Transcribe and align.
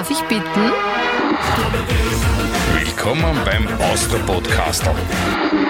darf 0.00 0.10
ich 0.10 0.22
bitten? 0.28 0.72
Willkommen 2.72 3.38
beim 3.44 3.68
Austro-Podcastel. 3.82 4.94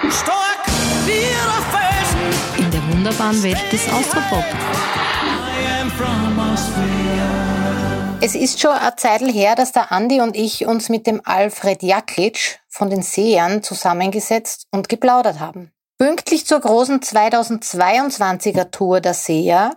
Stark 0.08 0.66
wie 1.04 1.26
der 1.34 1.58
Felsen, 1.72 2.64
In 2.64 2.70
der 2.70 2.92
wunderbaren 2.92 3.42
Welt 3.42 3.72
des 3.72 3.92
Austropop. 3.92 4.44
I 4.44 5.82
am 5.82 5.90
from 5.90 6.38
Austria. 6.38 8.18
Es 8.20 8.36
ist 8.36 8.60
schon 8.60 8.70
eine 8.70 8.94
Zeit 8.94 9.22
her, 9.22 9.56
dass 9.56 9.72
der 9.72 9.90
Andi 9.90 10.20
und 10.20 10.36
ich 10.36 10.64
uns 10.64 10.88
mit 10.88 11.08
dem 11.08 11.20
Alfred 11.24 11.82
Jaklic 11.82 12.60
von 12.68 12.88
den 12.88 13.02
Sehern 13.02 13.64
zusammengesetzt 13.64 14.68
und 14.70 14.88
geplaudert 14.88 15.40
haben. 15.40 15.72
Pünktlich 15.98 16.46
zur 16.46 16.60
großen 16.60 17.00
2022er 17.00 18.70
Tour 18.70 19.00
der 19.00 19.14
Seher 19.14 19.76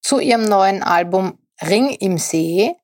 zu 0.00 0.18
ihrem 0.18 0.42
neuen 0.42 0.82
Album 0.82 1.38
Ring 1.60 1.90
im 1.90 2.18
See 2.18 2.74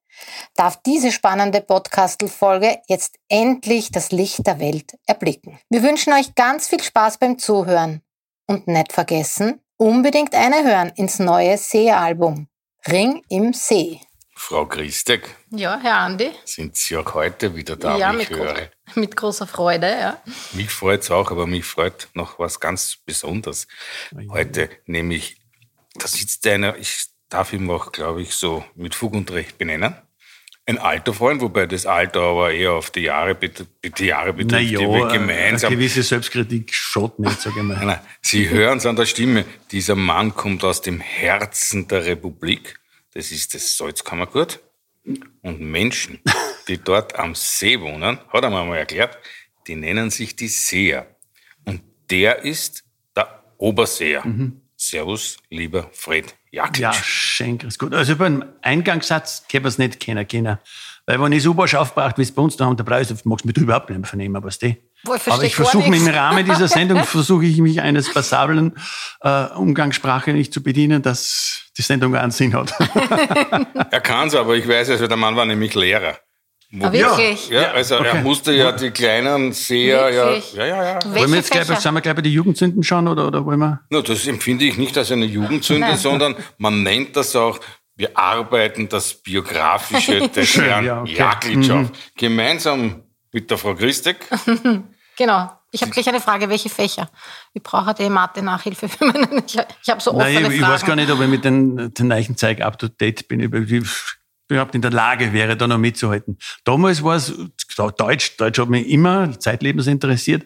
darf 0.55 0.81
diese 0.83 1.13
spannende 1.13 1.61
Podcastel-Folge 1.61 2.79
jetzt 2.87 3.17
endlich 3.29 3.91
das 3.93 4.11
Licht 4.13 4.47
der 4.47 4.59
Welt 4.61 4.93
erblicken. 5.07 5.59
Wir 5.71 5.83
wünschen 5.83 6.13
euch 6.13 6.35
ganz 6.35 6.69
viel 6.69 6.83
Spaß 6.83 7.19
beim 7.19 7.39
Zuhören 7.39 8.03
und 8.47 8.67
nicht 8.69 8.93
vergessen, 8.93 9.61
unbedingt 9.77 10.35
eine 10.35 10.65
hören 10.65 10.91
ins 10.97 11.19
neue 11.19 11.57
Seher-Album 11.59 12.49
Ring 12.87 13.23
im 13.29 13.53
See. 13.53 14.01
Frau 14.35 14.67
Christek, 14.67 15.35
Ja, 15.51 15.81
Herr 15.83 15.97
Andi. 15.99 16.31
sind 16.45 16.77
Sie 16.77 16.97
auch 16.97 17.13
heute 17.15 17.55
wieder 17.57 17.75
da, 17.75 17.97
ja, 17.99 18.13
wie 18.17 18.23
ich 18.23 18.31
mit, 18.31 18.39
gro 18.39 18.47
mit 19.01 19.17
großer 19.17 19.49
Freude, 19.49 19.91
ja. 19.91 20.23
Mich 20.53 20.71
freut's 20.71 21.11
auch, 21.11 21.33
aber 21.33 21.47
mich 21.49 21.65
freut 21.65 22.09
noch 22.15 22.39
was 22.39 22.61
ganz 22.61 22.99
Besonderes. 23.05 23.67
Heute 24.31 24.71
nämlich, 24.87 25.41
da 25.95 26.07
sitzt 26.07 26.47
einer, 26.47 26.77
ich 26.77 27.07
darf 27.29 27.53
ihn 27.53 27.69
auch, 27.69 27.91
glaube 27.91 28.23
ich, 28.23 28.33
so 28.35 28.65
mit 28.77 28.95
Fug 28.95 29.15
und 29.15 29.31
Recht 29.33 29.59
benennen. 29.59 29.97
Ein 30.69 30.77
alter 30.77 31.15
Freund, 31.15 31.41
wobei 31.41 31.65
das 31.65 31.87
Alter 31.87 32.21
aber 32.21 32.53
eher 32.53 32.73
auf 32.73 32.91
die 32.91 33.01
Jahre, 33.01 33.35
die 33.35 34.05
Jahre 34.05 34.35
betrifft, 34.35 34.69
die 34.69 34.79
wir 34.79 35.07
eine 35.07 35.19
gemeinsam 35.19 35.73
gewisse 35.73 36.03
Selbstkritik 36.03 36.75
schaut 36.75 37.19
nicht, 37.19 37.41
sage 37.41 37.61
ich 37.61 37.63
mal. 37.63 37.75
Nein, 37.79 37.87
nein, 37.87 38.01
Sie 38.21 38.51
hören 38.51 38.77
es 38.77 38.85
an 38.85 38.95
der 38.95 39.07
Stimme. 39.07 39.47
Dieser 39.71 39.95
Mann 39.95 40.35
kommt 40.35 40.65
aus 40.65 40.83
dem 40.83 41.01
Herzen 41.01 41.89
der 41.89 42.05
Republik. 42.05 42.79
Das 43.15 43.31
ist 43.31 43.55
das 43.55 43.79
Salzkammergut. 43.79 44.61
Und 45.41 45.59
Menschen, 45.63 46.21
die 46.69 46.77
dort 46.77 47.19
am 47.19 47.35
See 47.35 47.81
wohnen, 47.81 48.19
hat 48.29 48.45
er 48.45 48.51
mir 48.51 48.63
mal 48.67 48.77
erklärt, 48.77 49.17
die 49.69 49.75
nennen 49.75 50.11
sich 50.11 50.37
die 50.37 50.49
Seer. 50.49 51.07
Und 51.65 51.81
der 52.11 52.45
ist 52.45 52.85
der 53.17 53.43
Oberseer. 53.57 54.23
Servus, 54.81 55.37
lieber 55.51 55.91
Fred 55.93 56.37
Jaklic. 56.53 56.81
Ja, 56.81 56.93
schön, 56.93 57.59
grüß 57.59 57.79
Gott. 57.79 57.93
Also 57.95 58.15
beim 58.15 58.45
Eingangssatz 58.63 59.45
kann 59.51 59.63
man 59.63 59.71
es 59.71 59.79
nicht 59.79 59.99
kennen, 59.99 60.27
kennen. 60.27 60.59
Weil 61.05 61.21
wenn 61.21 61.33
ich 61.33 61.47
U-Bahn 61.49 61.69
aufgebracht, 61.75 62.17
wie 62.17 62.23
es 62.23 62.33
bei 62.33 62.43
uns 62.43 62.57
da 62.57 62.67
haben, 62.67 62.77
der 62.77 62.85
Preis, 62.85 63.13
magst 63.25 63.45
du 63.45 63.49
mich 63.49 63.57
überhaupt 63.57 63.91
nicht 63.91 63.99
mehr 63.99 64.07
vernehmen, 64.07 64.43
weißt 64.43 64.63
du? 64.63 64.77
Boah, 65.05 65.17
ich 65.17 65.33
Aber 65.33 65.43
ich 65.43 65.57
versuche 65.57 65.91
mich 65.91 66.07
im. 66.07 66.09
Rahmen 66.09 66.45
dieser 66.45 66.69
Sendung, 66.69 67.03
versuche 67.05 67.45
ich 67.45 67.59
mich 67.59 67.81
eines 67.81 68.13
passablen 68.13 68.77
äh, 69.23 69.47
Umgangssprache 69.47 70.33
nicht 70.33 70.53
zu 70.53 70.63
bedienen, 70.63 71.03
dass 71.03 71.71
die 71.77 71.83
Sendung 71.83 72.15
einen 72.15 72.31
Sinn 72.31 72.55
hat. 72.55 72.73
Er 73.91 74.01
kann's, 74.01 74.35
aber 74.35 74.55
ich 74.55 74.69
weiß 74.69 74.91
also, 74.91 75.07
der 75.07 75.17
Mann 75.17 75.35
war 75.35 75.47
nämlich 75.47 75.75
Lehrer. 75.75 76.19
Ah, 76.81 76.93
wirklich? 76.93 77.49
Ja, 77.49 77.73
also 77.73 77.95
er 77.95 78.01
okay. 78.13 78.23
musste 78.23 78.53
ja 78.53 78.73
die 78.73 78.91
kleinen 78.91 79.53
Seher, 79.53 80.11
ja, 80.11 80.27
Wirklich? 80.27 80.53
ja, 80.53 80.67
ja, 80.67 80.85
ja. 80.85 80.95
wollen 81.03 81.15
Welche 81.15 81.29
wir 81.29 81.37
jetzt 81.37 81.51
gleich, 81.51 81.67
sind 81.67 81.95
wir 81.95 82.01
gleich 82.03 82.15
bei 82.15 82.21
den 82.21 82.33
Jugendzünden 82.33 82.83
schauen 82.83 83.09
oder, 83.09 83.27
oder 83.27 83.45
wollen 83.47 83.59
wir? 83.59 83.81
No, 83.89 84.03
das 84.03 84.27
empfinde 84.27 84.67
ich 84.67 84.77
nicht 84.77 84.97
als 84.99 85.11
eine 85.11 85.25
Jugendsünde, 85.25 85.97
sondern 85.97 86.37
man 86.59 86.83
nennt 86.83 87.17
das 87.17 87.35
auch, 87.35 87.59
wir 87.97 88.17
arbeiten 88.19 88.87
das 88.87 89.15
Biografische 89.15 90.29
des 90.35 90.57
Herrn 90.59 90.85
ja, 90.85 91.01
okay. 91.01 91.15
Jaklic 91.15 91.71
auf. 91.71 91.91
Gemeinsam 92.17 93.03
mit 93.33 93.51
der 93.51 93.59
Frau 93.59 93.75
Christek. 93.75 94.19
Genau. 95.19 95.51
Ich 95.73 95.83
habe 95.83 95.91
gleich 95.91 96.09
eine 96.09 96.21
Frage, 96.21 96.49
welche 96.49 96.69
Fächer? 96.69 97.11
Ich 97.53 97.61
brauche 97.61 97.93
die 97.93 98.09
Mathe-Nachhilfe 98.09 98.89
für 98.89 99.05
meinen. 99.05 99.43
Ich, 99.47 99.59
ich 99.83 99.91
habe 99.91 100.01
so 100.01 100.13
offene 100.13 100.33
Nein, 100.33 100.45
ich, 100.45 100.53
ich 100.53 100.61
Fragen. 100.61 100.73
weiß 100.73 100.85
gar 100.85 100.95
nicht, 100.95 101.11
ob 101.11 101.21
ich 101.21 101.27
mit 101.27 101.45
den, 101.45 101.93
den 101.93 102.07
neuen 102.07 102.37
Zeug 102.37 102.61
up 102.61 102.79
to 102.79 102.87
date 102.87 103.27
bin, 103.27 103.41
ich 103.41 103.85
überhaupt 104.49 104.75
in 104.75 104.83
der 104.83 104.91
Lage 104.91 105.33
wäre, 105.33 105.57
da 105.57 105.67
noch 105.67 105.79
mitzuhalten. 105.79 106.39
Damals 106.65 107.03
war 107.03 107.17
es 107.17 107.33
Deutsch. 107.97 108.37
Deutsch 108.37 108.59
hat 108.59 108.69
mich 108.69 108.89
immer 108.89 109.39
zeitlebens 109.39 109.87
interessiert. 109.87 110.45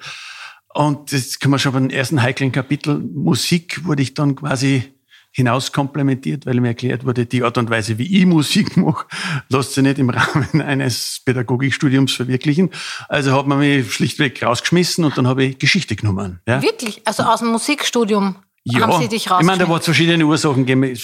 Und 0.75 1.13
das 1.13 1.39
kann 1.39 1.51
man 1.51 1.61
schon 1.61 1.73
beim 1.73 1.91
ersten 1.91 2.23
heiklen 2.23 2.51
Kapitel 2.53 2.99
Musik 2.99 3.85
wurde 3.85 4.03
ich 4.03 4.15
dann 4.15 4.37
quasi 4.37 4.93
hinaus 5.35 5.73
komplementiert, 5.73 6.45
weil 6.45 6.61
mir 6.61 6.69
erklärt 6.69 7.07
wurde, 7.07 7.25
die 7.25 7.43
Art 7.43 7.57
und 7.57 7.71
Weise, 7.71 7.97
wie 7.97 8.19
ich 8.19 8.27
Musik 8.27 8.77
mache, 8.77 9.07
lässt 9.49 9.73
sich 9.73 9.83
nicht 9.83 9.99
im 9.99 10.11
Rahmen 10.11 10.61
eines 10.61 11.23
Pädagogikstudiums 11.25 12.13
verwirklichen. 12.13 12.71
Also 13.09 13.33
hat 13.33 13.47
man 13.47 13.59
mich 13.59 13.95
schlichtweg 13.95 14.43
rausgeschmissen 14.43 15.05
und 15.05 15.17
dann 15.17 15.27
habe 15.27 15.45
ich 15.45 15.59
Geschichte 15.59 15.97
genommen. 15.97 16.41
Ja? 16.47 16.63
Wirklich? 16.63 17.01
Also 17.07 17.23
aus 17.23 17.41
dem 17.41 17.49
Musikstudium 17.49 18.37
Ja, 18.65 18.81
haben 18.83 19.01
sie 19.01 19.09
dich 19.09 19.25
ich 19.25 19.31
meine, 19.31 19.41
da 19.41 19.65
rausgeschmissen? 19.65 19.71
war 19.71 19.81
verschiedene 19.81 20.27
Ursachen 20.27 20.67
gegeben. 20.67 20.95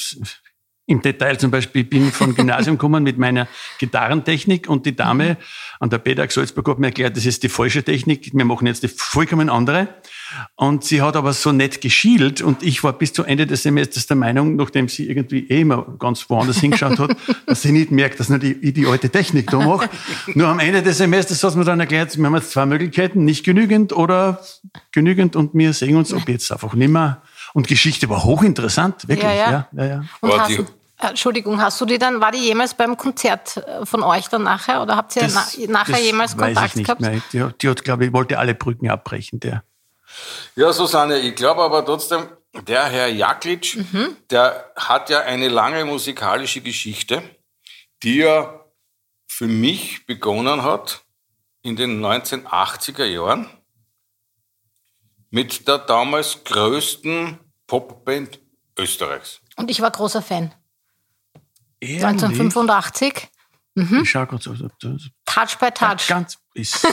Im 0.89 1.03
Detail 1.03 1.39
zum 1.39 1.51
Beispiel, 1.51 1.83
ich 1.83 1.91
bin 1.91 2.11
von 2.11 2.35
Gymnasium 2.35 2.79
gekommen 2.79 3.05
mit 3.05 3.19
meiner 3.19 3.47
Gitarrentechnik 3.79 4.71
und 4.71 4.87
die 4.87 4.97
Dame 4.97 5.37
an 5.81 5.91
der 5.91 5.99
PEDAG 5.99 6.33
Salzburg 6.33 6.67
hat 6.67 6.79
mir 6.79 6.87
erklärt, 6.87 7.15
das 7.15 7.27
ist 7.27 7.43
die 7.43 7.51
falsche 7.51 7.83
Technik, 7.83 8.31
wir 8.33 8.45
machen 8.47 8.67
jetzt 8.67 8.83
die 8.83 8.89
vollkommen 8.89 9.51
andere. 9.51 9.89
Und 10.57 10.85
sie 10.85 11.03
hat 11.03 11.15
aber 11.15 11.35
so 11.35 11.53
nett 11.53 11.83
geschielt 11.83 12.41
und 12.41 12.63
ich 12.63 12.83
war 12.85 12.95
bis 12.95 13.13
zu 13.13 13.25
Ende 13.25 13.47
des 13.47 13.63
Semesters 13.63 14.07
der 14.07 14.17
Meinung, 14.17 14.57
nachdem 14.57 14.89
sie 14.89 15.09
irgendwie 15.09 15.47
eh 15.49 15.61
immer 15.61 15.87
ganz 15.99 16.29
woanders 16.31 16.59
hingeschaut 16.59 16.99
hat, 16.99 17.17
dass 17.47 17.63
sie 17.63 17.73
nicht 17.73 17.91
merkt, 17.91 18.19
dass 18.19 18.31
nur 18.31 18.39
die, 18.39 18.53
ich 18.53 18.73
die 18.73 18.87
alte 18.87 19.11
Technik 19.11 19.51
da 19.51 19.59
mache. 19.59 19.91
Nur 20.35 20.49
am 20.49 20.59
Ende 20.59 20.83
des 20.83 20.99
Semesters 20.99 21.43
hat 21.45 21.53
sie 21.53 21.59
mir 21.59 21.65
dann 21.65 21.81
erklärt, 21.81 22.17
wir 22.17 22.25
haben 22.25 22.35
jetzt 22.35 22.51
zwei 22.51 22.65
Möglichkeiten, 22.65 23.25
nicht 23.27 23.45
genügend 23.45 23.93
oder 23.93 24.41
genügend 24.93 25.37
und 25.37 25.53
wir 25.53 25.75
sehen 25.75 25.97
uns 25.97 26.15
ob 26.15 26.29
jetzt 26.29 26.51
einfach 26.51 26.73
nimmer. 26.73 27.23
Und 27.55 27.67
Geschichte 27.67 28.09
war 28.09 28.25
hochinteressant, 28.25 29.09
wirklich. 29.09 29.25
Ja, 29.25 29.35
ja. 29.35 29.51
ja, 29.51 29.69
ja, 29.73 29.85
ja. 29.87 30.05
Und 30.21 30.31
War 30.31 30.41
hast, 30.41 30.65
Entschuldigung, 31.01 31.61
hast 31.63 31.81
du 31.81 31.85
die 31.87 31.99
dann, 31.99 32.21
war 32.21 32.33
die 32.33 32.39
jemals 32.45 32.75
beim 32.75 32.97
Konzert 32.97 33.57
äh, 33.59 33.87
von 33.87 34.03
euch 34.03 34.29
dann 34.29 34.43
nachher 34.43 34.83
oder 34.83 34.97
habt 34.97 35.15
ihr 35.17 35.29
na, 35.33 35.47
nachher 35.69 35.93
das 35.93 36.03
jemals 36.03 36.37
weiß 36.37 36.47
Kontakt 36.55 36.69
ich 36.71 36.75
nicht 36.77 36.87
gehabt? 36.87 37.01
Mehr. 37.01 37.23
Die, 37.33 37.43
hat- 37.43 37.63
die 37.63 37.69
hat, 37.69 37.85
glaube 37.85 38.05
ich, 38.07 38.13
wollte 38.13 38.39
alle 38.39 38.55
Brücken 38.55 38.91
abbrechen. 38.91 39.39
Der. 39.41 39.63
Ja, 40.57 40.73
Susanne, 40.73 41.19
ich 41.19 41.37
glaube 41.37 41.63
aber 41.63 41.85
trotzdem, 41.85 42.29
der 42.67 42.87
Herr 42.87 43.07
Jaklic, 43.09 43.79
der 44.31 44.73
hat 44.75 45.11
ja 45.11 45.21
eine 45.21 45.49
lange 45.49 45.85
musikalische 45.85 46.61
Geschichte, 46.63 47.23
die 48.03 48.17
ja 48.19 48.65
für 49.29 49.47
mich 49.47 50.05
begonnen 50.07 50.63
hat 50.65 51.03
in 51.63 51.77
den 51.77 52.05
1980er 52.05 53.05
Jahren 53.05 53.49
mit 55.31 55.69
der 55.69 55.79
damals 55.79 56.43
größten 56.45 57.39
Popband 57.67 58.41
Österreichs. 58.79 59.41
Und 59.57 59.71
ich 59.71 59.81
war 59.81 59.91
großer 59.91 60.23
Fan. 60.23 60.55
Ehrlich? 61.81 62.05
1985, 62.05 63.29
Ich 64.03 64.11
schau 64.11 64.27
grad 64.27 64.43
so. 64.43 64.55
so, 64.55 64.69
so. 64.81 64.97
Touch 65.25 65.59
by 65.61 65.71
Touch. 65.71 66.09
Ganz 66.09 66.39
ist. 66.55 66.87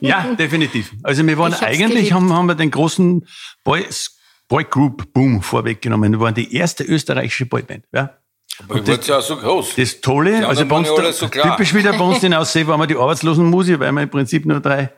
ja, 0.00 0.34
definitiv. 0.38 0.92
Also 1.02 1.26
wir 1.26 1.36
waren 1.38 1.54
eigentlich, 1.54 2.12
haben, 2.12 2.32
haben 2.32 2.46
wir 2.46 2.54
den 2.54 2.70
großen 2.70 3.26
Boys, 3.64 4.16
Boy 4.48 4.64
Group 4.64 5.12
Boom 5.12 5.42
vorweggenommen. 5.42 6.12
Wir 6.12 6.20
waren 6.20 6.34
die 6.34 6.54
erste 6.54 6.84
österreichische 6.84 7.46
Boyband. 7.46 7.84
Ja. 7.92 8.18
Aber 8.58 8.76
ich 8.76 8.86
wurde 8.86 9.00
ja 9.06 9.20
so 9.20 9.36
groß. 9.36 9.76
Das 9.76 10.00
Tolle, 10.00 10.38
Die 10.38 10.44
also 10.44 10.66
bei 10.66 10.76
uns, 10.76 10.88
da, 10.96 11.12
so 11.12 11.26
typisch 11.28 11.74
wieder 11.74 11.92
bei 11.92 12.04
uns 12.04 12.22
in 12.22 12.34
Aussee 12.34 12.66
waren 12.66 12.78
wir 12.78 12.86
die 12.86 12.96
Arbeitslosenmusi, 12.96 13.78
weil 13.80 13.92
wir 13.92 14.02
im 14.02 14.10
Prinzip 14.10 14.44
nur 14.44 14.60
drei 14.60 14.90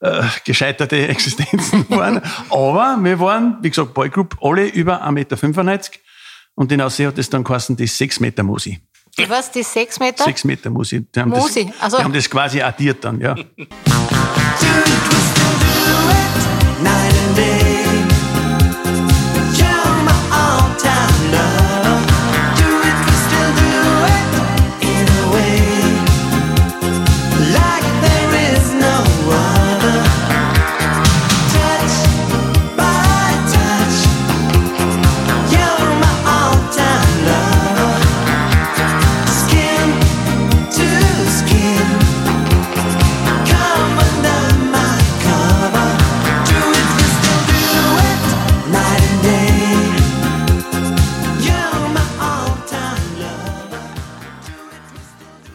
äh, 0.00 0.22
gescheiterte 0.44 0.96
Existenzen 1.08 1.86
waren. 1.90 2.22
Aber 2.50 2.98
wir 3.00 3.20
waren, 3.20 3.58
wie 3.62 3.70
gesagt, 3.70 3.94
Boygroup, 3.94 4.36
alle 4.40 4.66
über 4.66 5.04
1,95 5.06 5.10
Meter. 5.12 5.98
Und 6.54 6.70
in 6.72 6.80
Aussee 6.80 7.06
hat 7.06 7.18
es 7.18 7.28
dann 7.28 7.42
geheißen, 7.44 7.76
die 7.76 7.86
6 7.86 8.20
Meter 8.20 8.42
Musi. 8.42 8.80
Die 9.18 9.28
was, 9.30 9.50
die 9.50 9.62
sechs 9.62 10.00
Meter? 10.00 10.24
6 10.24 10.44
Meter 10.44 10.70
Musi. 10.70 11.00
Die 11.14 11.20
haben, 11.20 11.30
Musi, 11.30 11.66
das, 11.66 11.82
also- 11.82 11.96
die 11.98 12.02
haben 12.04 12.12
das 12.12 12.28
quasi 12.28 12.60
addiert 12.60 13.04
dann, 13.04 13.20
ja. 13.20 13.34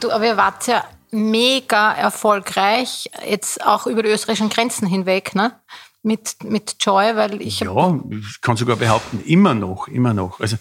Aber 0.09 0.25
ihr 0.25 0.37
wart 0.37 0.67
ja 0.67 0.83
mega 1.11 1.93
erfolgreich, 1.93 3.09
jetzt 3.27 3.65
auch 3.65 3.87
über 3.87 4.03
die 4.03 4.09
österreichischen 4.09 4.49
Grenzen 4.49 4.87
hinweg, 4.87 5.35
ne? 5.35 5.59
Mit, 6.01 6.43
mit 6.43 6.77
Joy, 6.79 7.15
weil 7.15 7.41
ich 7.41 7.59
Ja, 7.59 7.99
ich 8.11 8.41
kann 8.41 8.55
sogar 8.55 8.77
behaupten, 8.77 9.21
immer 9.25 9.53
noch, 9.53 9.87
immer 9.89 10.13
noch. 10.13 10.39
Also 10.39 10.57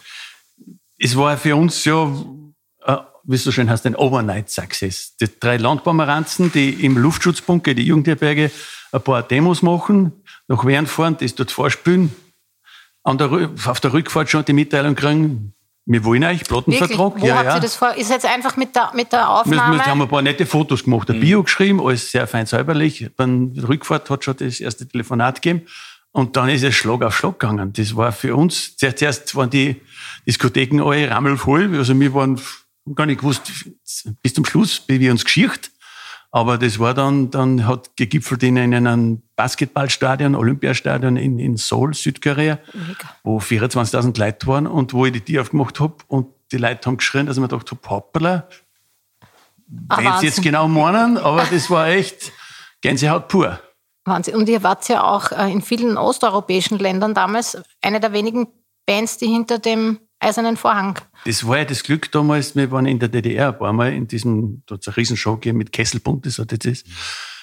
es 0.98 1.16
war 1.16 1.36
für 1.36 1.54
uns 1.54 1.84
ja, 1.84 2.10
äh, 2.84 2.96
wie 3.22 3.36
es 3.36 3.44
so 3.44 3.52
schön 3.52 3.70
heißt, 3.70 3.86
ein 3.86 3.94
Overnight-Success. 3.94 5.16
Die 5.16 5.28
drei 5.38 5.56
Landpomeranzen, 5.56 6.50
die 6.50 6.84
im 6.84 6.98
Luftschutzbunker, 6.98 7.74
die 7.74 7.84
Jugendherberge, 7.84 8.50
ein 8.90 9.02
paar 9.02 9.22
Demos 9.22 9.62
machen, 9.62 10.24
nach 10.48 10.64
Wern 10.64 10.86
fahren, 10.86 11.16
das 11.20 11.36
dort 11.36 11.52
vorspielen, 11.52 12.14
an 13.04 13.18
der, 13.18 13.50
auf 13.66 13.80
der 13.80 13.92
Rückfahrt 13.92 14.28
schon 14.28 14.44
die 14.44 14.52
Mitteilung 14.54 14.96
kriegen, 14.96 15.54
wir 15.90 16.04
wollen 16.04 16.22
euch, 16.22 16.48
wirklich, 16.50 16.78
Plattenvertrag. 16.78 17.20
wo 17.22 17.32
habt 17.32 17.54
ihr 17.54 17.60
das 17.60 17.74
vor? 17.74 17.94
Ist 17.94 18.10
jetzt 18.10 18.26
einfach 18.26 18.58
mit 18.58 18.76
der, 18.76 18.92
mit 18.94 19.10
der 19.10 19.20
Wir, 19.20 19.30
Aufnahme? 19.30 19.76
wir 19.76 19.86
haben 19.86 20.02
ein 20.02 20.08
paar 20.08 20.20
nette 20.20 20.44
Fotos 20.44 20.84
gemacht, 20.84 21.10
ein 21.10 21.18
Bio 21.18 21.42
geschrieben, 21.42 21.80
alles 21.80 22.10
sehr 22.10 22.26
fein 22.26 22.44
säuberlich. 22.44 23.08
Beim 23.16 23.54
Rückfahrt 23.56 24.10
hat 24.10 24.22
schon 24.22 24.36
das 24.36 24.60
erste 24.60 24.86
Telefonat 24.86 25.40
gegeben. 25.40 25.66
Und 26.12 26.36
dann 26.36 26.50
ist 26.50 26.62
es 26.62 26.74
Schlag 26.74 27.02
auf 27.02 27.16
Schlag 27.16 27.38
gegangen. 27.38 27.72
Das 27.72 27.96
war 27.96 28.12
für 28.12 28.36
uns, 28.36 28.76
zuerst, 28.76 29.34
waren 29.34 29.48
die 29.48 29.80
Diskotheken 30.26 30.82
alle 30.82 31.10
rammelvoll. 31.10 31.74
Also 31.78 31.98
wir 31.98 32.12
waren, 32.12 32.38
haben 32.38 32.94
gar 32.94 33.06
nicht 33.06 33.20
gewusst, 33.20 33.50
bis 34.22 34.34
zum 34.34 34.44
Schluss, 34.44 34.84
wie 34.88 35.00
wir 35.00 35.10
uns 35.10 35.24
geschicht. 35.24 35.70
Aber 36.30 36.58
das 36.58 36.78
war 36.78 36.92
dann, 36.92 37.30
dann 37.30 37.66
hat 37.66 37.96
gegipfelt 37.96 38.42
in 38.42 38.58
einem 38.58 39.22
Basketballstadion, 39.34 40.34
Olympiastadion 40.34 41.16
in, 41.16 41.38
in 41.38 41.56
Seoul, 41.56 41.94
Südkorea, 41.94 42.58
wo 43.24 43.38
24.000 43.38 44.18
Leute 44.18 44.46
waren 44.46 44.66
und 44.66 44.92
wo 44.92 45.06
ich 45.06 45.12
die 45.12 45.20
Tür 45.22 45.42
aufgemacht 45.42 45.80
hab 45.80 46.04
und 46.08 46.28
die 46.52 46.58
Leute 46.58 46.86
haben 46.86 46.98
geschrien, 46.98 47.26
dass 47.26 47.36
ich 47.36 47.40
mir 47.40 47.48
gedacht 47.48 47.70
hab, 47.70 47.88
hoppala, 47.88 48.46
Ah, 49.88 49.98
wenn 49.98 50.20
Sie 50.20 50.26
jetzt 50.26 50.42
genau 50.42 50.66
meinen, 50.66 51.18
aber 51.18 51.44
das 51.44 51.68
war 51.68 51.88
echt 51.88 52.32
Gänsehaut 52.80 53.28
pur. 53.28 53.60
Wahnsinn. 54.04 54.36
Und 54.36 54.48
ihr 54.48 54.62
wart 54.62 54.88
ja 54.88 55.04
auch 55.04 55.32
äh, 55.32 55.52
in 55.52 55.60
vielen 55.60 55.98
osteuropäischen 55.98 56.78
Ländern 56.78 57.12
damals 57.14 57.58
eine 57.82 58.00
der 58.00 58.12
wenigen 58.12 58.48
Bands, 58.86 59.18
die 59.18 59.26
hinter 59.26 59.58
dem 59.58 60.00
eisernen 60.20 60.56
Vorhang. 60.56 60.98
Das 61.24 61.46
war 61.46 61.58
ja 61.58 61.64
das 61.64 61.82
Glück 61.82 62.10
damals, 62.12 62.56
wir 62.56 62.70
waren 62.70 62.86
in 62.86 62.98
der 62.98 63.08
DDR 63.08 63.48
ein 63.48 63.58
paar 63.58 63.72
Mal 63.72 63.92
in 63.92 64.08
diesem, 64.08 64.62
da 64.66 64.74
hat 64.74 64.82
es 64.82 64.88
eine 64.88 64.96
Riesenshow 64.96 65.34
gegeben 65.34 65.58
mit 65.58 65.72
Kesselbund, 65.72 66.26
das 66.26 66.38
hat 66.38 66.52
jetzt 66.52 66.66
das. 66.66 66.84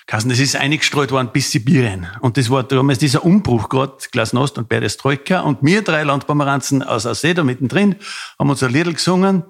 Kassen, 0.07 0.30
das 0.30 0.38
ist 0.38 0.56
eingestreut 0.56 1.12
worden 1.12 1.31
bis 1.33 1.50
Sibirien. 1.50 2.06
Und 2.19 2.38
das 2.38 2.51
war 2.51 2.62
damals 2.62 3.00
dieser 3.00 3.25
Umbruch, 3.25 3.69
gerade 3.69 3.98
Glasnost 4.12 4.60
und 4.60 4.69
Perestroika. 4.69 5.39
Und 5.39 5.63
wir 5.63 5.81
drei 5.81 6.04
Landpomeranzen 6.04 6.83
aus 6.83 7.07
Aussee 7.07 7.33
da 7.33 7.44
mittendrin 7.44 7.95
haben 8.38 8.51
uns 8.51 8.62
ein 8.62 8.72
Liedl 8.72 8.94
gesungen. 8.94 9.44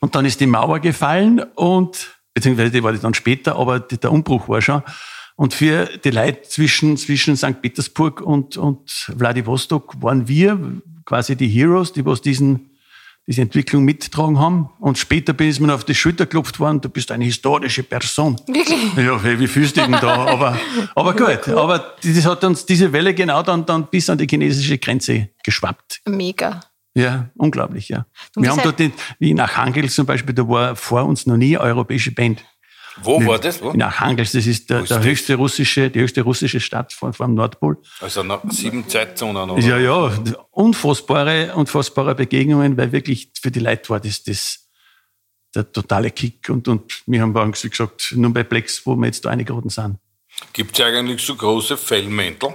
Und 0.00 0.16
dann 0.16 0.24
ist 0.24 0.40
die 0.40 0.46
Mauer 0.46 0.80
gefallen 0.80 1.40
und, 1.54 2.18
beziehungsweise 2.34 2.72
die 2.72 2.82
war 2.82 2.90
das 2.90 3.02
dann 3.02 3.14
später, 3.14 3.54
aber 3.54 3.78
die, 3.78 3.96
der 3.96 4.10
Umbruch 4.10 4.48
war 4.48 4.60
schon. 4.60 4.82
Und 5.36 5.54
für 5.54 5.86
die 5.86 6.10
Leute 6.10 6.42
zwischen, 6.42 6.96
zwischen 6.96 7.36
St. 7.36 7.62
Petersburg 7.62 8.20
und, 8.20 8.56
und 8.56 8.90
Vladivostok 8.90 10.02
waren 10.02 10.26
wir 10.26 10.82
quasi 11.04 11.36
die 11.36 11.48
Heroes, 11.48 11.92
die 11.92 12.04
was 12.04 12.20
diesen, 12.20 12.70
diese 13.26 13.42
Entwicklung 13.42 13.84
mitgetragen 13.84 14.38
haben. 14.38 14.68
Und 14.80 14.98
später 14.98 15.32
bin 15.32 15.48
ich 15.48 15.60
mir 15.60 15.74
auf 15.74 15.84
die 15.84 15.94
Schulter 15.94 16.26
geklopft 16.26 16.60
worden, 16.60 16.80
du 16.80 16.88
bist 16.88 17.10
eine 17.10 17.24
historische 17.24 17.82
Person. 17.82 18.36
Wirklich? 18.46 18.94
Ja, 18.96 19.20
hey, 19.22 19.38
wie 19.40 19.46
fühlst 19.46 19.76
du 19.76 19.80
dich 19.80 19.90
denn 19.90 20.00
da? 20.00 20.26
Aber, 20.26 20.58
aber 20.94 21.14
gut, 21.14 21.48
aber 21.48 21.94
das 22.02 22.26
hat 22.26 22.44
uns 22.44 22.66
diese 22.66 22.92
Welle 22.92 23.14
genau 23.14 23.42
dann, 23.42 23.64
dann 23.64 23.86
bis 23.86 24.08
an 24.10 24.18
die 24.18 24.26
chinesische 24.28 24.78
Grenze 24.78 25.30
geschwappt. 25.42 26.00
Mega. 26.06 26.60
Ja, 26.96 27.28
unglaublich, 27.36 27.88
ja. 27.88 28.06
Wir 28.36 28.50
haben 28.50 28.58
ja- 28.58 28.62
dort, 28.64 28.78
in, 28.80 28.92
wie 29.18 29.30
in 29.30 29.40
Archangels 29.40 29.94
zum 29.96 30.06
Beispiel, 30.06 30.32
da 30.34 30.46
war 30.48 30.76
vor 30.76 31.04
uns 31.04 31.26
noch 31.26 31.36
nie 31.36 31.56
eine 31.56 31.66
europäische 31.66 32.12
Band. 32.12 32.44
Wo 33.02 33.24
war 33.26 33.38
das? 33.38 33.60
Wo? 33.62 33.70
In 33.70 33.82
Archangels, 33.82 34.32
das 34.32 34.46
ist 34.46 34.70
der, 34.70 34.82
ist 34.82 34.90
der 34.90 35.02
höchste 35.02 35.34
russische, 35.34 35.90
die 35.90 36.00
höchste 36.00 36.22
russische 36.22 36.60
Stadt 36.60 36.92
vor, 36.92 37.12
vor 37.12 37.26
dem 37.26 37.34
Nordpol. 37.34 37.76
Also 38.00 38.22
noch 38.22 38.42
sieben 38.50 38.88
Zeitzonen 38.88 39.50
oder? 39.50 39.60
Ja, 39.62 39.78
ja, 39.78 40.12
unfassbare, 40.50 41.54
unfassbare 41.54 42.14
Begegnungen, 42.14 42.76
weil 42.76 42.92
wirklich 42.92 43.30
für 43.40 43.50
die 43.50 43.60
Leute 43.60 43.88
war 43.90 44.00
das, 44.00 44.22
das 44.22 44.60
der 45.54 45.70
totale 45.70 46.10
Kick. 46.10 46.48
Und, 46.48 46.66
und 46.68 47.02
wir 47.06 47.20
haben 47.22 47.32
bei 47.32 47.42
uns 47.42 47.62
gesagt, 47.62 48.12
nur 48.16 48.32
bei 48.32 48.42
Plex, 48.42 48.84
wo 48.86 48.96
wir 48.96 49.06
jetzt 49.06 49.24
da 49.24 49.30
eingeraten 49.30 49.70
sind. 49.70 49.98
Gibt 50.52 50.78
es 50.78 50.84
eigentlich 50.84 51.24
so 51.24 51.36
große 51.36 51.76
Fellmäntel, 51.76 52.54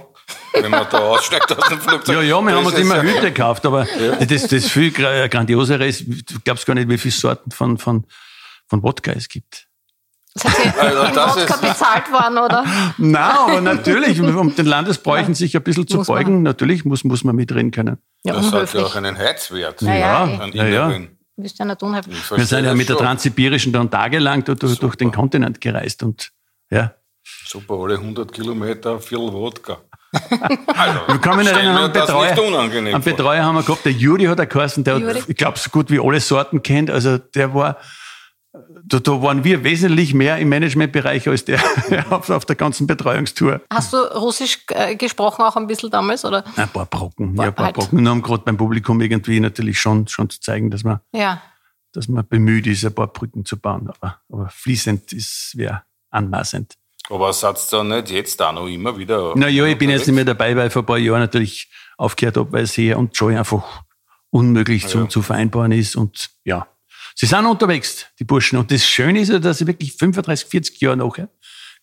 wenn 0.52 0.70
man 0.70 0.86
da 0.90 0.98
aussteigt 0.98 1.50
aus 1.56 1.68
dem 1.70 1.80
Flugzeug? 1.80 2.16
Ja, 2.16 2.22
ja, 2.22 2.40
wir 2.42 2.54
haben 2.54 2.66
uns 2.66 2.76
immer 2.78 2.96
ja- 2.96 3.02
Hüte 3.02 3.32
gekauft, 3.32 3.64
aber 3.64 3.86
das, 4.20 4.48
das 4.48 4.68
viel 4.70 4.90
gra- 4.90 5.28
grandiosere 5.28 5.86
ist, 5.86 6.04
du 6.06 6.40
glaubst 6.44 6.66
gar 6.66 6.74
nicht, 6.74 6.88
wie 6.90 6.98
viele 6.98 7.12
Sorten 7.12 7.50
von, 7.50 7.78
von, 7.78 8.04
von 8.68 8.82
Wodka 8.82 9.12
es 9.12 9.28
gibt. 9.28 9.66
Seid 10.34 10.52
ihr 10.64 10.80
Also 10.80 11.02
in 11.02 11.14
das 11.14 11.36
Wodka 11.36 11.54
ist- 11.54 11.60
bezahlt 11.60 12.12
worden, 12.12 12.38
oder? 12.38 12.64
Nein, 12.98 13.14
aber 13.16 13.60
natürlich, 13.60 14.20
um 14.20 14.54
den 14.54 14.66
Landesbräuchen 14.66 15.34
sich 15.34 15.56
ein 15.56 15.62
bisschen 15.62 15.86
zu 15.88 15.98
Muss 15.98 16.08
man. 16.08 16.18
beugen, 16.18 16.42
natürlich 16.42 16.84
muss, 16.84 17.02
muss 17.04 17.24
man 17.24 17.34
mitreden 17.36 17.70
können. 17.72 17.98
Ja, 18.24 18.34
Das 18.34 18.44
hat 18.46 18.52
ja 18.52 18.58
unhöflich. 18.60 18.84
auch 18.84 18.94
einen 18.96 19.18
Heizwert. 19.18 19.82
Ja, 19.82 19.94
ja, 19.94 19.98
Ja, 19.98 20.40
Einen 20.42 20.52
ja, 20.56 20.66
ja. 20.66 20.90
ja 20.90 20.98
nicht 21.64 21.82
unhöflich. 21.82 22.16
Ich 22.18 22.30
Wir 22.36 22.44
sind 22.46 22.64
ja 22.64 22.74
mit 22.74 22.88
der. 22.88 22.96
Transsibirischen 22.96 23.72
dann 23.72 23.90
tagelang 23.90 24.44
durch, 24.44 24.58
durch, 24.58 24.78
durch 24.78 24.94
den 24.96 25.10
Kontinent 25.10 25.60
gereist 25.60 26.02
und 26.02 26.30
ja. 26.70 26.92
Super, 27.46 27.74
alle 27.74 27.94
100 27.94 28.32
Kilometer 28.32 29.00
viel 29.00 29.18
Wodka. 29.18 29.78
Also, 30.66 31.00
nicht 31.36 31.48
stell 31.48 31.64
erinnern, 31.64 31.92
das 31.92 32.06
Betreuer, 32.06 32.30
nicht 32.30 32.40
unangenehm 32.40 32.94
einen 32.94 33.02
vor. 33.02 33.12
Betreuer 33.12 33.44
haben 33.44 33.54
wir 33.56 33.62
gehabt, 33.62 33.84
der 33.84 33.92
Juri 33.92 34.24
hat 34.24 34.38
er 34.38 34.46
geheißen, 34.46 34.82
der 34.84 34.98
Juri. 34.98 35.14
hat, 35.14 35.28
ich 35.28 35.36
glaube, 35.36 35.58
so 35.58 35.70
gut 35.70 35.90
wie 35.90 36.00
alle 36.00 36.20
Sorten 36.20 36.62
kennt. 36.62 36.90
Also 36.90 37.18
der 37.18 37.54
war, 37.54 37.76
da, 38.52 38.98
da 38.98 39.22
waren 39.22 39.44
wir 39.44 39.62
wesentlich 39.62 40.12
mehr 40.12 40.38
im 40.38 40.48
Managementbereich 40.48 41.28
als 41.28 41.44
der 41.44 41.60
auf, 42.10 42.30
auf 42.30 42.44
der 42.44 42.56
ganzen 42.56 42.86
Betreuungstour. 42.86 43.60
Hast 43.70 43.92
du 43.92 43.96
Russisch 43.98 44.58
äh, 44.68 44.96
gesprochen 44.96 45.42
auch 45.42 45.56
ein 45.56 45.66
bisschen 45.66 45.90
damals, 45.90 46.24
oder? 46.24 46.44
Ein 46.56 46.68
paar 46.68 46.86
Brocken, 46.86 47.36
ja, 47.36 47.44
ein 47.44 47.54
paar 47.54 47.66
halt- 47.66 47.76
Brocken. 47.76 47.98
Und 47.98 48.08
haben 48.08 48.22
gerade 48.22 48.42
beim 48.44 48.56
Publikum 48.56 49.00
irgendwie 49.00 49.38
natürlich 49.40 49.80
schon, 49.80 50.08
schon 50.08 50.28
zu 50.30 50.40
zeigen, 50.40 50.70
dass 50.70 50.82
man, 50.82 51.00
Ja. 51.12 51.40
dass 51.92 52.08
man 52.08 52.26
bemüht 52.26 52.66
ist, 52.66 52.84
ein 52.84 52.94
paar 52.94 53.06
Brücken 53.06 53.44
zu 53.44 53.56
bauen. 53.56 53.88
Aber, 53.88 54.20
aber 54.32 54.48
fließend 54.48 55.12
ist, 55.12 55.52
wäre 55.56 55.82
anmaßend. 56.10 56.74
Aber 57.08 57.32
satz 57.32 57.68
da 57.70 57.82
nicht 57.84 58.10
jetzt 58.10 58.40
auch 58.42 58.52
noch 58.52 58.66
immer 58.66 58.96
wieder. 58.96 59.36
Naja, 59.36 59.64
ich 59.66 59.78
bin 59.78 59.90
jetzt 59.90 60.06
nicht 60.06 60.14
mehr 60.14 60.24
dabei, 60.24 60.56
weil 60.56 60.68
ich 60.68 60.72
vor 60.72 60.82
ein 60.82 60.86
paar 60.86 60.98
Jahren 60.98 61.20
natürlich 61.20 61.70
aufgehört 61.96 62.36
habe, 62.36 62.52
weil 62.52 62.66
Seher 62.66 62.98
und 62.98 63.16
Joy 63.16 63.36
einfach 63.36 63.82
unmöglich 64.30 64.86
zu, 64.86 65.06
zu 65.06 65.22
vereinbaren 65.22 65.72
ist. 65.72 65.96
Und 65.96 66.30
ja, 66.44 66.66
sie 67.20 67.26
sind 67.26 67.44
unterwegs, 67.44 68.06
die 68.18 68.24
Burschen. 68.24 68.58
Und 68.58 68.70
das 68.70 68.84
Schöne 68.84 69.20
ist 69.20 69.28
ja, 69.28 69.38
dass 69.38 69.58
sie 69.58 69.66
wirklich 69.66 69.92
35, 69.92 70.48
40 70.48 70.80
Jahre 70.80 70.96
nachher 70.96 71.28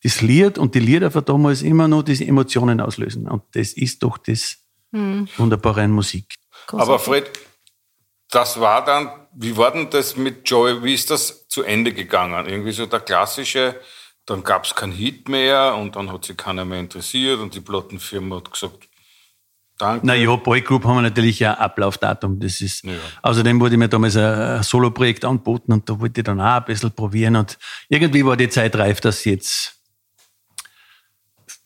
das 0.03 0.22
Lied 0.22 0.58
und 0.58 0.74
die 0.74 0.79
Lieder 0.79 1.12
von 1.12 1.24
damals 1.25 1.62
immer 1.62 1.88
noch 1.88 2.03
diese 2.03 2.25
Emotionen 2.25 2.82
auslösen. 2.82 3.27
Und 3.27 3.44
das 3.53 3.74
ist 3.74 4.01
doch 4.01 4.17
das 4.17 4.58
Wunderbare 4.91 5.82
an 5.84 5.91
Musik. 5.91 6.34
Aber 6.72 6.98
Fred, 6.98 7.29
das 8.32 8.60
war 8.60 8.84
dann, 8.84 9.12
wie 9.34 9.56
war 9.56 9.72
denn 9.72 9.89
das 9.91 10.17
mit 10.17 10.50
Joy? 10.50 10.84
Wie 10.84 10.94
ist 10.94 11.12
das 11.12 11.48
zu 11.48 11.63
Ende 11.63 11.94
gegangen? 11.94 12.48
Irgendwie 12.48 12.72
so 12.72 12.86
der 12.88 13.01
klassische, 13.01 13.79
dann 14.25 14.44
gab 14.44 14.65
es 14.65 14.74
keinen 14.74 14.91
Hit 14.91 15.29
mehr 15.29 15.75
und 15.75 15.96
dann 15.96 16.12
hat 16.12 16.25
sich 16.25 16.36
keiner 16.36 16.65
mehr 16.65 16.79
interessiert 16.79 17.39
und 17.39 17.53
die 17.53 17.62
Plattenfirma 17.62 18.38
hat 18.38 18.51
gesagt, 18.51 18.87
danke. 19.77 20.05
Naja, 20.05 20.36
Boygroup 20.36 20.84
haben 20.86 20.96
wir 20.96 21.01
natürlich 21.03 21.46
ein 21.46 21.55
Ablaufdatum. 21.55 22.39
Das 22.39 22.62
ist, 22.62 22.84
Ja. 22.84 22.93
Außerdem 23.22 23.60
wurde 23.60 23.77
mir 23.77 23.88
damals 23.88 24.15
ein, 24.17 24.63
Soloprojekt 24.63 25.25
angeboten 25.25 25.74
und 25.74 25.89
da 25.89 26.00
wollte 26.00 26.22
ich 26.22 26.25
dann 26.25 26.39
auch 26.41 26.57
ein 26.57 26.65
bisschen 26.65 26.91
probieren 26.91 27.36
und 27.36 27.57
irgendwie 27.89 28.25
war 28.25 28.38
die 28.38 28.50
Zeit 28.50 28.75
reif, 28.75 29.01
dass 29.01 29.24
jetzt 29.25 29.79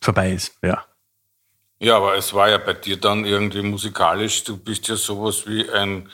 vorbei 0.02 0.32
ist. 0.32 0.54
Ja. 0.62 0.86
Ja, 1.80 1.98
aber 1.98 2.16
es 2.16 2.32
war 2.34 2.48
ja 2.48 2.60
bei 2.60 2.74
dir 2.74 2.98
dann 2.98 3.26
irgendwie 3.26 3.64
musikalisch, 3.64 4.44
du 4.44 4.56
bist 4.56 4.88
ja 4.88 4.96
sowas 4.96 5.48
wie 5.48 5.68
ein 5.68 6.10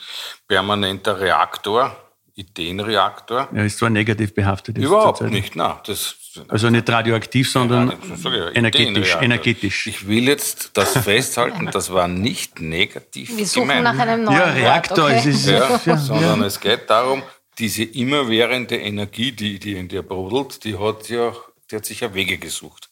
permanenter 0.46 1.20
Reaktor, 1.20 1.94
Ideenreaktor. 2.34 3.48
Ja, 3.52 3.64
ist 3.64 3.78
zwar 3.78 3.90
negativ 3.90 4.34
behaftet. 4.34 4.78
ist 4.78 4.84
Überhaupt 4.84 5.20
nicht, 5.22 5.56
na, 5.56 5.82
das 5.84 6.16
Also 6.48 6.70
nicht 6.70 6.88
radioaktiv, 6.88 7.50
sondern 7.50 7.92
ja, 8.24 8.50
energetisch. 8.50 9.16
Energetisch. 9.20 9.86
Ich 9.86 10.06
will 10.06 10.28
jetzt 10.28 10.70
das 10.74 10.96
festhalten, 10.98 11.66
das 11.72 11.92
war 11.92 12.06
nicht 12.08 12.60
negativ 12.60 13.36
Wir 13.36 13.46
suchen 13.46 13.68
gemeint. 13.68 13.84
nach 13.84 13.98
einem 13.98 14.24
neuen 14.24 14.36
ja, 14.36 14.44
Reaktor, 14.52 15.10
Wort, 15.10 15.12
es 15.12 15.20
okay? 15.20 15.30
ist 15.30 15.46
ja, 15.46 15.80
ja, 15.84 15.96
sondern 15.96 16.42
es 16.42 16.60
geht 16.60 16.88
darum, 16.88 17.22
diese 17.58 17.84
immerwährende 17.84 18.76
Energie, 18.76 19.32
die, 19.32 19.58
die 19.58 19.74
in 19.74 19.88
dir 19.88 20.02
brodelt, 20.02 20.64
die 20.64 20.78
hat 20.78 21.08
ja, 21.08 21.34
die 21.70 21.76
hat 21.76 21.84
sich 21.84 22.00
ja 22.00 22.14
Wege 22.14 22.38
gesucht. 22.38 22.88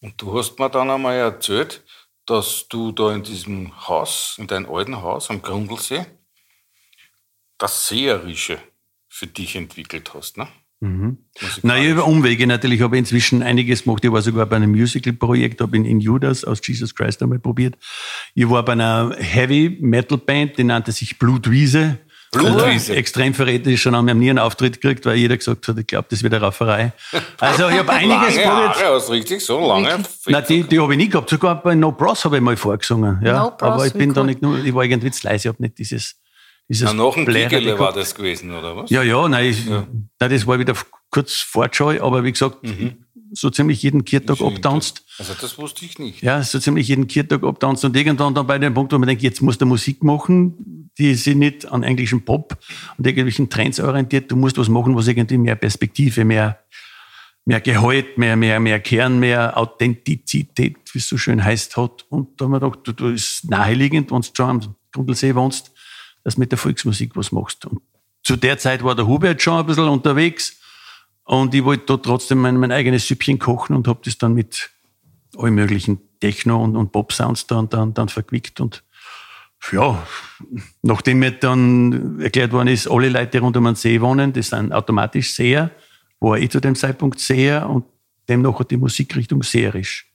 Und 0.00 0.20
du 0.20 0.36
hast 0.36 0.58
mir 0.58 0.68
dann 0.68 0.90
einmal 0.90 1.16
erzählt, 1.16 1.82
dass 2.26 2.66
du 2.68 2.92
da 2.92 3.12
in 3.14 3.22
diesem 3.22 3.88
Haus, 3.88 4.36
in 4.38 4.46
deinem 4.46 4.72
alten 4.72 5.00
Haus 5.00 5.30
am 5.30 5.40
Grundlsee, 5.42 6.06
das 7.58 7.88
Seherische 7.88 8.58
für 9.08 9.26
dich 9.26 9.56
entwickelt 9.56 10.12
hast, 10.14 10.36
ne? 10.36 10.48
Na, 11.62 11.78
ja, 11.78 11.90
über 11.90 12.06
Umwege 12.06 12.46
natürlich 12.46 12.80
habe 12.80 12.96
ich 12.96 13.00
inzwischen 13.00 13.42
einiges 13.42 13.84
gemacht. 13.84 14.04
Ich 14.04 14.10
war 14.10 14.20
sogar 14.20 14.46
bei 14.46 14.56
einem 14.56 14.72
Musical-Projekt, 14.72 15.60
habe 15.60 15.76
in, 15.76 15.84
in 15.84 16.00
Judas 16.00 16.44
aus 16.44 16.60
Jesus 16.62 16.94
Christ 16.94 17.22
einmal 17.22 17.38
probiert. 17.38 17.76
Ich 18.34 18.50
war 18.50 18.64
bei 18.64 18.72
einer 18.72 19.14
Heavy-Metal-Band, 19.16 20.58
die 20.58 20.64
nannte 20.64 20.90
sich 20.90 21.20
Blutwiese. 21.20 21.98
Blutwiese. 22.32 22.96
Extrem 22.96 23.34
verräterisch 23.34 23.82
schon 23.82 23.94
haben 23.94 24.06
wir 24.06 24.14
nie 24.14 24.30
einen 24.30 24.38
Auftritt 24.40 24.80
gekriegt, 24.80 25.06
weil 25.06 25.16
jeder 25.16 25.36
gesagt 25.36 25.68
hat, 25.68 25.78
ich 25.78 25.86
glaube, 25.86 26.06
das 26.10 26.22
wird 26.22 26.34
eine 26.34 26.42
Rafferei. 26.42 26.92
Also 27.38 27.68
ich 27.68 27.78
habe 27.78 27.92
einiges 27.92 28.36
lange 28.36 28.48
probiert. 28.48 28.84
Haare, 28.84 28.94
hast 28.94 29.10
richtig 29.10 29.44
so 29.44 29.60
lange? 29.60 30.02
Nein, 30.26 30.44
die, 30.48 30.64
die 30.64 30.80
habe 30.80 30.94
ich 30.94 30.98
nie 30.98 31.08
gehabt. 31.08 31.30
Sogar 31.30 31.62
bei 31.62 31.74
No 31.74 31.92
Bros 31.92 32.24
habe 32.24 32.36
ich 32.36 32.42
mal 32.42 32.56
vorgesungen. 32.56 33.20
Ja. 33.22 33.44
No 33.44 33.50
Bros, 33.50 33.70
Aber 33.70 33.86
ich 33.86 33.92
bin 33.92 34.14
da 34.14 34.24
nicht 34.24 34.42
nur, 34.42 34.58
ich 34.64 34.74
war 34.74 34.82
irgendwie 34.82 35.10
zu 35.10 35.26
leise, 35.28 35.48
ich 35.48 35.52
habe 35.52 35.62
nicht 35.62 35.78
dieses, 35.78 36.16
Na, 36.80 36.92
nach 36.92 37.14
dem 37.14 37.24
Blären 37.24 37.50
Gigele 37.50 37.78
war 37.78 37.92
das 37.92 38.14
gewesen, 38.14 38.50
oder 38.50 38.76
was? 38.76 38.90
Ja, 38.90 39.02
ja, 39.02 39.28
nein, 39.28 39.50
ich, 39.50 39.66
nein, 39.66 40.08
das 40.18 40.46
war 40.46 40.58
wieder 40.58 40.74
kurz 41.10 41.34
vor 41.34 41.68
der 41.68 41.74
Show, 41.74 41.90
aber 42.00 42.24
wie 42.24 42.32
gesagt, 42.32 42.58
so 43.32 43.50
ziemlich 43.50 43.82
jeden 43.82 44.04
Kirtag 44.04 44.40
abtanzt. 44.40 45.04
Also 45.18 45.34
das 45.40 45.58
wusste 45.58 45.84
ich 45.84 45.98
nicht. 45.98 46.22
Ja, 46.22 46.42
so 46.42 46.58
ziemlich 46.58 46.88
jeden 46.88 47.06
Kirtag 47.06 47.42
abtanzt 47.42 47.84
und 47.84 47.96
irgendwann 47.96 48.34
dann 48.34 48.46
bei 48.46 48.58
dem 48.58 48.74
Punkt, 48.74 48.92
wo 48.92 48.98
man 48.98 49.08
denkt, 49.08 49.22
jetzt 49.22 49.40
muss 49.40 49.58
der 49.58 49.66
Musik 49.66 50.02
machen, 50.02 50.90
die 50.98 51.14
sich 51.14 51.34
nicht 51.34 51.70
an 51.70 51.82
englischen 51.82 52.24
Pop 52.24 52.58
und 52.98 53.06
irgendwelchen 53.06 53.48
Trends 53.48 53.80
orientiert. 53.80 54.30
Du 54.30 54.36
musst 54.36 54.58
was 54.58 54.68
machen, 54.68 54.94
was 54.94 55.08
irgendwie 55.08 55.38
mehr 55.38 55.56
Perspektive, 55.56 56.24
mehr, 56.24 56.58
mehr 57.44 57.60
Gehalt, 57.60 58.18
mehr, 58.18 58.36
mehr, 58.36 58.60
mehr 58.60 58.80
Kern, 58.80 59.18
mehr 59.18 59.56
Authentizität, 59.56 60.76
wie 60.92 60.98
es 60.98 61.08
so 61.08 61.16
schön 61.16 61.42
heißt, 61.42 61.76
hat. 61.76 62.04
Und 62.10 62.40
da 62.40 62.44
haben 62.44 62.52
wir 62.52 62.60
gedacht, 62.60 62.80
du, 62.84 62.92
du 62.92 63.08
ist 63.08 63.48
naheliegend, 63.48 64.10
wenn 64.10 64.20
du 64.20 64.28
schon 64.34 64.50
am 64.50 64.74
Grundlsee 64.92 65.34
wohnst, 65.34 65.72
dass 66.24 66.34
du 66.34 66.40
mit 66.40 66.52
der 66.52 66.58
Volksmusik 66.58 67.16
was 67.16 67.32
machst. 67.32 67.66
Und 67.66 67.80
zu 68.22 68.36
der 68.36 68.58
Zeit 68.58 68.84
war 68.84 68.94
der 68.94 69.06
Hubert 69.06 69.42
schon 69.42 69.58
ein 69.58 69.66
bisschen 69.66 69.88
unterwegs 69.88 70.60
und 71.24 71.54
ich 71.54 71.64
wollte 71.64 71.84
da 71.86 71.96
trotzdem 71.96 72.38
mein, 72.38 72.56
mein 72.56 72.72
eigenes 72.72 73.06
Süppchen 73.06 73.38
kochen 73.38 73.76
und 73.76 73.88
habe 73.88 74.00
das 74.04 74.18
dann 74.18 74.34
mit 74.34 74.70
allen 75.36 75.54
möglichen 75.54 75.98
Techno- 76.20 76.62
und, 76.62 76.76
und 76.76 76.92
Pop-Sounds 76.92 77.46
dann, 77.46 77.68
dann, 77.68 77.94
dann 77.94 78.08
verquickt. 78.08 78.60
Und 78.60 78.84
ja, 79.72 80.06
nachdem 80.82 81.20
mir 81.20 81.32
dann 81.32 82.20
erklärt 82.20 82.52
worden 82.52 82.68
ist, 82.68 82.88
alle 82.88 83.08
Leute, 83.08 83.40
rund 83.40 83.56
um 83.56 83.64
den 83.64 83.74
See 83.74 84.00
wohnen, 84.00 84.32
das 84.32 84.48
sind 84.48 84.72
automatisch 84.72 85.34
Seher, 85.34 85.70
war 86.20 86.38
ich 86.38 86.50
zu 86.50 86.60
dem 86.60 86.74
Zeitpunkt 86.74 87.18
Seher 87.18 87.68
und 87.68 87.84
demnach 88.28 88.58
hat 88.58 88.70
die 88.70 88.76
Musikrichtung 88.76 89.42
Seherisch 89.42 90.12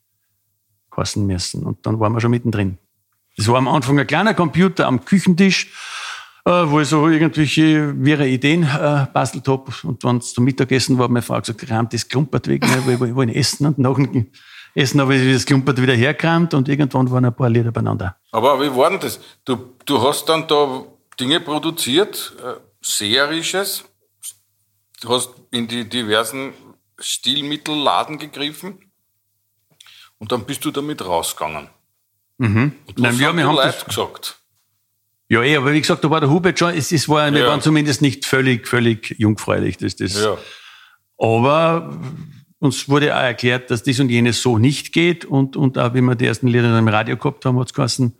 heißen 0.96 1.26
müssen. 1.26 1.64
Und 1.64 1.86
dann 1.86 2.00
waren 2.00 2.14
wir 2.14 2.22
schon 2.22 2.32
mittendrin. 2.32 2.78
Das 3.38 3.48
war 3.48 3.58
am 3.58 3.67
Anfang 3.67 4.00
ein 4.00 4.08
kleiner 4.08 4.34
Computer 4.34 4.88
am 4.88 5.06
Küchentisch, 5.06 5.67
äh, 6.46 6.50
wo 6.50 6.79
ich 6.79 6.88
so 6.88 7.08
irgendwelche 7.08 7.94
wirre 8.03 8.27
Ideen 8.27 8.63
äh, 8.63 9.06
bastelt 9.13 9.48
habe. 9.48 9.72
Und 9.84 10.03
wenn 10.03 10.17
es 10.17 10.34
zum 10.34 10.44
Mittagessen 10.44 10.98
war, 10.98 11.08
meine 11.08 11.22
Frau 11.22 11.39
gesagt, 11.39 11.60
kramt 11.60 11.94
das 11.94 12.08
klumpert 12.08 12.48
weg, 12.48 12.63
ne, 12.63 12.82
weil 12.86 13.10
ich 13.10 13.15
wollte 13.15 13.36
essen. 13.36 13.67
Und 13.67 13.77
nach 13.77 13.96
dem 13.96 14.32
Essen 14.74 15.00
habe 15.00 15.15
ich 15.15 15.34
das 15.34 15.46
klumpert 15.46 15.79
wieder 15.79 15.94
herkramt 15.94 16.56
und 16.56 16.67
irgendwann 16.67 17.10
waren 17.12 17.25
ein 17.25 17.36
paar 17.36 17.50
Lieder 17.50 17.72
beieinander. 17.72 18.17
Aber 18.32 18.60
wie 18.60 18.75
war 18.75 18.89
denn 18.89 19.00
das? 19.00 19.20
Du, 19.46 19.75
du 19.86 20.01
hast 20.01 20.27
dann 20.29 20.48
da 20.48 20.84
Dinge 21.20 21.39
produziert, 21.39 22.36
äh, 22.44 22.60
Seherisches, 22.82 23.86
du 25.01 25.10
hast 25.10 25.32
in 25.51 25.67
die 25.67 25.88
diversen 25.88 26.53
Stilmittelladen 27.00 28.17
gegriffen 28.17 28.79
und 30.17 30.32
dann 30.32 30.46
bist 30.46 30.65
du 30.65 30.72
damit 30.72 31.06
rausgegangen. 31.06 31.70
Und 32.39 32.74
was 32.88 32.96
Nein, 32.98 33.20
ja, 33.20 33.27
haben 33.27 33.38
wir 33.38 33.44
die 33.44 33.48
haben 33.50 33.56
Leute 33.56 33.67
das- 33.74 33.86
gesagt? 33.86 34.39
Ja, 35.29 35.41
eh, 35.44 35.58
aber 35.58 35.74
wie 35.74 35.82
gesagt, 35.82 36.03
da 36.03 36.10
war 36.10 36.22
der 36.22 36.29
Hubert 36.29 36.58
schon, 36.58 36.74
es, 36.74 36.91
es 36.94 37.10
war, 37.10 37.29
wir 37.34 37.41
Ja. 37.41 37.48
waren 37.48 37.62
zumindest 37.62 38.01
nicht 38.01 38.25
völlig, 38.25 38.65
völlig 38.67 39.13
jungfräulich. 39.17 39.75
Das, 39.77 39.96
das. 39.98 40.22
Ja. 40.24 40.38
Aber 41.17 42.00
uns 42.60 42.88
wurde 42.88 43.13
auch 43.15 43.20
erklärt, 43.22 43.70
dass 43.70 43.84
dies 43.84 44.00
und 44.00 44.10
jenes 44.10 44.41
so 44.41 44.58
nicht 44.58 44.94
geht. 44.94 45.25
Und, 45.25 45.58
und 45.58 45.77
auch, 45.77 45.94
wie 45.94 46.01
wir 46.01 46.15
die 46.15 46.25
ersten 46.27 46.48
Lieder 46.48 46.77
im 46.77 46.88
Radio 46.88 47.17
gehabt 47.17 47.44
haben, 47.44 47.60
hat 47.60 47.67
es 47.67 47.74
geheißen, 47.74 48.17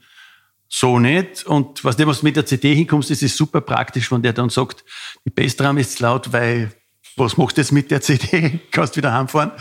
so 0.68 1.00
nicht. 1.00 1.46
Und 1.46 1.84
was 1.86 1.96
der, 1.96 2.08
was 2.08 2.24
mit 2.24 2.36
der 2.36 2.46
CD 2.46 2.76
hinkommst, 2.76 3.10
das 3.10 3.22
ist 3.22 3.38
super 3.38 3.62
praktisch, 3.62 4.12
wenn 4.12 4.22
der 4.22 4.34
dann 4.34 4.50
sagt, 4.50 4.84
die 5.26 5.30
Bassdrum 5.30 5.78
ist 5.78 6.00
laut, 6.02 6.34
weil, 6.34 6.74
was 7.16 7.38
machst 7.38 7.56
du 7.58 7.62
jetzt 7.62 7.72
mit 7.72 7.90
der 7.90 8.02
CD? 8.02 8.60
Kannst 8.72 8.98
wieder 8.98 9.14
heimfahren. 9.14 9.52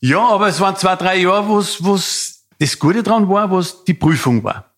Ja, 0.00 0.26
aber 0.28 0.48
es 0.48 0.58
waren 0.60 0.76
zwei, 0.76 0.96
drei 0.96 1.18
Jahre, 1.18 1.46
wo 1.46 1.58
es 1.94 2.29
das 2.60 2.78
Gute 2.78 3.02
dran 3.02 3.28
war, 3.28 3.50
was 3.50 3.84
die 3.84 3.94
Prüfung 3.94 4.44
war. 4.44 4.72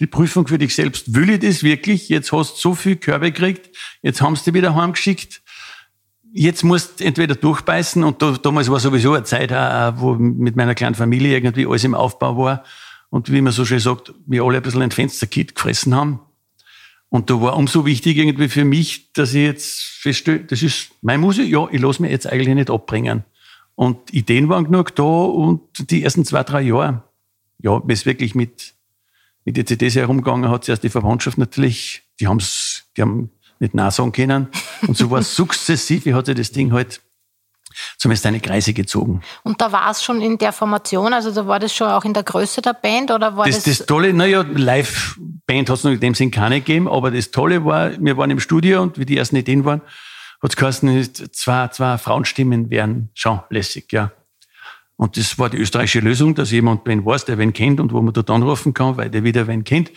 Die 0.00 0.06
Prüfung 0.06 0.46
für 0.46 0.58
dich 0.58 0.74
selbst. 0.74 1.14
Will 1.14 1.30
ich 1.30 1.40
das 1.40 1.62
wirklich? 1.62 2.08
Jetzt 2.08 2.32
hast 2.32 2.56
du 2.56 2.60
so 2.60 2.74
viel 2.74 2.96
Körbe 2.96 3.30
gekriegt, 3.30 3.76
jetzt 4.02 4.22
haben 4.22 4.34
sie 4.36 4.44
dich 4.44 4.54
wieder 4.54 4.74
heimgeschickt 4.74 5.42
jetzt 6.34 6.64
musst 6.64 7.00
du 7.00 7.04
entweder 7.04 7.36
durchbeißen 7.36 8.02
und 8.02 8.20
da, 8.20 8.32
damals 8.32 8.68
war 8.68 8.80
sowieso 8.80 9.14
eine 9.14 9.22
Zeit, 9.22 9.52
auch, 9.52 9.94
wo 9.96 10.14
mit 10.14 10.56
meiner 10.56 10.74
kleinen 10.74 10.96
Familie 10.96 11.32
irgendwie 11.32 11.66
alles 11.66 11.84
im 11.84 11.94
Aufbau 11.94 12.36
war 12.36 12.64
und 13.08 13.30
wie 13.32 13.40
man 13.40 13.52
so 13.52 13.64
schön 13.64 13.78
sagt, 13.78 14.12
wir 14.26 14.42
alle 14.42 14.56
ein 14.56 14.62
bisschen 14.62 14.82
ein 14.82 14.90
Fensterkit 14.90 15.54
gefressen 15.54 15.94
haben. 15.94 16.20
Und 17.08 17.30
da 17.30 17.40
war 17.40 17.56
umso 17.56 17.86
wichtig 17.86 18.16
irgendwie 18.16 18.48
für 18.48 18.64
mich, 18.64 19.12
dass 19.12 19.32
ich 19.32 19.44
jetzt 19.44 19.82
feststelle, 19.82 20.40
das 20.40 20.62
ist 20.62 20.90
meine 21.00 21.18
Musik, 21.18 21.48
ja, 21.48 21.68
ich 21.70 21.80
lasse 21.80 22.02
mich 22.02 22.10
jetzt 22.10 22.26
eigentlich 22.26 22.52
nicht 22.52 22.70
abbringen. 22.70 23.24
Und 23.76 24.12
Ideen 24.12 24.48
waren 24.48 24.64
genug 24.64 24.96
da 24.96 25.02
und 25.04 25.90
die 25.90 26.02
ersten 26.02 26.24
zwei, 26.24 26.42
drei 26.42 26.62
Jahre, 26.62 27.04
ja, 27.58 27.78
bis 27.78 28.00
es 28.00 28.06
wirklich 28.06 28.34
mit, 28.34 28.74
mit 29.44 29.56
den 29.56 29.66
CDs 29.66 29.96
herumgegangen 29.96 30.50
hat, 30.50 30.64
zuerst 30.64 30.82
die 30.82 30.88
Verwandtschaft 30.88 31.38
natürlich, 31.38 32.02
die 32.20 32.28
haben's, 32.28 32.84
die 32.96 33.02
haben 33.02 33.30
nicht 33.58 33.74
nachsagen 33.74 34.12
können. 34.12 34.48
Und 34.86 34.96
so 34.96 35.10
war 35.10 35.20
es 35.20 35.34
sukzessive, 35.36 36.14
hat 36.14 36.26
sich 36.26 36.34
das 36.34 36.52
Ding 36.52 36.72
halt 36.72 37.00
zumindest 37.98 38.26
eine 38.26 38.40
Kreise 38.40 38.72
gezogen. 38.72 39.20
Und 39.42 39.60
da 39.60 39.72
war 39.72 39.90
es 39.90 40.02
schon 40.02 40.20
in 40.20 40.38
der 40.38 40.52
Formation, 40.52 41.12
also 41.12 41.32
da 41.32 41.46
war 41.46 41.58
das 41.58 41.74
schon 41.74 41.88
auch 41.88 42.04
in 42.04 42.14
der 42.14 42.22
Größe 42.22 42.62
der 42.62 42.74
Band 42.74 43.10
oder 43.10 43.36
war 43.36 43.46
Das, 43.46 43.62
das, 43.62 43.78
das 43.78 43.86
Tolle, 43.86 44.12
naja, 44.12 44.42
Live-Band 44.42 45.70
hat 45.70 45.78
es 45.78 45.84
noch 45.84 45.92
in 45.92 46.00
dem 46.00 46.14
Sinn 46.14 46.30
keine 46.30 46.60
gegeben, 46.60 46.88
aber 46.88 47.10
das 47.10 47.30
Tolle 47.30 47.64
war, 47.64 47.92
wir 47.98 48.16
waren 48.16 48.30
im 48.30 48.40
Studio 48.40 48.82
und 48.82 48.98
wie 48.98 49.06
die 49.06 49.16
ersten 49.16 49.36
Ideen 49.36 49.64
waren, 49.64 49.80
hat 50.42 50.50
es 50.50 50.56
geheißen, 50.56 51.32
zwei, 51.32 51.68
zwei 51.68 51.98
Frauenstimmen 51.98 52.70
wären 52.70 53.10
schon 53.14 53.40
lässig, 53.50 53.92
ja. 53.92 54.12
Und 54.96 55.16
das 55.16 55.38
war 55.38 55.50
die 55.50 55.58
österreichische 55.58 56.00
Lösung, 56.00 56.34
dass 56.34 56.50
jemand 56.50 56.86
wen 56.86 57.04
weiß, 57.04 57.24
der 57.24 57.38
wen 57.38 57.52
kennt 57.52 57.80
und 57.80 57.92
wo 57.92 58.00
man 58.00 58.14
dort 58.14 58.30
anrufen 58.30 58.74
kann, 58.74 58.96
weil 58.96 59.10
der 59.10 59.24
wieder 59.24 59.46
wen 59.46 59.64
kennt. 59.64 59.90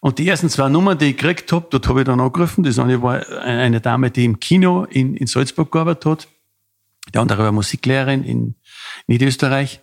Und 0.00 0.18
die 0.18 0.28
ersten 0.28 0.48
zwei 0.48 0.68
Nummern, 0.68 0.96
die 0.96 1.10
ich 1.10 1.16
gekriegt 1.16 1.52
habe, 1.52 1.66
dort 1.70 1.88
habe 1.88 2.00
ich 2.00 2.06
dann 2.06 2.20
angerufen. 2.20 2.62
Das 2.64 2.78
eine 2.78 3.02
war 3.02 3.26
eine 3.42 3.80
Dame, 3.80 4.10
die 4.10 4.24
im 4.24 4.40
Kino 4.40 4.84
in, 4.84 5.16
in 5.16 5.26
Salzburg 5.26 5.70
gearbeitet 5.70 6.06
hat. 6.06 6.28
Die 7.12 7.18
andere 7.18 7.44
war 7.44 7.52
Musiklehrerin 7.52 8.24
in 8.24 8.54
Niederösterreich. 9.06 9.80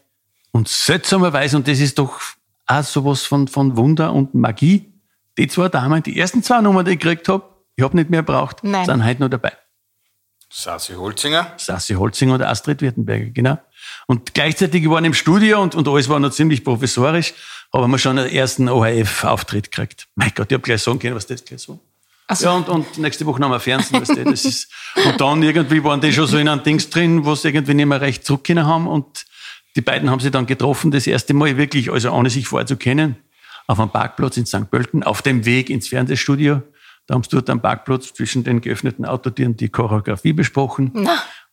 Und 0.51 0.69
seltsamerweise, 0.69 1.57
und 1.57 1.67
das 1.67 1.79
ist 1.79 1.99
doch 1.99 2.19
auch 2.65 2.83
sowas 2.83 3.23
von, 3.23 3.47
von 3.47 3.75
Wunder 3.77 4.13
und 4.13 4.33
Magie, 4.33 4.93
die 5.37 5.47
zwei 5.47 5.67
Damen, 5.69 6.01
die 6.01 6.17
ersten 6.17 6.43
zwei 6.43 6.61
Nummern, 6.61 6.85
die 6.85 6.91
ich 6.91 6.99
gekriegt 6.99 7.27
habe, 7.27 7.43
ich 7.75 7.83
habe 7.83 7.95
nicht 7.97 8.09
mehr 8.09 8.21
gebraucht, 8.21 8.63
Nein. 8.63 8.85
sind 8.85 9.03
heute 9.03 9.21
noch 9.21 9.29
dabei. 9.29 9.51
Sassi 10.49 10.93
Holzinger. 10.93 11.53
Sassi 11.57 11.95
Holzinger 11.95 12.35
und 12.35 12.41
Astrid 12.41 12.81
Wirtenberger, 12.81 13.31
genau. 13.31 13.57
Und 14.07 14.33
gleichzeitig 14.33 14.89
waren 14.89 15.05
im 15.05 15.13
Studio 15.13 15.61
und, 15.61 15.75
und 15.75 15.87
alles 15.87 16.09
war 16.09 16.19
noch 16.19 16.31
ziemlich 16.31 16.63
professorisch, 16.63 17.33
haben 17.73 17.91
wir 17.91 17.97
schon 17.97 18.19
einen 18.19 18.29
ersten 18.29 18.69
ORF-Auftritt 18.69 19.71
gekriegt. 19.71 20.07
Mein 20.15 20.31
Gott, 20.35 20.47
ich 20.51 20.53
habe 20.53 20.63
gleich 20.63 20.81
sagen 20.81 20.99
können, 20.99 21.15
was 21.15 21.25
das 21.25 21.43
gleich 21.43 21.61
so. 21.61 21.79
Ja, 22.39 22.53
und, 22.53 22.69
und 22.69 22.97
nächste 22.97 23.25
Woche 23.25 23.41
haben 23.43 23.51
wir 23.51 23.59
Fernsehen, 23.59 24.01
weißt 24.01 24.17
du, 24.17 24.23
das 24.23 24.45
ist, 24.45 24.71
und 24.95 25.21
dann 25.21 25.43
irgendwie 25.43 25.83
waren 25.83 26.01
die 26.01 26.11
schon 26.11 26.25
so 26.25 26.37
in 26.37 26.47
einem 26.47 26.63
Dings 26.63 26.89
drin, 26.89 27.23
wo 27.23 27.35
sie 27.35 27.49
irgendwie 27.49 27.75
nicht 27.75 27.85
mehr 27.85 28.01
recht 28.01 28.25
zurückgehen 28.25 28.65
haben 28.65 28.87
und 28.87 29.25
die 29.75 29.81
beiden 29.81 30.09
haben 30.09 30.19
sich 30.19 30.31
dann 30.31 30.47
getroffen, 30.47 30.89
das 30.89 31.05
erste 31.05 31.33
Mal 31.33 31.57
wirklich, 31.57 31.91
also 31.91 32.11
ohne 32.11 32.29
sich 32.29 32.47
vorher 32.47 32.65
zu 32.65 32.77
kennen, 32.77 33.17
auf 33.67 33.79
einem 33.79 33.89
Parkplatz 33.89 34.37
in 34.37 34.45
St. 34.45 34.71
Pölten, 34.71 35.03
auf 35.03 35.21
dem 35.21 35.45
Weg 35.45 35.69
ins 35.69 35.87
Fernsehstudio. 35.87 36.61
Da 37.07 37.13
haben 37.13 37.23
sie 37.23 37.29
dort 37.29 37.49
am 37.49 37.61
Parkplatz 37.61 38.13
zwischen 38.13 38.43
den 38.43 38.61
geöffneten 38.61 39.05
Autotüren 39.05 39.55
die 39.55 39.69
Choreografie 39.69 40.33
besprochen. 40.33 40.91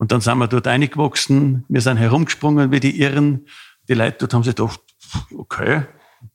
Und 0.02 0.10
dann 0.10 0.20
sind 0.20 0.38
wir 0.38 0.48
dort 0.48 0.66
eingewachsen. 0.66 1.64
Wir 1.68 1.80
sind 1.80 1.96
herumgesprungen 1.96 2.72
wie 2.72 2.80
die 2.80 3.00
Irren. 3.00 3.46
Die 3.88 3.94
Leute 3.94 4.16
dort 4.18 4.34
haben 4.34 4.42
sich 4.42 4.56
gedacht, 4.56 4.80
okay, 5.38 5.82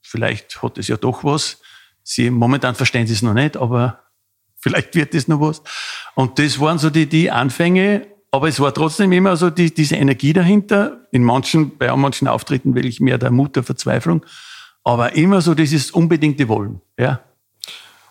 vielleicht 0.01 0.63
hat 0.63 0.77
es 0.77 0.87
ja 0.87 0.95
doch 0.95 1.25
was. 1.25 1.59
Sie, 2.01 2.29
momentan 2.29 2.75
verstehen 2.75 3.07
sie 3.07 3.13
es 3.13 3.21
noch 3.21 3.33
nicht, 3.33 3.57
aber 3.57 4.03
vielleicht 4.57 4.95
wird 4.95 5.13
es 5.13 5.27
noch 5.27 5.41
was. 5.41 5.61
Und 6.15 6.39
das 6.39 6.61
waren 6.61 6.77
so 6.77 6.89
die, 6.89 7.07
die 7.07 7.29
Anfänge. 7.29 8.07
Aber 8.31 8.47
es 8.47 8.61
war 8.61 8.73
trotzdem 8.73 9.11
immer 9.11 9.35
so 9.35 9.49
die, 9.49 9.73
diese 9.73 9.97
Energie 9.97 10.31
dahinter. 10.31 11.05
In 11.11 11.25
manchen, 11.25 11.77
bei 11.77 11.93
manchen 11.93 12.29
Auftritten 12.29 12.73
wirklich 12.73 13.01
mehr 13.01 13.17
der 13.17 13.31
Mut 13.31 13.57
der 13.57 13.63
Verzweiflung. 13.63 14.25
Aber 14.85 15.17
immer 15.17 15.41
so 15.41 15.53
dieses 15.53 15.91
unbedingte 15.91 16.47
Wollen, 16.47 16.79
ja. 16.97 17.19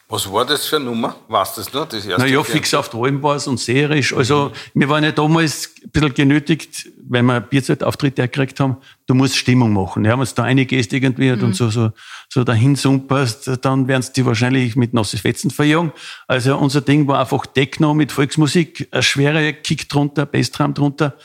Was 0.08 0.30
war 0.32 0.44
das 0.44 0.66
für 0.66 0.76
eine 0.76 0.84
Nummer? 0.84 1.16
Weißt 1.26 1.56
du 1.56 1.62
das 1.62 1.72
noch? 1.72 1.88
Das 1.88 2.06
erste 2.06 2.22
Naja, 2.22 2.42
fix 2.44 2.72
auf 2.74 2.94
Alben 2.94 3.20
war 3.24 3.34
es 3.34 3.48
und 3.48 3.58
serisch. 3.58 4.14
Also, 4.14 4.52
wir 4.72 4.88
waren 4.88 5.02
ja 5.02 5.10
damals 5.10 5.74
ein 5.82 5.90
bisschen 5.90 6.14
genötigt, 6.14 6.88
weil 7.08 7.22
wir 7.22 7.40
Bierzeltauftritte 7.40 8.22
gekriegt 8.22 8.60
haben, 8.60 8.76
du 9.06 9.14
musst 9.14 9.36
Stimmung 9.36 9.72
machen. 9.72 10.04
Ja, 10.04 10.16
wenn 10.16 10.24
du 10.24 10.30
da 10.32 10.44
eine 10.44 10.64
gehst 10.64 10.92
irgendwie 10.92 11.32
und 11.32 11.56
so, 11.56 11.70
so, 11.70 11.90
so 12.28 12.44
dahin 12.44 12.76
sumperst, 12.76 13.50
dann 13.62 13.88
werden 13.88 14.02
sie 14.02 14.12
die 14.12 14.24
wahrscheinlich 14.24 14.76
mit 14.76 14.94
nasse 14.94 15.18
Fetzen 15.18 15.50
verjagen. 15.50 15.92
Also, 16.28 16.56
unser 16.56 16.82
Ding 16.82 17.08
war 17.08 17.18
einfach 17.18 17.44
Techno 17.46 17.92
mit 17.92 18.12
Volksmusik, 18.12 18.88
ein 18.92 19.02
schwerer 19.02 19.52
Kick 19.54 19.88
drunter, 19.88 20.24
Bassdrum 20.24 20.72
drunter 20.72 21.16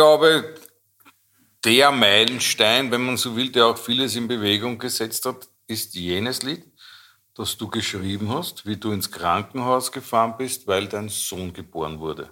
glaube, 0.00 0.54
der 1.62 1.92
Meilenstein, 1.92 2.90
wenn 2.90 3.02
man 3.02 3.18
so 3.18 3.36
will, 3.36 3.52
der 3.52 3.66
auch 3.66 3.76
vieles 3.76 4.16
in 4.16 4.28
Bewegung 4.28 4.78
gesetzt 4.78 5.26
hat, 5.26 5.46
ist 5.66 5.94
jenes 5.94 6.42
Lied, 6.42 6.64
das 7.34 7.58
du 7.58 7.68
geschrieben 7.68 8.30
hast, 8.30 8.64
wie 8.64 8.78
du 8.78 8.92
ins 8.92 9.10
Krankenhaus 9.10 9.92
gefahren 9.92 10.36
bist, 10.38 10.66
weil 10.66 10.86
dein 10.86 11.10
Sohn 11.10 11.52
geboren 11.52 11.98
wurde. 11.98 12.30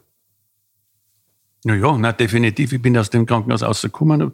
Ja, 1.64 1.74
ja, 1.74 1.98
na, 1.98 2.12
definitiv. 2.12 2.72
Ich 2.72 2.80
bin 2.80 2.96
aus 2.96 3.10
dem 3.10 3.26
Krankenhaus 3.26 3.62
rausgekommen, 3.62 4.22
hab, 4.22 4.32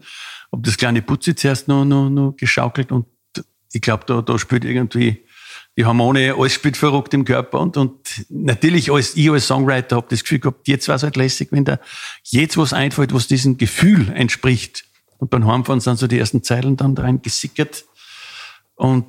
hab 0.52 0.62
das 0.62 0.76
kleine 0.76 1.02
Putzi 1.02 1.34
zuerst 1.34 1.66
noch, 1.66 1.84
noch, 1.84 2.08
noch 2.08 2.36
geschaukelt 2.36 2.92
und 2.92 3.06
ich 3.72 3.80
glaube, 3.80 4.04
da, 4.06 4.22
da 4.22 4.38
spielt 4.38 4.64
irgendwie 4.64 5.26
die 5.76 5.84
Hormone, 5.84 6.34
alles 6.38 6.52
spielt 6.52 6.76
verrückt 6.76 7.14
im 7.14 7.24
Körper 7.24 7.60
und, 7.60 7.76
und 7.76 8.26
natürlich 8.28 8.92
als, 8.92 9.16
ich 9.16 9.30
als 9.30 9.46
Songwriter 9.46 9.96
habe 9.96 10.06
das 10.08 10.22
Gefühl 10.22 10.38
gehabt, 10.38 10.68
jetzt 10.68 10.88
war 10.88 10.96
es 10.96 11.02
halt 11.02 11.16
lässig, 11.16 11.48
wenn 11.50 11.64
da 11.64 11.80
jetzt 12.22 12.56
was 12.56 12.72
einfällt, 12.72 13.12
was 13.12 13.26
diesem 13.26 13.58
Gefühl 13.58 14.10
entspricht. 14.12 14.84
Und 15.18 15.30
beim 15.30 15.46
Heimfahren 15.46 15.80
sind 15.80 15.98
so 15.98 16.06
die 16.06 16.18
ersten 16.18 16.42
Zeilen 16.42 16.76
dann 16.76 16.96
rein 16.96 17.22
gesickert 17.22 17.84
und 18.76 19.06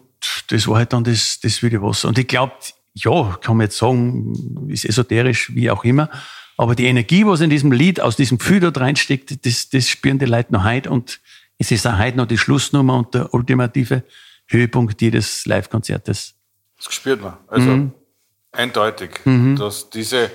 das 0.48 0.68
war 0.68 0.78
halt 0.78 0.94
dann 0.94 1.04
das, 1.04 1.40
das 1.40 1.62
wilde 1.62 1.82
Wasser. 1.82 2.08
Und 2.08 2.18
ich 2.18 2.28
glaube, 2.28 2.54
ja, 2.94 3.38
kann 3.42 3.58
man 3.58 3.66
jetzt 3.66 3.78
sagen, 3.78 4.70
ist 4.70 4.86
esoterisch, 4.86 5.54
wie 5.54 5.70
auch 5.70 5.84
immer. 5.84 6.10
Aber 6.58 6.76
die 6.76 6.86
Energie, 6.86 7.26
was 7.26 7.42
in 7.42 7.50
diesem 7.50 7.72
Lied, 7.72 8.00
aus 8.00 8.16
diesem 8.16 8.38
Gefühl 8.38 8.62
dort 8.62 8.80
reinsteckt, 8.80 9.46
das, 9.46 9.70
das 9.70 9.90
spüren 9.90 10.20
die 10.20 10.26
Leute 10.26 10.54
noch 10.54 10.64
heute. 10.64 10.90
Und 10.90 11.20
es 11.58 11.72
ist 11.72 11.86
auch 11.86 12.00
heute 12.00 12.18
noch 12.18 12.28
die 12.28 12.38
Schlussnummer 12.38 12.98
und 12.98 13.14
der 13.14 13.34
ultimative 13.34 14.04
Höhepunkt 14.48 15.02
jedes 15.02 15.46
Live-Konzertes. 15.46 16.35
Das 16.86 16.94
spürt 16.94 17.22
man. 17.22 17.38
Also 17.48 17.92
eindeutig, 18.52 19.20
dass 19.58 19.90
diese, 19.90 20.32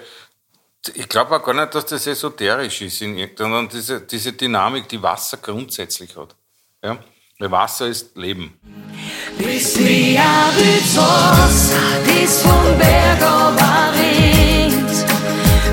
ich 0.95 1.09
glaube 1.09 1.37
auch 1.37 1.45
gar 1.45 1.55
nicht, 1.55 1.75
dass 1.75 1.87
das 1.87 2.07
esoterisch 2.07 2.83
ist, 2.83 2.99
sondern 3.37 3.69
diese, 3.69 4.01
diese 4.01 4.33
Dynamik, 4.33 4.89
die 4.89 5.03
Wasser 5.03 5.39
grundsätzlich 5.39 6.17
hat. 6.17 6.35
Ja? 6.83 6.99
Weil 7.39 7.51
Wasser 7.51 7.87
ist 7.87 8.17
Leben. 8.17 8.53
Bis 9.39 9.79
was, 9.79 11.73
das 12.05 12.43
vom 12.43 12.79
Berg 12.79 13.23
ringt. 13.95 14.91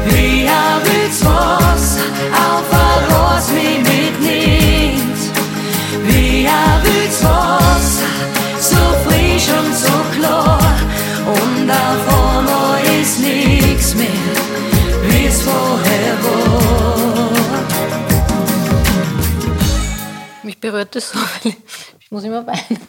Wir 0.05 0.81
willst 0.83 1.25
was, 1.25 1.97
auf 2.31 2.71
ein 2.71 3.03
Ross 3.11 3.49
mich 3.51 3.79
mitnimmt. 3.79 5.19
Willst 6.83 7.23
was, 7.23 7.76
Und 11.67 11.73
auf 11.73 12.37
einmal 12.37 12.81
ist 13.01 13.19
nichts 13.19 13.93
mehr, 13.93 14.07
wie's 15.03 15.41
vorher 15.41 16.23
war. 16.23 17.31
Mich 20.43 20.57
berührt 20.61 20.95
das 20.95 21.09
so, 21.09 21.19
weil 21.43 21.55
ich, 21.99 22.09
muss 22.09 22.23
immer 22.23 22.47
weinen. 22.47 22.79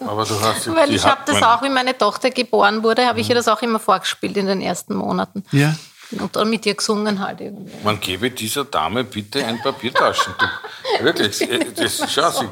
Aber 0.00 0.24
du 0.24 0.40
hast 0.40 0.74
Weil 0.74 0.92
ich 0.92 1.06
habe 1.06 1.20
das 1.26 1.40
auch, 1.44 1.62
wie 1.62 1.68
meine 1.68 1.96
Tochter 1.96 2.30
geboren 2.30 2.82
wurde, 2.82 3.06
habe 3.06 3.20
ich 3.20 3.28
ihr 3.28 3.36
das 3.36 3.46
auch 3.46 3.62
immer 3.62 3.78
vorgespielt 3.78 4.36
in 4.36 4.46
den 4.46 4.60
ersten 4.60 4.96
Monaten. 4.96 5.44
Ja. 5.52 5.76
Und 6.12 6.34
dann 6.36 6.48
mit 6.50 6.64
ihr 6.66 6.74
gesungen 6.74 7.18
halt 7.18 7.40
irgendwie. 7.40 7.72
Man 7.82 7.98
gebe 8.00 8.30
dieser 8.30 8.64
Dame 8.64 9.04
bitte 9.04 9.44
ein 9.44 9.60
Papiertaschentuch. 9.60 10.48
Wirklich, 11.00 11.40
äh, 11.42 11.66
das, 11.74 12.02
schau, 12.12 12.30
sie, 12.30 12.46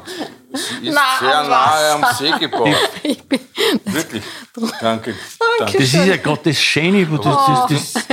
sie 0.53 0.87
ist 0.87 0.95
Na, 0.95 1.01
sehr 1.19 1.43
nahe 1.43 1.91
am. 1.91 2.05
See 2.17 2.31
gebaut. 2.39 2.69
Ich 3.03 3.21
bin, 3.23 3.39
Wirklich. 3.85 4.23
Danke. 4.81 5.15
Das 5.59 5.73
ist 5.75 5.93
ja 5.93 6.17
gerade 6.17 6.41
das 6.43 6.57
Schöne, 6.61 7.09
wo 7.09 7.17
das, 7.17 7.67
das, 7.69 7.93
das 7.93 8.03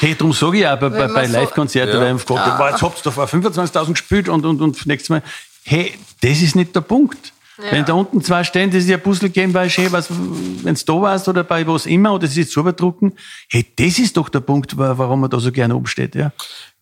Hey, 0.00 0.14
darum 0.16 0.32
sage 0.32 0.58
ich 0.58 0.66
auch 0.66 0.78
bei, 0.78 0.88
bei, 0.90 1.08
bei 1.08 1.26
Live-Konzerten, 1.26 1.94
Ja. 1.94 2.00
weil 2.00 2.16
ich 2.16 2.24
gefragt 2.26 2.46
habe, 2.58 2.70
jetzt 2.70 2.82
habt 2.82 2.98
ihr 2.98 3.02
da 3.04 3.10
vor 3.10 3.24
25.000 3.26 3.88
gespielt 3.92 4.28
und, 4.28 4.44
und, 4.44 4.60
und 4.60 4.86
nächstes 4.86 5.08
Mal, 5.08 5.22
hey, 5.64 5.94
das 6.20 6.42
ist 6.42 6.56
nicht 6.56 6.74
der 6.76 6.82
Punkt. 6.82 7.32
Wenn 7.58 7.84
da 7.84 7.92
unten 7.94 8.22
zwei 8.22 8.44
stehen, 8.44 8.70
das 8.70 8.84
ist 8.84 8.88
ja 8.88 8.98
Puzzle 8.98 9.30
geben, 9.30 9.52
weil 9.52 9.68
schön, 9.68 9.90
was, 9.90 10.08
wenn 10.10 10.74
du 10.74 10.84
da 10.86 10.92
warst 11.02 11.28
oder 11.28 11.42
bei 11.42 11.66
was 11.66 11.86
immer, 11.86 12.14
oder 12.14 12.24
es 12.26 12.36
ist 12.36 12.56
überdrucken, 12.56 13.14
hey, 13.50 13.66
das 13.76 13.98
ist 13.98 14.16
doch 14.16 14.28
der 14.28 14.40
Punkt, 14.40 14.78
wa- 14.78 14.96
warum 14.96 15.20
man 15.22 15.30
da 15.30 15.40
so 15.40 15.50
gerne 15.50 15.74
umsteht, 15.74 16.14
ja. 16.14 16.32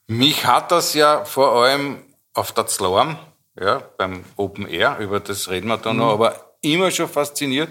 Mich 0.06 0.44
hat 0.46 0.70
das 0.70 0.92
ja 0.94 1.24
vor 1.24 1.52
allem 1.62 1.98
auf 2.34 2.52
der 2.52 2.66
Zlorm, 2.66 3.16
ja, 3.58 3.82
beim 3.96 4.22
Open 4.36 4.66
Air, 4.68 4.98
über 5.00 5.18
das 5.18 5.48
reden 5.48 5.68
wir 5.68 5.78
dann 5.78 5.96
noch, 5.96 6.12
aber 6.12 6.34
immer 6.60 6.90
schon 6.90 7.08
fasziniert, 7.08 7.70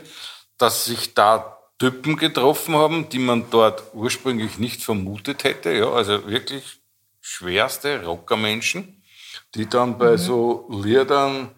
dass 0.57 0.85
sich 0.85 1.13
da 1.13 1.57
Typen 1.77 2.15
getroffen 2.15 2.73
haben, 2.75 3.07
die 3.09 3.19
man 3.19 3.45
dort 3.51 3.83
ursprünglich 3.93 4.57
nicht 4.57 4.81
vermutet 4.81 5.43
hätte, 5.43 5.71
ja, 5.73 5.91
also 5.91 6.27
wirklich 6.27 6.79
schwerste 7.21 8.03
Rockermenschen, 8.05 9.01
die 9.53 9.67
dann 9.69 9.97
bei 9.97 10.17
so 10.17 10.67
Liedern 10.71 11.51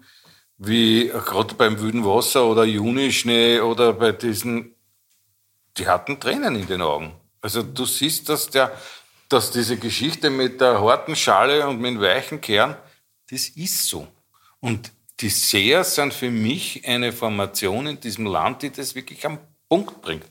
wie 0.57 1.07
gerade 1.07 1.55
beim 1.55 1.79
Wüden 1.79 2.03
Wasser 2.05 2.45
oder 2.45 2.63
Junischnee 2.63 3.59
oder 3.59 3.93
bei 3.93 4.11
diesen 4.11 4.73
die 5.77 5.87
hatten 5.87 6.19
Tränen 6.19 6.55
in 6.55 6.67
den 6.67 6.81
Augen. 6.81 7.13
Also 7.41 7.63
du 7.63 7.85
siehst, 7.85 8.29
dass, 8.29 8.49
der, 8.49 8.75
dass 9.29 9.51
diese 9.51 9.77
Geschichte 9.77 10.29
mit 10.29 10.59
der 10.61 10.81
harten 10.81 11.15
Schale 11.15 11.67
und 11.67 11.79
mit 11.79 11.91
dem 11.91 12.01
weichen 12.01 12.41
Kern, 12.41 12.75
das 13.29 13.49
ist 13.49 13.87
so. 13.87 14.07
Und 14.59 14.91
die 15.19 15.29
Seher 15.29 15.83
sind 15.83 16.13
für 16.13 16.29
mich 16.29 16.87
eine 16.87 17.11
Formation 17.11 17.87
in 17.87 17.99
diesem 17.99 18.25
Land, 18.25 18.61
die 18.61 18.71
das 18.71 18.95
wirklich 18.95 19.25
am 19.25 19.39
Punkt 19.69 20.01
bringt. 20.01 20.25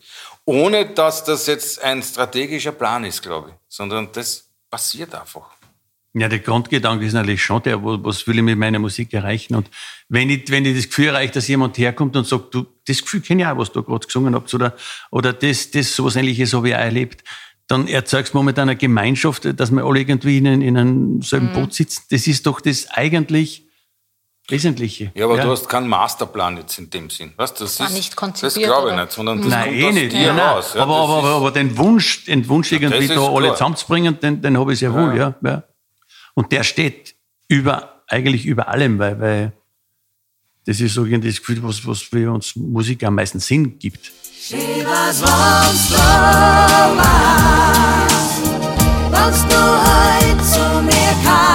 Ohne 0.45 0.87
dass 0.87 1.25
das 1.25 1.47
jetzt 1.47 1.83
ein 1.83 2.03
strategischer 2.03 2.73
Plan 2.73 3.05
ist, 3.05 3.23
glaube 3.23 3.51
ich, 3.51 3.55
sondern 3.69 4.11
das 4.13 4.49
passiert 4.71 5.15
einfach. 5.15 5.56
Ja, 6.19 6.29
der 6.29 6.39
Grundgedanke 6.39 7.05
ist 7.05 7.13
natürlich 7.13 7.43
schon 7.43 7.63
der, 7.63 7.83
was 7.85 8.27
will 8.27 8.37
ich 8.39 8.43
mit 8.43 8.59
meiner 8.59 8.79
Musik 8.79 9.13
erreichen? 9.13 9.55
Und 9.55 9.69
wenn 10.09 10.31
ich, 10.31 10.51
wenn 10.51 10.65
ich 10.65 10.75
das 10.75 10.87
Gefühl 10.87 11.09
erreiche, 11.09 11.35
dass 11.35 11.47
jemand 11.47 11.77
herkommt 11.77 12.17
und 12.17 12.27
sagt, 12.27 12.55
du, 12.55 12.65
das 12.87 13.03
Gefühl 13.03 13.21
kenne 13.21 13.43
ich 13.43 13.49
auch, 13.49 13.59
was 13.59 13.71
du 13.71 13.83
gerade 13.83 14.07
gesungen 14.07 14.35
habt, 14.35 14.53
oder, 14.55 14.75
oder 15.11 15.33
das, 15.35 15.71
das, 15.73 15.95
sowas 15.95 16.17
ähnliches 16.17 16.55
habe 16.55 16.71
ich 16.71 16.75
auch 16.75 16.79
erlebt, 16.79 17.23
dann 17.69 17.87
erzeugst 17.87 18.33
du 18.33 18.39
momentan 18.39 18.69
eine 18.71 18.77
Gemeinschaft, 18.79 19.45
dass 19.61 19.71
wir 19.73 19.85
alle 19.85 19.99
irgendwie 20.01 20.39
in, 20.39 20.47
einem- 20.47 20.63
in 20.63 20.77
einem 20.79 21.21
selben 21.23 21.53
Boot 21.53 21.75
sitzen. 21.75 22.05
Das 22.11 22.27
ist 22.27 22.47
doch 22.47 22.61
das 22.63 22.89
eigentlich 22.91 23.65
Wesentliche. 24.49 25.11
Ja, 25.17 25.25
aber 25.25 25.39
du 25.39 25.51
hast 25.51 25.69
keinen 25.69 25.89
Masterplan 25.89 26.57
jetzt 26.59 26.79
in 26.79 26.89
dem 26.89 27.11
Sinn. 27.11 27.33
Weißt, 27.37 27.59
du, 27.59 27.65
das 27.65 27.81
war 27.81 27.89
ist, 27.89 27.95
nicht 27.95 28.11
Das 28.11 28.17
konzipiert, 28.17 28.67
glaube 28.71 28.89
ich 28.89 28.95
oder? 28.95 29.03
nicht, 29.03 29.13
sondern 29.13 29.43
das 29.43 29.51
Nein, 29.51 29.65
kommt 29.65 29.77
eh 29.77 29.89
aus 29.89 29.95
nicht. 29.95 30.13
dir 30.13 30.21
Ja, 30.21 30.33
nein. 30.35 30.47
raus. 30.49 30.73
Ja, 30.75 30.83
aber, 30.83 30.93
das 30.95 31.03
aber, 31.03 31.19
aber, 31.19 31.29
aber 31.35 31.51
den 31.51 31.77
Wunsch, 31.77 32.25
den 32.27 32.49
Wunsch 32.49 32.71
irgendwie 32.71 33.09
das 33.09 33.17
da 33.17 33.27
alle 33.29 33.47
klar. 33.47 33.57
zusammenzubringen, 33.57 34.21
den, 34.21 34.41
den 34.43 34.57
habe 34.57 34.73
ich 34.73 34.79
sehr 34.79 34.95
wohl, 34.95 35.17
ja. 35.17 35.35
Und 36.37 36.53
der 36.53 36.63
steht 36.65 37.17
über, 37.49 38.03
eigentlich 38.07 38.45
über 38.45 38.69
allem, 38.69 38.99
weil, 38.99 39.19
weil 39.21 39.53
das 40.67 40.81
ist 40.81 40.95
so 40.95 41.05
irgendwie 41.07 41.31
das 41.31 41.39
Gefühl, 41.39 41.63
was, 41.63 41.87
was 41.87 42.03
für 42.03 42.31
uns 42.31 42.55
Musik 42.57 43.03
am 43.05 43.15
meisten 43.15 43.41
Sinn 43.41 43.79
gibt. 43.79 44.13
Was 49.11 49.49
du 49.49 49.57
heute 49.57 50.45
zu 50.45 50.83
mir 50.83 51.15
kamst. 51.25 51.46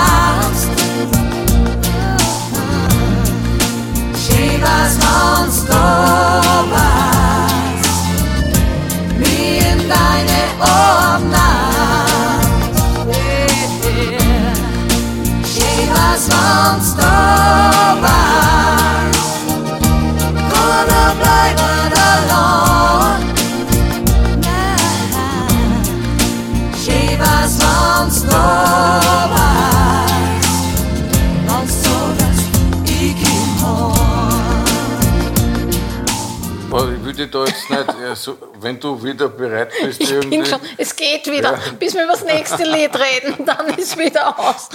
Da 37.31 37.45
jetzt 37.45 37.69
nicht, 37.69 37.85
ja, 38.01 38.15
so, 38.15 38.37
wenn 38.59 38.79
du 38.79 39.01
wieder 39.03 39.29
bereit 39.29 39.71
bist, 39.81 40.01
Ich 40.01 40.29
bin 40.29 40.45
schon, 40.45 40.59
es 40.77 40.95
geht 40.95 41.25
wieder. 41.27 41.57
Bis 41.79 41.93
wir 41.93 42.03
über 42.03 42.13
das 42.13 42.23
nächste 42.23 42.63
Lied 42.63 42.91
reden, 42.95 43.45
dann 43.45 43.67
ist 43.69 43.97
wieder 43.97 44.37
aus. 44.37 44.69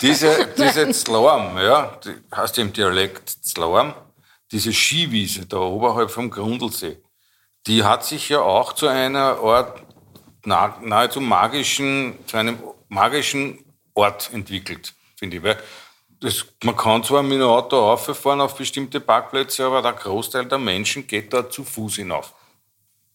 Diese, 0.00 0.48
diese 0.56 0.90
Zlorm, 0.90 1.56
ja, 1.58 1.98
die 2.04 2.14
heißt 2.36 2.58
im 2.58 2.72
Dialekt 2.72 3.28
Zlorm, 3.28 3.94
diese 4.52 4.72
Skiwiese 4.72 5.46
da 5.46 5.58
oberhalb 5.58 6.10
vom 6.10 6.30
Grundlsee, 6.30 6.98
die 7.66 7.84
hat 7.84 8.04
sich 8.04 8.28
ja 8.28 8.40
auch 8.40 8.72
zu 8.72 8.88
einer 8.88 9.38
Art 9.38 9.82
na, 10.44 10.76
nahezu 10.80 11.20
magischen, 11.20 12.18
zu 12.26 12.36
einem 12.36 12.58
magischen 12.88 13.64
Ort 13.94 14.30
entwickelt, 14.32 14.94
finde 15.16 15.36
ich. 15.36 15.42
Weil 15.42 15.58
das, 16.20 16.44
man 16.62 16.76
kann 16.76 17.02
zwar 17.02 17.22
mit 17.22 17.40
dem 17.40 17.48
Auto 17.48 17.76
rauffahren 17.76 18.42
auf 18.42 18.54
bestimmte 18.54 19.00
Parkplätze, 19.00 19.64
aber 19.64 19.80
der 19.80 19.94
Großteil 19.94 20.44
der 20.46 20.58
Menschen 20.58 21.06
geht 21.06 21.32
da 21.32 21.48
zu 21.48 21.64
Fuß 21.64 21.96
hinauf. 21.96 22.34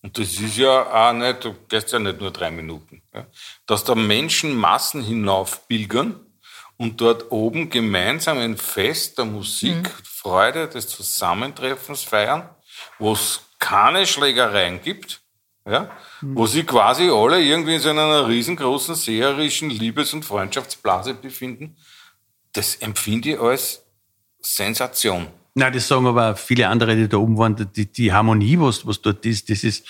Und 0.01 0.17
das 0.17 0.33
ist 0.33 0.57
ja 0.57 1.09
auch 1.09 1.13
nicht, 1.13 1.43
du 1.43 1.55
gehst 1.67 1.91
ja 1.91 1.99
nicht 1.99 2.19
nur 2.19 2.31
drei 2.31 2.51
Minuten. 2.51 3.01
Ja. 3.13 3.25
Dass 3.65 3.83
da 3.83 3.95
Menschen 3.95 4.55
Massen 4.55 5.03
hinauf 5.03 5.67
pilgern 5.67 6.19
und 6.77 6.99
dort 6.99 7.31
oben 7.31 7.69
gemeinsam 7.69 8.39
ein 8.39 8.57
Fest 8.57 9.17
der 9.17 9.25
Musik, 9.25 9.89
Freude, 10.03 10.67
des 10.67 10.87
Zusammentreffens 10.87 12.03
feiern, 12.03 12.49
wo 12.99 13.13
es 13.13 13.41
keine 13.59 14.05
Schlägereien 14.05 14.81
gibt, 14.81 15.21
ja, 15.67 15.89
wo 16.21 16.45
sie 16.45 16.63
quasi 16.63 17.09
alle 17.09 17.41
irgendwie 17.41 17.75
in 17.75 17.81
so 17.81 17.89
einer 17.89 18.27
riesengroßen 18.27 18.93
seherischen 18.93 19.69
Liebes- 19.69 20.13
und 20.13 20.23
Freundschaftsblase 20.23 21.15
befinden, 21.15 21.77
das 22.55 22.75
empfinde 22.75 23.29
ich 23.29 23.39
als 23.39 23.81
Sensation. 24.41 25.27
Nein, 25.53 25.73
das 25.73 25.87
sagen 25.87 26.05
aber 26.05 26.35
viele 26.35 26.67
andere, 26.67 26.95
die 26.95 27.07
da 27.07 27.17
oben 27.17 27.37
waren, 27.37 27.55
die, 27.75 27.85
die 27.85 28.11
Harmonie, 28.11 28.59
was, 28.59 28.85
was 28.85 29.01
dort 29.01 29.25
ist, 29.25 29.49
das 29.49 29.63
ist, 29.63 29.85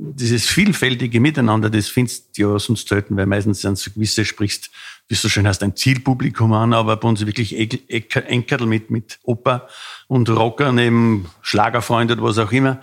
dieses 0.00 0.46
vielfältige 0.46 1.18
Miteinander, 1.18 1.70
das 1.70 1.88
findest 1.88 2.38
du 2.38 2.42
ja 2.42 2.58
sonst 2.60 2.88
selten, 2.88 3.16
weil 3.16 3.26
meistens 3.26 3.62
sind 3.62 3.76
so 3.76 3.90
gewisse, 3.90 4.24
sprichst, 4.24 4.70
wie 5.08 5.14
du 5.14 5.20
so 5.20 5.28
schön 5.28 5.48
hast, 5.48 5.62
ein 5.64 5.74
Zielpublikum 5.74 6.52
an, 6.52 6.72
aber 6.72 6.96
bei 6.96 7.08
uns 7.08 7.26
wirklich 7.26 7.58
Enkerl 7.58 8.66
mit, 8.66 8.90
mit 8.90 9.18
Oper 9.24 9.66
und 10.06 10.30
Rocker 10.30 10.70
neben 10.72 11.28
Schlagerfreund 11.42 12.12
oder 12.12 12.22
was 12.22 12.38
auch 12.38 12.52
immer. 12.52 12.80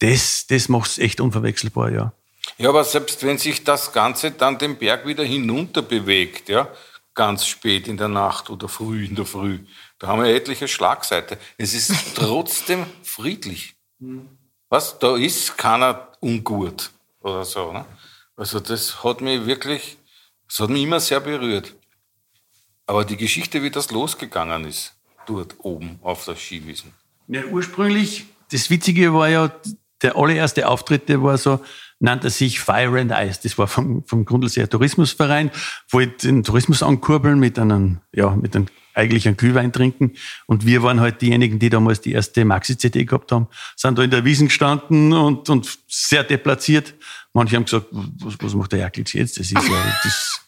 Das, 0.00 0.48
das 0.48 0.68
macht's 0.68 0.98
echt 0.98 1.20
unverwechselbar, 1.20 1.92
ja. 1.92 2.12
Ja, 2.58 2.70
aber 2.70 2.84
selbst 2.84 3.24
wenn 3.24 3.38
sich 3.38 3.62
das 3.62 3.92
Ganze 3.92 4.32
dann 4.32 4.58
den 4.58 4.76
Berg 4.76 5.06
wieder 5.06 5.24
hinunter 5.24 5.82
bewegt, 5.82 6.48
ja, 6.48 6.68
ganz 7.16 7.46
spät 7.46 7.88
in 7.88 7.96
der 7.96 8.08
Nacht 8.08 8.50
oder 8.50 8.68
früh 8.68 9.06
in 9.06 9.16
der 9.16 9.24
Früh, 9.24 9.60
da 9.98 10.06
haben 10.06 10.22
wir 10.22 10.32
etliche 10.32 10.68
Schlagseite. 10.68 11.38
Es 11.58 11.74
ist 11.74 11.92
trotzdem 12.14 12.86
friedlich. 13.02 13.74
Was? 14.68 14.98
Da 15.00 15.16
ist 15.16 15.58
keiner 15.58 16.12
ungut 16.20 16.90
oder 17.20 17.44
so. 17.44 17.72
Ne? 17.72 17.84
Also 18.36 18.60
das 18.60 19.02
hat 19.02 19.20
mich 19.20 19.46
wirklich, 19.46 19.96
das 20.46 20.60
hat 20.60 20.70
mich 20.70 20.82
immer 20.82 21.00
sehr 21.00 21.20
berührt. 21.20 21.74
Aber 22.86 23.04
die 23.04 23.16
Geschichte, 23.16 23.62
wie 23.62 23.70
das 23.70 23.90
losgegangen 23.90 24.64
ist, 24.64 24.94
dort 25.26 25.56
oben 25.58 25.98
auf 26.02 26.24
der 26.24 26.36
Skiwiesen. 26.36 26.92
Ja, 27.26 27.44
ursprünglich, 27.46 28.26
das 28.52 28.70
Witzige 28.70 29.12
war 29.12 29.28
ja, 29.28 29.50
der 30.02 30.14
allererste 30.14 30.68
Auftritt, 30.68 31.08
der 31.08 31.22
war 31.22 31.38
so, 31.38 31.60
nannte 31.98 32.30
sich 32.30 32.60
Fire 32.60 33.00
and 33.00 33.12
Ice. 33.12 33.40
Das 33.42 33.56
war 33.58 33.66
vom, 33.66 34.04
vom 34.06 34.24
Grundlseer 34.24 34.68
Tourismusverein, 34.68 35.50
wollte 35.90 36.26
den 36.26 36.42
Tourismus 36.42 36.82
ankurbeln 36.82 37.38
mit 37.38 37.58
einem, 37.58 38.00
ja, 38.12 38.30
mit 38.30 38.54
einem 38.54 38.66
eigentlich 38.94 39.26
einen 39.28 39.36
Glühwein 39.36 39.72
trinken. 39.72 40.14
Und 40.46 40.66
wir 40.66 40.82
waren 40.82 41.00
halt 41.00 41.20
diejenigen, 41.20 41.58
die 41.58 41.68
damals 41.68 42.00
die 42.00 42.12
erste 42.12 42.44
Maxi-CD 42.44 43.04
gehabt 43.04 43.30
haben, 43.30 43.48
sind 43.76 43.98
da 43.98 44.02
in 44.02 44.10
der 44.10 44.24
Wiesen 44.24 44.48
gestanden 44.48 45.12
und, 45.12 45.48
und 45.50 45.78
sehr 45.86 46.24
deplatziert. 46.24 46.94
Manche 47.32 47.56
haben 47.56 47.64
gesagt, 47.64 47.86
was, 47.90 48.34
was 48.40 48.54
macht 48.54 48.72
der 48.72 48.80
Jaklitsch 48.80 49.14
jetzt? 49.14 49.38
Das 49.38 49.46
ist 49.46 49.52
ja, 49.52 49.94
das, 50.02 50.40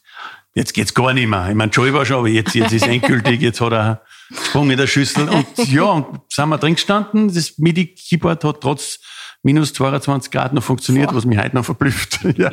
jetzt 0.55 0.73
geht's 0.73 0.95
gar 0.95 1.13
nicht 1.13 1.29
mehr. 1.29 1.49
Ich 1.51 1.55
meine, 1.55 1.71
Joey 1.71 1.93
war 1.93 2.07
schon, 2.07 2.17
aber 2.17 2.29
jetzt, 2.29 2.55
jetzt 2.55 2.73
ist 2.73 2.87
endgültig, 2.87 3.43
jetzt 3.43 3.61
hat 3.61 3.73
er 3.73 4.03
Sprung 4.33 4.71
in 4.71 4.79
der 4.79 4.87
Schüssel. 4.87 5.29
Und 5.29 5.47
ja, 5.71 5.85
und 5.85 6.21
sind 6.31 6.49
wir 6.49 6.59
drin 6.59 6.75
gestanden. 6.75 7.33
Das 7.33 7.59
MIDI-Keyboard 7.59 8.45
hat 8.45 8.61
trotz 8.63 9.01
minus 9.43 9.73
22 9.73 10.31
Grad 10.31 10.53
noch 10.53 10.63
funktioniert, 10.63 11.15
was 11.15 11.25
mich 11.25 11.39
heute 11.39 11.57
noch 11.57 11.65
verblüfft. 11.65 12.21
ja. 12.37 12.53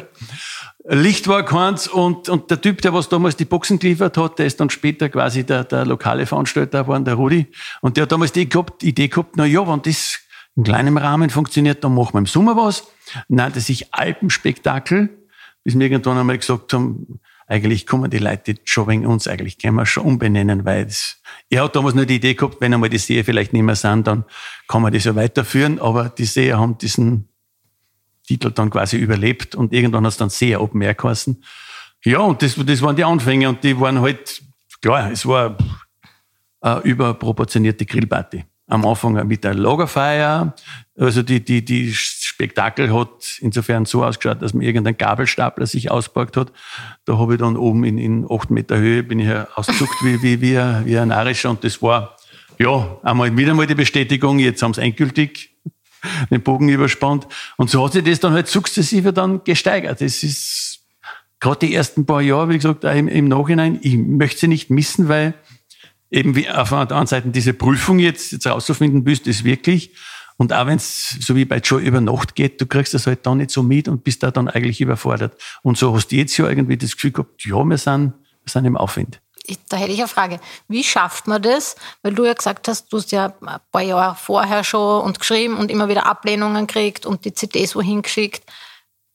Licht 0.87 1.27
war 1.27 1.43
keins 1.43 1.87
und, 1.87 2.29
und 2.29 2.51
der 2.51 2.61
Typ, 2.61 2.81
der 2.81 2.93
was 2.93 3.09
damals 3.09 3.35
die 3.35 3.45
Boxen 3.45 3.79
geliefert 3.79 4.17
hat, 4.17 4.37
der 4.37 4.45
ist 4.45 4.59
dann 4.59 4.69
später 4.69 5.09
quasi 5.09 5.43
der, 5.43 5.63
der 5.63 5.85
lokale 5.85 6.25
Veranstalter 6.25 6.83
geworden, 6.83 7.05
der 7.05 7.15
Rudi. 7.15 7.47
Und 7.81 7.97
der 7.97 8.03
hat 8.03 8.11
damals 8.11 8.33
die 8.33 8.41
Idee 8.41 8.49
gehabt, 8.51 8.83
Idee 8.83 9.07
gehabt 9.07 9.35
na 9.35 9.45
ja, 9.45 9.67
wenn 9.67 9.81
das 9.81 10.19
in 10.55 10.63
kleinem 10.63 10.97
Rahmen 10.97 11.29
funktioniert, 11.29 11.83
dann 11.83 11.95
machen 11.95 12.13
wir 12.13 12.19
im 12.19 12.25
Sommer 12.27 12.55
was. 12.55 12.87
Nannte 13.27 13.59
sich 13.59 13.93
Alpenspektakel, 13.93 15.09
bis 15.63 15.77
wir 15.77 15.85
irgendwann 15.87 16.17
einmal 16.17 16.37
gesagt 16.37 16.71
haben, 16.73 17.19
eigentlich 17.47 17.85
kommen 17.85 18.09
die 18.09 18.17
Leute 18.17 18.55
schon 18.63 18.87
wegen 18.87 19.05
uns, 19.05 19.27
eigentlich 19.27 19.57
können 19.57 19.75
wir 19.75 19.85
schon 19.85 20.05
umbenennen, 20.05 20.65
weil 20.65 20.85
das, 20.85 21.21
er 21.49 21.63
hat 21.63 21.75
damals 21.75 21.95
nur 21.95 22.05
die 22.05 22.15
Idee 22.15 22.33
gehabt, 22.33 22.59
wenn 22.59 22.73
einmal 22.73 22.89
die 22.89 22.97
Seher 22.97 23.23
vielleicht 23.23 23.53
nicht 23.53 23.63
mehr 23.63 23.75
sind, 23.75 24.07
dann 24.07 24.25
kann 24.67 24.81
man 24.81 24.91
das 24.91 25.03
ja 25.03 25.15
weiterführen, 25.15 25.79
aber 25.79 26.09
die 26.09 26.25
Seher 26.25 26.59
haben 26.59 26.77
diesen 26.77 27.29
Titel 28.25 28.51
dann 28.51 28.71
quasi 28.71 28.97
überlebt 28.97 29.53
und 29.53 29.73
irgendwann 29.73 30.05
hat 30.05 30.13
es 30.13 30.17
dann 30.17 30.29
sehr 30.29 30.61
Open 30.61 30.81
Air 30.81 30.95
geheißen. 30.95 31.43
Ja, 32.03 32.19
und 32.19 32.41
das, 32.41 32.55
das 32.55 32.81
waren 32.81 32.95
die 32.95 33.03
Anfänge 33.03 33.49
und 33.49 33.63
die 33.63 33.79
waren 33.79 34.01
halt, 34.01 34.41
klar, 34.81 35.11
es 35.11 35.25
war 35.25 35.57
eine 36.61 36.79
überproportionierte 36.81 37.85
Grillparty. 37.85 38.45
Am 38.67 38.85
Anfang 38.85 39.27
mit 39.27 39.43
der 39.43 39.53
Lagerfeier, 39.53 40.55
also 40.97 41.21
die, 41.21 41.43
die, 41.43 41.63
die 41.63 41.93
Spektakel 41.93 42.93
hat 42.93 43.37
insofern 43.39 43.85
so 43.85 44.03
ausgeschaut, 44.03 44.41
dass 44.41 44.53
man 44.53 44.63
irgendein 44.63 44.97
Gabelstapler 44.97 45.67
sich 45.67 45.91
ausgepackt 45.91 46.35
hat. 46.35 46.51
Da 47.05 47.17
habe 47.17 47.33
ich 47.33 47.39
dann 47.39 47.57
oben 47.57 47.83
in, 47.83 47.97
in 47.97 48.25
acht 48.29 48.49
Meter 48.49 48.77
Höhe 48.77 49.03
bin 49.03 49.19
ich 49.19 49.29
ausgezuckt 49.55 49.95
wie, 50.03 50.21
wie, 50.23 50.41
wie, 50.41 50.57
ein, 50.57 50.85
wie 50.85 50.97
ein 50.97 51.09
Narischer 51.09 51.51
und 51.51 51.63
das 51.63 51.81
war, 51.81 52.15
ja, 52.57 52.97
einmal 53.03 53.35
wieder 53.37 53.53
mal 53.53 53.67
die 53.67 53.75
Bestätigung, 53.75 54.39
jetzt 54.39 54.63
haben 54.63 54.73
sie 54.73 54.81
endgültig 54.81 55.55
den 56.29 56.41
Bogen 56.41 56.69
überspannt. 56.69 57.27
Und 57.57 57.69
so 57.69 57.83
hat 57.83 57.93
sich 57.93 58.03
das 58.03 58.19
dann 58.19 58.33
halt 58.33 58.47
sukzessive 58.47 59.13
dann 59.13 59.43
gesteigert. 59.43 60.01
Das 60.01 60.23
ist 60.23 60.79
gerade 61.39 61.67
die 61.67 61.75
ersten 61.75 62.05
paar 62.05 62.21
Jahre, 62.21 62.49
wie 62.49 62.55
gesagt, 62.55 62.83
im, 62.83 63.07
im 63.07 63.27
Nachhinein, 63.27 63.79
ich 63.81 63.97
möchte 63.97 64.41
sie 64.41 64.47
nicht 64.47 64.69
missen, 64.69 65.09
weil 65.09 65.33
eben 66.15 66.35
wie 66.35 66.49
auf 66.49 66.69
der 66.69 66.79
anderen 66.79 67.07
Seite 67.07 67.29
diese 67.29 67.53
Prüfung 67.53 67.99
jetzt, 67.99 68.31
jetzt 68.31 68.47
rauszufinden, 68.47 69.03
du 69.03 69.11
es 69.11 69.43
wirklich? 69.43 69.91
Und 70.37 70.51
auch 70.53 70.65
wenn 70.65 70.77
es 70.77 71.17
so 71.19 71.35
wie 71.35 71.45
bei 71.45 71.57
Joe 71.57 71.81
über 71.81 72.01
Nacht 72.01 72.35
geht, 72.35 72.59
du 72.59 72.65
kriegst 72.65 72.93
das 72.93 73.07
halt 73.07 73.25
dann 73.25 73.37
nicht 73.37 73.51
so 73.51 73.63
mit 73.63 73.87
und 73.87 74.03
bist 74.03 74.23
da 74.23 74.31
dann 74.31 74.49
eigentlich 74.49 74.81
überfordert. 74.81 75.39
Und 75.61 75.77
so 75.77 75.93
hast 75.93 76.07
du 76.07 76.15
jetzt 76.15 76.35
ja 76.37 76.49
irgendwie 76.49 76.77
das 76.77 76.93
Gefühl 76.93 77.11
gehabt, 77.11 77.45
ja, 77.45 77.63
wir 77.63 77.77
sind, 77.77 78.13
wir 78.43 78.49
sind 78.49 78.65
im 78.65 78.75
Aufwind. 78.75 79.21
Da 79.69 79.77
hätte 79.77 79.91
ich 79.91 79.99
eine 79.99 80.07
Frage. 80.07 80.39
Wie 80.67 80.83
schafft 80.83 81.27
man 81.27 81.41
das? 81.41 81.75
Weil 82.01 82.15
du 82.15 82.25
ja 82.25 82.33
gesagt 82.33 82.67
hast, 82.67 82.91
du 82.91 82.97
hast 82.97 83.11
ja 83.11 83.33
ein 83.41 83.59
paar 83.71 83.81
Jahre 83.81 84.15
vorher 84.15 84.63
schon 84.63 85.03
und 85.03 85.19
geschrieben 85.19 85.55
und 85.57 85.69
immer 85.69 85.87
wieder 85.87 86.05
Ablehnungen 86.07 86.65
gekriegt 86.65 87.05
und 87.05 87.25
die 87.25 87.33
CDs 87.33 87.75
wohin 87.75 88.01
geschickt, 88.01 88.43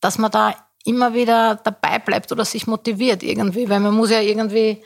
dass 0.00 0.18
man 0.18 0.30
da 0.30 0.54
immer 0.84 1.12
wieder 1.14 1.56
dabei 1.56 1.98
bleibt 1.98 2.30
oder 2.32 2.44
sich 2.44 2.66
motiviert 2.66 3.22
irgendwie, 3.22 3.68
weil 3.68 3.80
man 3.80 3.94
muss 3.94 4.10
ja 4.10 4.20
irgendwie 4.20 4.82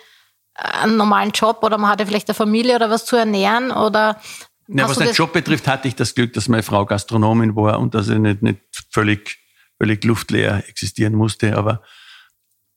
einen 0.54 0.96
normalen 0.96 1.30
Job 1.32 1.58
oder 1.62 1.78
man 1.78 1.90
hat 1.90 2.00
ja 2.00 2.06
vielleicht 2.06 2.28
eine 2.28 2.34
Familie 2.34 2.76
oder 2.76 2.90
was 2.90 3.04
zu 3.04 3.16
ernähren 3.16 3.70
oder 3.70 4.20
Ja, 4.68 4.88
was 4.88 4.98
den 4.98 5.12
Job 5.12 5.32
betrifft, 5.32 5.66
hatte 5.66 5.88
ich 5.88 5.94
das 5.94 6.14
Glück, 6.14 6.32
dass 6.32 6.48
meine 6.48 6.62
Frau 6.62 6.86
Gastronomin 6.86 7.54
war 7.56 7.78
und 7.78 7.94
dass 7.94 8.08
ich 8.08 8.18
nicht, 8.18 8.42
nicht 8.42 8.60
völlig, 8.90 9.38
völlig 9.78 10.04
luftleer 10.04 10.62
existieren 10.68 11.14
musste. 11.14 11.56
Aber 11.56 11.82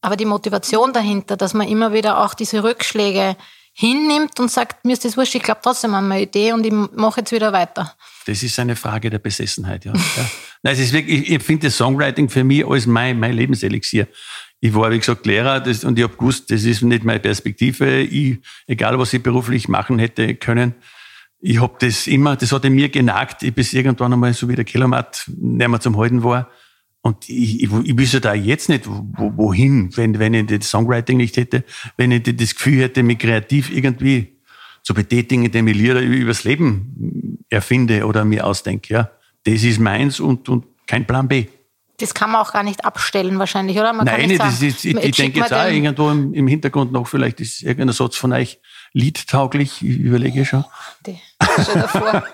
Aber 0.01 0.15
die 0.15 0.25
Motivation 0.25 0.91
dahinter, 0.93 1.37
dass 1.37 1.53
man 1.53 1.67
immer 1.67 1.93
wieder 1.93 2.23
auch 2.23 2.33
diese 2.33 2.63
Rückschläge 2.63 3.35
hinnimmt 3.79 4.39
und 4.39 4.49
sagt, 4.49 4.85
mir 4.85 4.93
ist 4.93 5.05
das 5.05 5.15
wurscht, 5.17 5.35
ich 5.35 5.43
glaube 5.43 5.59
trotzdem 5.61 5.93
an 5.93 6.07
meine 6.07 6.23
Idee 6.23 6.51
und 6.51 6.65
ich 6.65 6.71
mache 6.71 7.19
jetzt 7.19 7.31
wieder 7.31 7.53
weiter. 7.53 7.95
das 8.25 8.41
ist 8.41 8.57
eine 8.57 8.75
Frage 8.75 9.11
der 9.11 9.19
Besessenheit, 9.19 9.85
ja. 9.85 9.93
ja. 9.93 10.29
Nein, 10.63 10.73
es 10.73 10.79
ist 10.79 10.93
wirklich, 10.93 11.21
ich, 11.21 11.31
ich 11.35 11.43
finde 11.43 11.67
das 11.67 11.77
Songwriting 11.77 12.27
für 12.27 12.43
mich 12.43 12.65
als 12.65 12.87
mein, 12.87 13.19
mein 13.19 13.33
Lebenselixier. 13.33 14.07
Ich 14.59 14.73
war, 14.73 14.91
wie 14.91 14.97
gesagt, 14.97 15.25
Lehrer 15.25 15.59
das, 15.59 15.83
und 15.83 15.99
ich 15.99 16.03
habe 16.03 16.17
gewusst, 16.17 16.49
das 16.49 16.63
ist 16.63 16.81
nicht 16.81 17.03
meine 17.03 17.19
Perspektive. 17.19 18.01
Ich, 18.01 18.39
egal, 18.65 18.97
was 18.97 19.13
ich 19.13 19.21
beruflich 19.21 19.67
machen 19.67 19.99
hätte 19.99 20.35
können, 20.35 20.73
ich 21.39 21.61
habe 21.61 21.75
das 21.79 22.07
immer, 22.07 22.35
das 22.35 22.51
hat 22.51 22.65
in 22.65 22.73
mir 22.73 22.89
genagt, 22.89 23.43
ich 23.43 23.53
bis 23.53 23.73
irgendwann 23.73 24.13
einmal, 24.13 24.33
so 24.33 24.49
wie 24.49 24.55
der 24.55 24.65
Kilomat 24.65 25.29
nicht 25.37 25.67
mehr 25.67 25.79
zum 25.79 25.97
Halten 25.97 26.23
war. 26.23 26.49
Und 27.01 27.29
ich, 27.29 27.63
ich, 27.63 27.69
ich 27.83 27.97
wüsste 27.97 28.19
da 28.19 28.33
jetzt 28.33 28.69
nicht, 28.69 28.87
wo, 28.87 29.31
wohin, 29.37 29.95
wenn, 29.95 30.17
wenn 30.19 30.33
ich 30.33 30.47
das 30.47 30.69
Songwriting 30.69 31.17
nicht 31.17 31.37
hätte, 31.37 31.63
wenn 31.95 32.11
ich 32.11 32.23
das 32.23 32.55
Gefühl 32.55 32.81
hätte, 32.81 33.03
mich 33.03 33.19
kreativ 33.19 33.71
irgendwie 33.71 34.39
zu 34.83 34.93
betätigen, 34.93 35.45
indem 35.45 35.67
ich 35.67 35.77
Lieder 35.77 36.01
übers 36.01 36.43
Leben 36.43 37.39
erfinde 37.49 38.05
oder 38.05 38.25
mir 38.25 38.45
ausdenke. 38.45 38.93
Ja. 38.93 39.11
Das 39.43 39.63
ist 39.63 39.79
meins 39.79 40.19
und, 40.19 40.49
und 40.49 40.65
kein 40.87 41.05
Plan 41.05 41.27
B. 41.27 41.45
Das 41.99 42.13
kann 42.13 42.29
man 42.31 42.41
auch 42.41 42.53
gar 42.53 42.61
nicht 42.63 42.85
abstellen 42.85 43.39
wahrscheinlich, 43.39 43.77
oder? 43.79 43.91
Man 43.91 44.05
kann 44.05 44.19
Nein, 44.19 44.29
nicht 44.29 44.39
das 44.39 44.59
sagen, 44.59 44.67
ist, 44.69 44.85
ich, 44.85 44.95
ich 44.95 45.15
denke 45.15 45.39
jetzt 45.39 45.51
auch 45.53 45.65
irgendwo 45.65 46.11
im, 46.11 46.31
im 46.33 46.47
Hintergrund 46.47 46.91
noch, 46.91 47.07
vielleicht 47.07 47.39
ist 47.39 47.63
irgendein 47.63 47.93
Satz 47.93 48.15
von 48.15 48.33
euch 48.33 48.59
liedtauglich? 48.93 49.81
Ich 49.81 49.97
überlege 49.97 50.45
schon. 50.45 50.63
Die, 51.05 51.19
stell 51.61 51.81
dir 51.81 51.87
vor. 51.87 52.23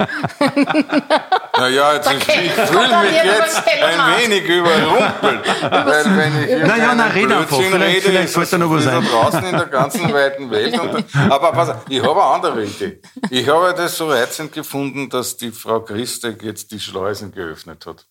Naja, 1.56 1.94
jetzt 1.94 2.12
ich, 2.12 2.24
Okay. 2.24 2.42
ich 2.48 2.56
Kommt 2.56 2.68
fühle 2.70 3.02
mich 3.04 3.24
jetzt 3.24 3.64
ein 3.68 4.22
wenig 4.32 4.44
überrumpelt. 4.50 5.42
weil 5.72 6.18
wenn 6.18 6.42
ich 6.42 6.48
hier 6.48 6.66
Na 6.68 6.78
ja, 6.78 6.86
keinen 6.88 6.98
na, 6.98 7.08
red 7.08 7.32
einfach. 7.32 7.58
Vielleicht- 7.62 8.08
rede, 8.08 8.28
vielleicht 8.28 8.54
da 8.54 8.58
noch 8.58 8.72
was 8.72 8.86
da 8.86 8.98
ein. 8.98 9.06
draußen 9.06 9.44
in 9.46 9.52
der 9.52 9.66
ganzen 9.68 10.12
weiten 10.14 10.50
Welt. 10.50 10.80
Und, 10.80 11.06
aber 11.30 11.52
pass 11.52 11.70
auf, 11.70 11.86
ich 11.88 12.02
habe 12.02 12.12
eine 12.24 12.34
andere 12.34 12.64
Idee. 12.66 13.00
Ich 13.30 13.48
habe 13.48 13.74
das 13.78 13.96
so 13.98 14.10
reizend 14.10 14.52
gefunden, 14.52 15.10
dass 15.10 15.38
die 15.38 15.52
Frau 15.52 15.82
Christek 15.82 16.42
jetzt 16.42 16.72
die 16.72 16.80
Schleusen 16.80 17.32
geöffnet 17.32 17.86
hat. 17.86 18.08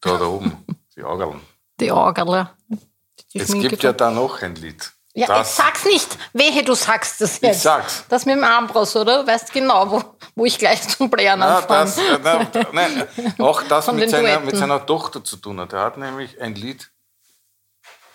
Da, 0.00 0.16
da 0.16 0.26
oben, 0.26 0.64
die 0.96 1.02
Augerln. 1.02 1.40
Die 1.80 1.92
Orgel. 1.92 2.48
Die 3.32 3.38
Es 3.38 3.52
gibt 3.52 3.82
ja 3.82 3.92
da 3.92 4.10
noch 4.10 4.42
ein 4.42 4.54
Lied. 4.56 4.92
Ja, 5.14 5.26
das, 5.26 5.38
jetzt 5.38 5.56
sag's 5.56 5.84
nicht. 5.84 6.18
Wehe, 6.32 6.62
du 6.62 6.74
sagst 6.74 7.20
das 7.20 7.40
jetzt. 7.40 7.62
sag's. 7.62 8.04
Das 8.08 8.24
mit 8.24 8.36
dem 8.36 8.44
Armbrust, 8.44 8.94
oder? 8.94 9.22
Du 9.22 9.26
weißt 9.26 9.52
genau, 9.52 9.90
wo, 9.90 10.04
wo 10.36 10.44
ich 10.44 10.58
gleich 10.58 10.86
zum 10.88 11.10
Blären 11.10 11.40
na, 11.40 11.58
anfange. 11.58 11.84
das, 11.84 11.98
äh, 11.98 12.18
na, 12.22 12.46
nein, 12.72 13.08
auch 13.38 13.62
das 13.62 13.90
mit 13.92 14.10
seiner, 14.10 14.40
mit 14.40 14.56
seiner 14.56 14.84
Tochter 14.84 15.24
zu 15.24 15.36
tun 15.36 15.58
hat. 15.60 15.72
Er 15.72 15.80
hat 15.80 15.96
nämlich 15.96 16.40
ein 16.40 16.54
Lied 16.54 16.90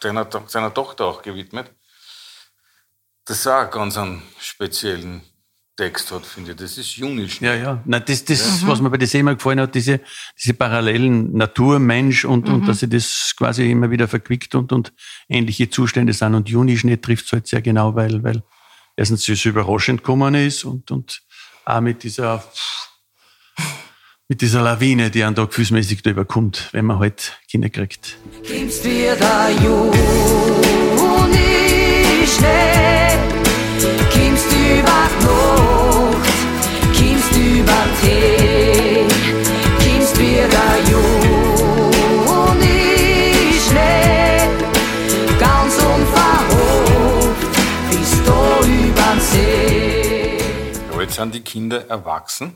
seiner, 0.02 0.28
seiner 0.48 0.74
Tochter 0.74 1.06
auch 1.06 1.22
gewidmet. 1.22 1.69
Das 3.26 3.48
auch 3.48 3.69
ganz 3.69 3.98
einen 3.98 4.24
speziellen 4.39 5.24
Text 5.75 6.12
hat, 6.12 6.25
finde 6.25 6.51
ich. 6.51 6.57
Das 6.57 6.77
ist 6.77 6.95
Junisch. 6.95 7.41
Ja, 7.41 7.55
ja. 7.55 7.81
Na, 7.86 7.99
das, 7.99 8.23
das 8.25 8.65
was 8.67 8.79
mir 8.79 8.89
bei 8.89 8.97
der 8.97 9.12
immer 9.15 9.33
gefallen 9.33 9.59
hat, 9.59 9.73
diese, 9.73 10.01
diese 10.39 10.53
Parallelen 10.53 11.33
Natur, 11.36 11.79
Mensch 11.79 12.25
und, 12.25 12.47
und 12.47 12.67
dass 12.67 12.79
sie 12.81 12.89
das 12.89 13.33
quasi 13.36 13.69
immer 13.71 13.89
wieder 13.89 14.07
verquickt 14.07 14.53
und, 14.55 14.71
und 14.71 14.93
ähnliche 15.27 15.69
Zustände 15.69 16.13
sind. 16.13 16.36
Und 16.36 16.47
Junischnee 16.47 16.97
trifft 16.97 17.25
es 17.25 17.31
halt 17.31 17.47
sehr 17.47 17.62
genau, 17.62 17.95
weil, 17.95 18.23
weil 18.23 18.43
erstens 18.95 19.27
es 19.27 19.45
überraschend 19.45 20.01
gekommen 20.01 20.36
ist 20.36 20.63
und, 20.63 20.91
und 20.91 21.23
auch 21.65 21.81
mit 21.81 22.03
dieser, 22.03 22.43
mit 24.27 24.41
dieser 24.41 24.62
Lawine, 24.62 25.09
die 25.09 25.23
einen 25.23 25.36
da 25.36 25.45
gefühlsmäßig 25.45 26.03
da 26.03 26.12
überkommt, 26.12 26.69
wenn 26.71 26.86
man 26.86 26.99
halt 26.99 27.39
Kinder 27.49 27.69
kriegt. 27.69 28.17
Gibst 28.43 28.83
wir 28.86 29.15
da 29.15 29.49
Juni 29.49 30.03
Schnee, 32.27 33.17
kommst 34.12 34.51
über 34.51 35.02
sind 51.13 51.34
die 51.36 51.41
Kinder 51.41 51.88
erwachsen. 51.89 52.54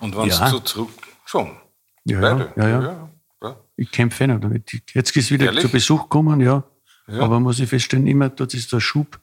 Und 0.00 0.16
wenn 0.16 0.28
Ja. 0.28 0.46
sie 0.46 0.50
so 0.52 0.60
zurück. 0.60 0.90
Schon. 1.26 1.56
Ja, 2.04 2.20
Beide. 2.20 2.52
ja, 2.56 2.68
ja. 2.68 2.82
ja. 2.82 3.08
ja. 3.42 3.56
Ich 3.76 3.90
kämpfe 3.90 4.26
nicht 4.26 4.42
damit. 4.42 4.70
Jetzt 4.94 5.16
ist 5.16 5.30
wieder 5.30 5.46
Ehrlich? 5.46 5.62
zu 5.62 5.68
Besuch 5.70 6.08
kommen, 6.08 6.40
ja. 6.40 6.64
Ja. 7.08 7.20
Aber 7.22 7.40
muss 7.40 7.58
ich 7.58 7.68
feststellen, 7.68 8.06
immer 8.06 8.28
dort 8.28 8.54
ist 8.54 8.72
der 8.72 8.80
Schub, 8.80 9.18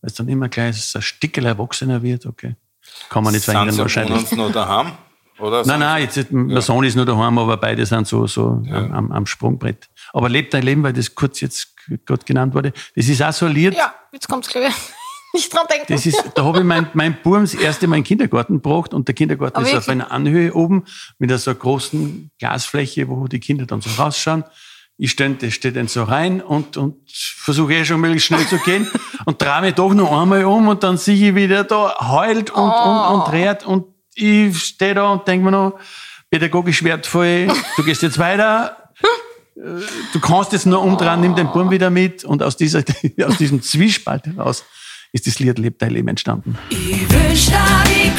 weil 0.00 0.08
es 0.10 0.14
dann 0.14 0.28
immer 0.28 0.48
gleich 0.48 0.80
so 0.82 0.98
ein 0.98 1.02
Stickel 1.02 1.46
erwachsener 1.46 2.02
wird, 2.02 2.26
okay. 2.26 2.54
Kann 3.08 3.24
man 3.24 3.32
nicht 3.32 3.44
Sind 3.44 3.52
verhindern 3.52 3.74
sie 3.76 3.80
wahrscheinlich. 3.82 4.26
sie 4.26 4.36
noch 4.36 4.52
daheim? 4.52 4.92
Oder 5.38 5.64
Nein, 5.64 5.80
nein, 5.80 6.02
jetzt, 6.02 6.26
der 6.30 6.60
Sohn 6.60 6.84
ist 6.84 6.96
nur 6.96 7.06
daheim, 7.06 7.38
aber 7.38 7.56
beide 7.56 7.86
sind 7.86 8.06
so, 8.06 8.26
so 8.26 8.62
am, 8.70 8.92
am, 8.92 9.12
am 9.12 9.26
Sprungbrett. 9.26 9.88
Aber 10.12 10.28
lebt 10.28 10.52
dein 10.52 10.62
Leben, 10.64 10.82
weil 10.82 10.92
das 10.92 11.14
kurz 11.14 11.40
jetzt 11.40 11.74
gerade 12.04 12.24
genannt 12.26 12.54
wurde. 12.54 12.72
Das 12.94 13.08
ist 13.08 13.20
Lied. 13.48 13.74
Ja, 13.74 13.94
jetzt 14.12 14.28
kommt's, 14.28 14.48
glaube 14.48 14.68
ich. 14.68 14.74
Nicht 15.34 15.52
dran 15.52 15.66
denken. 15.70 15.92
Das 15.92 16.06
ist, 16.06 16.22
da 16.34 16.44
habe 16.44 16.58
ich 16.58 16.64
mein, 16.64 16.88
mein 16.94 17.20
Buben 17.22 17.42
das 17.42 17.54
erste 17.54 17.86
Mal 17.86 17.96
in 17.96 18.02
den 18.02 18.08
Kindergarten 18.08 18.54
gebracht 18.54 18.94
und 18.94 19.06
der 19.06 19.14
Kindergarten 19.14 19.58
Ah, 19.58 19.62
ist 19.62 19.74
auf 19.74 19.88
einer 19.88 20.10
Anhöhe 20.10 20.54
oben 20.54 20.84
mit 21.18 21.30
so 21.38 21.50
einer 21.50 21.58
großen 21.58 22.30
Glasfläche, 22.38 23.08
wo 23.08 23.26
die 23.28 23.40
Kinder 23.40 23.66
dann 23.66 23.80
so 23.80 23.90
rausschauen. 24.00 24.44
Ich 24.96 25.12
stelle 25.12 25.34
das 25.36 25.54
steht 25.54 25.76
dann 25.76 25.88
so 25.88 26.02
rein 26.02 26.42
und, 26.42 26.76
und 26.76 26.96
versuche 27.08 27.72
eh 27.72 27.84
schon 27.84 28.00
möglichst 28.00 28.26
schnell 28.26 28.46
zu 28.46 28.58
gehen 28.58 28.86
und 29.24 29.40
drehe 29.40 29.60
mich 29.62 29.74
doch 29.74 29.94
noch 29.94 30.12
einmal 30.20 30.44
um 30.44 30.68
und 30.68 30.82
dann 30.82 30.98
sehe 30.98 31.30
ich, 31.30 31.34
wie 31.34 31.48
der 31.48 31.64
da 31.64 31.96
heult 32.10 32.50
und, 32.50 32.70
und, 32.70 33.14
und 33.14 33.28
dreht 33.28 33.64
und 33.64 33.86
ich 34.14 34.58
stehe 34.58 34.94
da 34.94 35.10
und 35.10 35.26
denke 35.26 35.44
mir 35.44 35.52
noch, 35.52 35.78
pädagogisch 36.28 36.84
wertvoll, 36.84 37.48
du 37.76 37.82
gehst 37.84 38.02
jetzt 38.02 38.18
weiter, 38.18 38.90
äh, 39.56 39.60
du 40.12 40.20
kannst 40.20 40.52
jetzt 40.52 40.66
nur 40.66 40.82
umdrehen, 40.82 41.20
nimm 41.20 41.34
den 41.34 41.50
Buben 41.50 41.70
wieder 41.70 41.88
mit 41.88 42.24
und 42.24 42.42
aus, 42.42 42.56
dieser, 42.56 42.84
aus 43.24 43.38
diesem 43.38 43.62
Zwiespalt 43.62 44.26
heraus 44.26 44.64
ist 45.12 45.26
das 45.26 45.38
Lied 45.38 45.58
Lebt 45.58 45.82
dein 45.82 45.90
Leben 45.90 46.08
entstanden. 46.08 46.56
Ich 46.70 47.08
wünsch 47.10 47.46
dir 47.46 47.84
die 47.86 48.10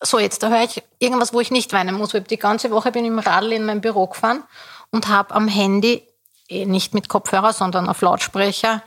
So, 0.00 0.18
jetzt 0.18 0.42
da 0.42 0.48
höre 0.48 0.62
ich 0.62 0.82
irgendwas, 0.98 1.32
wo 1.32 1.40
ich 1.40 1.50
nicht 1.50 1.72
weinen 1.72 1.96
muss. 1.96 2.14
Weil 2.14 2.22
die 2.22 2.38
ganze 2.38 2.70
Woche 2.70 2.92
bin 2.92 3.04
ich 3.04 3.10
im 3.10 3.18
Radl 3.18 3.52
in 3.52 3.64
mein 3.64 3.80
Büro 3.80 4.06
gefahren 4.06 4.44
und 4.90 5.08
habe 5.08 5.34
am 5.34 5.48
Handy, 5.48 6.02
eh 6.48 6.66
nicht 6.66 6.94
mit 6.94 7.08
Kopfhörer, 7.08 7.52
sondern 7.52 7.88
auf 7.88 8.00
Lautsprecher, 8.00 8.82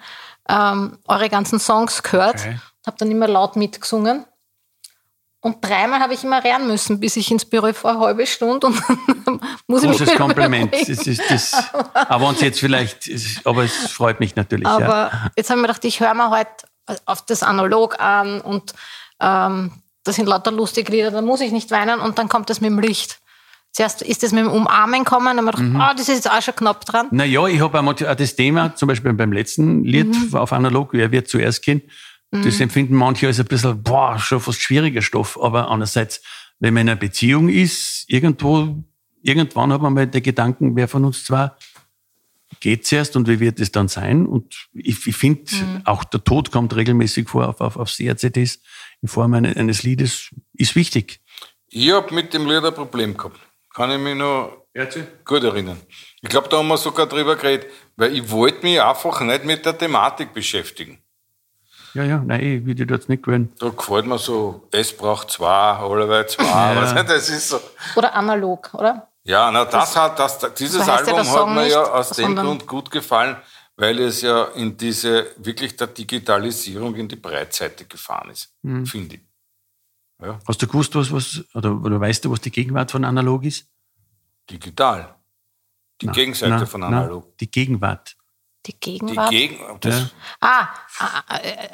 ähm, 0.47 0.97
eure 1.07 1.29
ganzen 1.29 1.59
Songs 1.59 2.01
gehört. 2.03 2.39
Okay. 2.39 2.59
Habe 2.85 2.97
dann 2.97 3.11
immer 3.11 3.27
laut 3.27 3.55
mitgesungen. 3.55 4.25
Und 5.43 5.65
dreimal 5.65 5.99
habe 5.99 6.13
ich 6.13 6.23
immer 6.23 6.43
rennen 6.43 6.67
müssen, 6.67 6.99
bis 6.99 7.15
ich 7.15 7.31
ins 7.31 7.45
Büro 7.45 7.73
vor 7.73 7.91
eine 7.91 7.99
halbe 7.99 8.27
Stunde 8.27 8.67
und 8.67 8.75
muss 9.67 9.81
ich 9.81 9.89
mich 9.89 9.97
Großes 9.97 10.15
Kompliment. 10.15 10.71
Das 10.71 10.87
ist 10.87 11.21
das, 11.29 11.71
aber 11.93 12.27
uns 12.27 12.41
jetzt 12.41 12.59
vielleicht, 12.59 13.09
aber 13.43 13.63
es 13.63 13.73
freut 13.91 14.19
mich 14.19 14.35
natürlich. 14.35 14.67
ja. 14.67 14.75
Aber 14.75 15.11
jetzt 15.35 15.49
habe 15.49 15.57
ich 15.57 15.61
mir 15.63 15.67
gedacht, 15.67 15.85
ich 15.85 15.99
höre 15.99 16.13
mir 16.13 16.29
halt 16.29 16.47
auf 17.05 17.25
das 17.25 17.41
Analog 17.41 17.99
an 17.99 18.39
und 18.39 18.73
ähm, 19.19 19.80
das 20.03 20.15
sind 20.15 20.27
lauter 20.27 20.51
lustige 20.51 20.91
Lieder, 20.91 21.11
da 21.11 21.21
muss 21.21 21.41
ich 21.41 21.51
nicht 21.51 21.71
weinen 21.71 21.99
und 21.99 22.17
dann 22.17 22.27
kommt 22.29 22.49
das 22.49 22.61
mit 22.61 22.69
dem 22.71 22.79
Licht. 22.79 23.19
Zuerst 23.73 24.01
ist 24.01 24.21
das 24.23 24.31
mit 24.33 24.43
dem 24.43 24.51
Umarmen 24.51 25.05
kommen 25.05 25.37
dann 25.37 25.47
habe 25.47 25.57
ich 25.57 25.63
gedacht, 25.65 25.81
ah, 25.81 25.93
das 25.93 26.09
ist 26.09 26.15
jetzt 26.25 26.29
auch 26.31 26.41
schon 26.41 26.55
knapp 26.55 26.83
dran. 26.85 27.07
Naja, 27.11 27.47
ich 27.47 27.61
habe 27.61 27.79
auch 27.79 27.93
das 27.93 28.35
Thema, 28.35 28.75
zum 28.75 28.87
Beispiel 28.87 29.13
beim 29.13 29.31
letzten 29.31 29.83
Lied 29.85 30.07
Mhm. 30.07 30.35
auf 30.35 30.51
Analog, 30.51 30.89
wer 30.91 31.11
wird 31.11 31.27
zuerst 31.29 31.61
gehen, 31.63 31.81
das 32.31 32.59
empfinden 32.61 32.95
manche 32.95 33.27
als 33.27 33.39
ein 33.39 33.45
bisschen, 33.45 33.81
boah, 33.83 34.17
schon 34.19 34.39
fast 34.39 34.61
schwieriger 34.61 35.01
Stoff. 35.01 35.37
Aber 35.41 35.69
andererseits, 35.69 36.21
wenn 36.59 36.73
man 36.73 36.81
in 36.81 36.89
einer 36.91 36.99
Beziehung 36.99 37.49
ist, 37.49 38.05
irgendwo, 38.07 38.83
irgendwann 39.21 39.71
hat 39.73 39.81
man 39.81 39.93
mal 39.93 40.07
den 40.07 40.23
Gedanken, 40.23 40.75
wer 40.75 40.87
von 40.87 41.03
uns 41.05 41.25
zwei 41.25 41.51
geht 42.59 42.85
zuerst 42.85 43.15
und 43.15 43.27
wie 43.27 43.39
wird 43.39 43.59
es 43.59 43.71
dann 43.71 43.87
sein? 43.87 44.25
Und 44.25 44.67
ich, 44.73 45.05
ich 45.07 45.15
finde, 45.15 45.43
Mhm. 45.55 45.81
auch 45.85 46.03
der 46.03 46.23
Tod 46.23 46.51
kommt 46.51 46.75
regelmäßig 46.75 47.27
vor 47.29 47.47
auf, 47.49 47.59
auf, 47.61 47.75
auf 47.77 47.89
CRCDs 47.89 48.59
in 49.01 49.07
Form 49.07 49.33
eines, 49.33 49.83
Liedes, 49.83 50.29
ist 50.53 50.75
wichtig. 50.75 51.21
Ich 51.69 51.91
habe 51.91 52.13
mit 52.13 52.33
dem 52.33 52.47
Lied 52.47 52.63
ein 52.63 52.73
Problem 52.73 53.17
gehabt. 53.17 53.39
Kann 53.73 53.91
ich 53.91 53.99
mich 53.99 54.15
noch 54.15 54.65
gut 55.25 55.43
erinnern. 55.43 55.79
Ich 56.21 56.29
glaube, 56.29 56.49
da 56.49 56.57
haben 56.57 56.67
wir 56.67 56.77
sogar 56.77 57.07
drüber 57.07 57.35
geredet, 57.35 57.67
weil 57.95 58.15
ich 58.15 58.29
wollte 58.29 58.63
mich 58.63 58.81
einfach 58.81 59.21
nicht 59.21 59.45
mit 59.45 59.65
der 59.65 59.77
Thematik 59.77 60.33
beschäftigen. 60.33 61.01
Ja, 61.93 62.03
ja, 62.03 62.23
nein, 62.25 62.41
ich 62.41 62.65
würde 62.65 62.85
dort 62.85 63.09
nicht 63.09 63.23
gewöhnen. 63.23 63.51
Da 63.59 63.69
gefällt 63.69 64.05
mir 64.05 64.17
so, 64.17 64.67
es 64.71 64.95
braucht 64.95 65.31
zwei, 65.31 65.45
allerweil 65.47 66.27
zwei. 66.27 66.73
Du, 66.73 67.03
das 67.03 67.29
ist 67.29 67.49
so. 67.49 67.59
Oder 67.95 68.15
analog, 68.15 68.73
oder? 68.73 69.07
Ja, 69.23 69.51
na, 69.51 69.65
das, 69.65 69.95
hat, 69.95 70.17
das, 70.17 70.39
dieses 70.55 70.87
ja 70.87 70.95
Album 70.95 71.29
hat 71.29 71.47
mir 71.49 71.67
ja 71.67 71.83
aus 71.83 72.11
dem 72.11 72.35
Grund 72.35 72.65
gut 72.65 72.89
gefallen, 72.89 73.35
weil 73.81 73.97
es 73.99 74.21
ja 74.21 74.43
in 74.61 74.77
diese, 74.77 75.33
wirklich 75.37 75.75
der 75.75 75.87
Digitalisierung 75.87 76.93
in 76.95 77.07
die 77.07 77.15
Breitseite 77.15 77.85
gefahren 77.85 78.29
ist, 78.29 78.55
Mhm. 78.61 78.85
finde 78.85 79.15
ich. 79.15 79.21
Hast 80.47 80.61
du 80.61 80.67
gewusst, 80.67 80.93
was, 80.93 81.11
was, 81.11 81.43
oder, 81.55 81.71
oder 81.81 81.99
weißt 81.99 82.23
du, 82.23 82.29
was 82.31 82.41
die 82.41 82.51
Gegenwart 82.51 82.91
von 82.91 83.03
analog 83.03 83.43
ist? 83.43 83.67
Digital. 84.47 85.15
Die 85.99 86.05
Na, 86.05 86.11
Gegenseite 86.11 86.53
na, 86.57 86.65
von 86.67 86.81
na, 86.81 86.87
analog. 86.87 87.35
die 87.39 87.49
Gegenwart. 87.49 88.15
Die 88.67 88.73
Die 88.73 88.79
Gegenwart. 88.79 89.31
Gegen, 89.31 89.57
das, 89.79 89.95
Ja. 90.01 90.09
ah, 90.41 90.67
ah, 90.99 91.37
äh, 91.37 91.69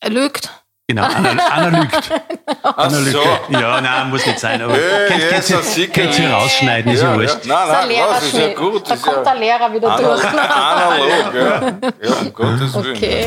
er 0.00 0.10
lügt. 0.10 0.50
Genau, 0.88 1.02
Anal 1.02 1.40
analygt. 1.50 1.96
Ach 2.62 2.88
so. 2.90 3.20
Ja, 3.48 3.80
nein, 3.80 4.08
muss 4.08 4.24
nicht 4.24 4.38
sein. 4.38 4.62
Aber 4.62 4.74
Hey, 4.74 5.34
ein 5.34 5.42
Sicker. 5.62 5.92
könnt 6.02 6.16
ihr 6.16 6.30
rausschneiden, 6.30 6.92
ist 6.92 7.02
ja, 7.02 7.10
ja, 7.10 7.16
wurscht. 7.18 7.44
ja. 7.44 7.66
Nein, 7.66 7.88
Das 8.12 8.22
ist 8.22 8.34
nein, 8.34 8.42
ja 8.50 8.54
gut. 8.54 8.88
Da 8.88 8.94
ist 8.94 9.02
kommt 9.02 9.16
ja 9.16 9.22
der 9.24 9.34
Lehrer 9.34 9.72
wieder 9.74 9.96
durch. 9.96 10.24
analog, 10.24 11.34
ja. 11.34 11.60
Ja, 12.08 12.14
um 12.20 12.32
Gottes 12.32 12.74
Willen. 12.74 12.96
Okay. 12.96 13.26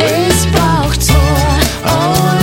Es 0.00 0.46
braucht 0.46 1.06
Tor, 1.06 1.16
allweil 1.84 2.39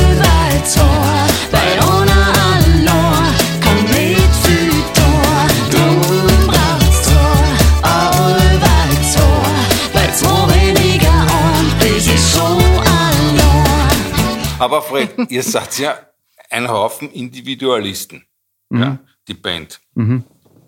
Aber 14.59 14.81
Fred, 14.81 15.11
ihr 15.29 15.43
seid 15.43 15.77
ja 15.77 15.99
ein 16.49 16.67
Haufen 16.67 17.11
Individualisten, 17.11 18.25
ja, 18.71 18.97
die 19.27 19.33
Band, 19.35 19.79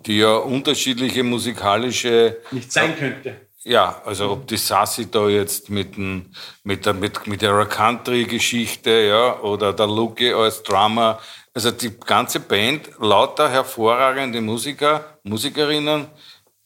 die 0.05 0.17
ja 0.17 0.35
unterschiedliche 0.35 1.23
musikalische 1.23 2.37
Nicht 2.51 2.71
sein 2.71 2.95
könnte. 2.95 3.47
ja, 3.63 4.01
also 4.05 4.31
ob 4.31 4.47
die 4.47 4.57
Sassi 4.57 5.09
da 5.09 5.27
jetzt 5.27 5.69
mit, 5.69 5.95
dem, 5.95 6.31
mit, 6.63 6.85
der, 6.85 6.93
mit, 6.93 7.25
mit 7.25 7.41
ihrer 7.41 7.65
Country-Geschichte, 7.65 8.91
ja, 8.91 9.39
oder 9.39 9.73
der 9.73 9.87
Luki 9.87 10.31
als 10.33 10.61
Drummer, 10.63 11.19
also 11.53 11.71
die 11.71 11.91
ganze 11.99 12.41
Band, 12.41 12.89
lauter 12.99 13.49
hervorragende 13.49 14.39
Musiker, 14.39 15.19
Musikerinnen, 15.23 16.07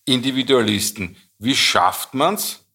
Individualisten. 0.06 1.16
Wie 1.40 1.56
schafft 1.56 2.14
man's, 2.14 2.66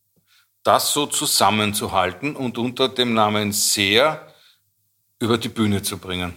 das 0.62 0.92
so 0.92 1.06
zusammenzuhalten 1.06 2.34
und 2.34 2.56
unter 2.56 2.88
dem 2.88 3.14
Namen 3.14 3.52
Seher 3.52 4.27
über 5.20 5.38
die 5.38 5.48
Bühne 5.48 5.82
zu 5.82 5.98
bringen? 5.98 6.34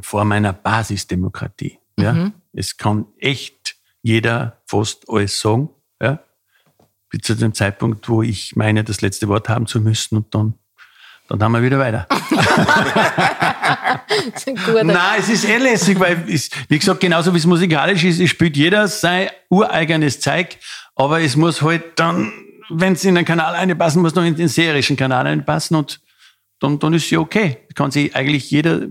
vor 0.00 0.24
meiner 0.24 0.52
Basisdemokratie. 0.52 1.78
Ja? 1.98 2.32
Es 2.52 2.76
kann 2.76 3.06
echt 3.18 3.76
jeder 4.02 4.58
fast 4.66 5.08
alles 5.08 5.40
sagen. 5.40 5.70
Ja? 6.00 6.18
Bis 7.08 7.22
zu 7.22 7.34
dem 7.34 7.54
Zeitpunkt, 7.54 8.08
wo 8.08 8.22
ich 8.22 8.56
meine, 8.56 8.84
das 8.84 9.00
letzte 9.00 9.28
Wort 9.28 9.48
haben 9.48 9.66
zu 9.66 9.80
müssen 9.80 10.16
und 10.16 10.34
dann, 10.34 10.54
dann 11.28 11.42
haben 11.42 11.52
wir 11.52 11.62
wieder 11.62 11.78
weiter. 11.78 12.06
Nein, 14.84 15.18
es 15.18 15.28
ist 15.28 15.44
eh 15.48 15.58
lässig, 15.58 15.98
weil, 16.00 16.24
es, 16.28 16.50
wie 16.68 16.78
gesagt, 16.78 17.00
genauso 17.00 17.32
wie 17.32 17.38
es 17.38 17.46
musikalisch 17.46 18.04
ist, 18.04 18.20
es 18.20 18.30
spielt 18.30 18.56
jeder 18.56 18.88
sein 18.88 19.28
ureigenes 19.48 20.20
Zeug, 20.20 20.58
aber 20.94 21.20
es 21.20 21.36
muss 21.36 21.62
halt 21.62 21.98
dann, 21.98 22.32
wenn 22.68 22.94
es 22.94 23.04
in 23.04 23.14
den 23.14 23.24
Kanal 23.24 23.54
einpassen 23.54 24.02
muss, 24.02 24.14
noch 24.14 24.24
in 24.24 24.34
den 24.34 24.48
serischen 24.48 24.96
Kanal 24.96 25.26
einpassen 25.26 25.76
und 25.76 26.01
dann, 26.62 26.78
dann 26.78 26.94
ist 26.94 27.08
sie 27.08 27.16
okay. 27.16 27.58
Kann 27.74 27.90
sich 27.90 28.14
eigentlich 28.14 28.50
jeder 28.50 28.82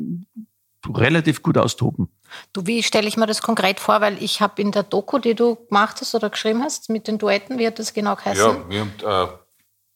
relativ 0.88 1.44
gut 1.44 1.58
austoben. 1.58 2.10
Du, 2.54 2.66
wie 2.66 2.82
stelle 2.84 3.08
ich 3.08 3.18
mir 3.18 3.28
das 3.28 3.42
konkret 3.42 3.80
vor? 3.80 4.02
Weil 4.02 4.22
ich 4.22 4.42
habe 4.42 4.62
in 4.62 4.72
der 4.72 4.84
Doku, 4.84 5.20
die 5.20 5.36
du 5.36 5.56
gemacht 5.68 5.98
hast 6.02 6.16
oder 6.16 6.30
geschrieben 6.30 6.64
hast, 6.64 6.90
mit 6.90 7.08
den 7.08 7.18
Duetten, 7.18 7.60
wie 7.60 7.68
hat 7.68 7.78
das 7.80 7.94
genau 7.94 8.16
geheißen? 8.16 8.44
Ja, 8.44 8.70
wir 8.70 8.80
haben 8.82 9.30
äh, 9.30 9.34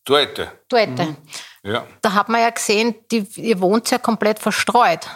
Duette. 0.06 0.52
Duette. 0.70 1.16
Ja. 1.64 1.86
Da 2.02 2.14
hat 2.14 2.30
man 2.30 2.42
ja 2.42 2.50
gesehen, 2.52 2.94
die, 3.12 3.26
ihr 3.38 3.60
wohnt 3.60 3.90
ja 3.90 3.98
komplett 3.98 4.38
verstreut. 4.40 5.08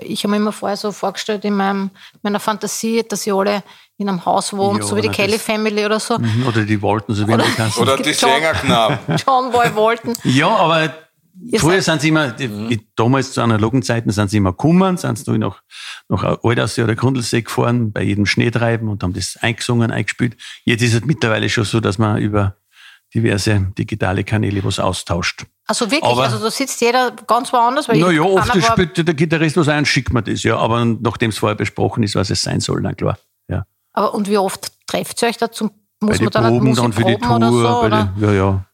Ich 0.00 0.22
habe 0.24 0.30
mir 0.32 0.36
immer 0.36 0.52
vorher 0.52 0.76
so 0.76 0.92
vorgestellt 0.92 1.44
in 1.44 1.54
meinem, 1.54 1.90
meiner 2.22 2.40
Fantasie, 2.40 3.02
dass 3.06 3.26
ihr 3.26 3.34
alle 3.34 3.62
in 3.96 4.08
einem 4.08 4.24
Haus 4.24 4.52
wohnt, 4.54 4.80
Ja, 4.82 4.86
so 4.86 4.96
wie 4.96 5.00
die 5.00 5.08
Kelly 5.08 5.38
Family 5.38 5.84
oder 5.84 5.98
so. 5.98 6.18
Mhm, 6.18 6.46
Oder 6.46 6.62
die 6.64 6.80
wollten, 6.80 7.14
so 7.14 7.26
wie 7.26 7.32
Oder- 7.34 7.44
die 7.44 7.52
kannst. 7.52 7.78
Oder 7.78 7.96
die 7.96 8.12
Sängerknaben. 8.12 8.98
John 9.26 9.50
Boy 9.50 9.74
Walton. 9.74 10.14
Ja, 10.24 10.48
aber 10.48 10.92
Ihr 11.40 11.60
früher 11.60 11.74
seid- 11.80 11.84
sind 11.84 12.00
sie 12.02 12.08
immer, 12.08 12.28
die, 12.32 12.48
die, 12.48 12.88
damals 12.96 13.32
zu 13.32 13.40
analogen 13.42 13.82
Zeiten 13.82 14.10
sind 14.10 14.30
sie 14.30 14.38
immer 14.38 14.52
gekommen, 14.52 14.96
sind 14.96 15.18
sie 15.18 15.38
noch 15.38 15.60
nach 16.08 16.38
Aldersee 16.42 16.82
oder 16.82 16.94
Grundlsee 16.94 17.42
gefahren, 17.42 17.92
bei 17.92 18.02
jedem 18.02 18.26
Schneetreiben 18.26 18.88
und 18.88 19.02
haben 19.02 19.12
das 19.12 19.36
eingesungen, 19.40 19.90
eingespielt. 19.90 20.36
Jetzt 20.64 20.82
ist 20.82 20.94
es 20.94 21.04
mittlerweile 21.04 21.48
schon 21.48 21.64
so, 21.64 21.80
dass 21.80 21.98
man 21.98 22.18
über 22.18 22.56
diverse 23.14 23.72
digitale 23.78 24.24
Kanäle 24.24 24.62
was 24.64 24.78
austauscht. 24.78 25.46
Also 25.66 25.90
wirklich, 25.90 26.10
Aber- 26.10 26.24
also 26.24 26.38
da 26.38 26.50
sitzt 26.50 26.80
jeder 26.80 27.12
ganz 27.26 27.52
woanders. 27.52 27.88
Weil 27.88 27.98
Na 28.00 28.10
ich- 28.10 28.16
ja, 28.16 28.22
oft 28.22 28.62
spielt 28.62 28.96
der 29.06 29.14
Gitarrist 29.14 29.56
was 29.56 29.68
ein, 29.68 29.86
schickt 29.86 30.12
man 30.12 30.24
das, 30.24 30.42
ja. 30.42 30.56
Aber 30.58 30.84
nachdem 30.84 31.30
es 31.30 31.38
vorher 31.38 31.56
besprochen 31.56 32.02
ist, 32.02 32.14
was 32.14 32.30
es 32.30 32.42
sein 32.42 32.60
soll, 32.60 32.82
dann 32.82 32.96
klar. 32.96 33.18
Ja. 33.48 33.64
Aber 33.92 34.14
und 34.14 34.28
wie 34.28 34.38
oft 34.38 34.72
trefft 34.86 35.22
ihr 35.22 35.28
euch 35.28 35.38
dazu? 35.38 35.70
Muss 36.00 36.18
bei 36.18 36.24
man 36.24 36.30
dann 36.32 36.44
Proben, 36.44 36.68
Musik 36.68 36.82
dann 36.84 36.92
für 36.92 37.04
die 37.04 37.16
proben 37.16 37.40
Tour, 37.40 37.40
oder 37.40 37.50
so? 37.50 37.86
Oder? 37.86 38.12
den, 38.16 38.22
ja, 38.24 38.32
ja, 38.32 38.64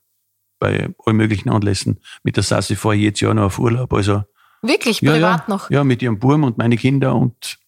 bei 0.59 0.89
allen 1.05 1.17
möglichen 1.17 1.51
Anlässen. 1.51 2.01
Mit 2.23 2.37
der 2.37 2.43
Sassi 2.43 2.77
fahre 2.77 2.97
ich 2.97 3.03
jetzt 3.03 3.21
Jahr 3.21 3.35
noch 3.35 3.45
auf 3.45 3.59
Urlaub, 3.59 3.93
also 3.93 4.25
Wirklich, 4.63 5.01
ja, 5.03 5.13
privat 5.13 5.41
ja, 5.41 5.45
noch? 5.49 5.71
Ja, 5.71 5.85
mit 5.85 6.01
ihrem 6.01 6.19
Burm 6.19 6.45
und 6.45 6.57
meine 6.59 6.77
Kinder 6.77 7.15
und 7.15 7.59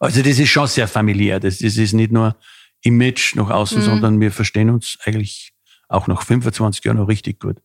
also 0.00 0.22
das 0.22 0.38
ist 0.38 0.48
schon 0.50 0.66
sehr 0.68 0.86
familiär. 0.86 1.40
Das, 1.40 1.58
das 1.58 1.76
ist 1.76 1.92
nicht 1.92 2.12
nur 2.12 2.36
Image 2.82 3.34
nach 3.34 3.46
Mhm. 3.46 3.52
außen, 3.52 3.82
sondern 3.82 4.20
wir 4.20 4.30
verstehen 4.30 4.70
uns 4.70 4.98
eigentlich 5.04 5.52
auch 5.88 6.06
nach 6.06 6.22
25 6.22 6.84
Jahren 6.84 6.98
noch 6.98 7.08
richtig 7.08 7.40
gut. 7.40 7.56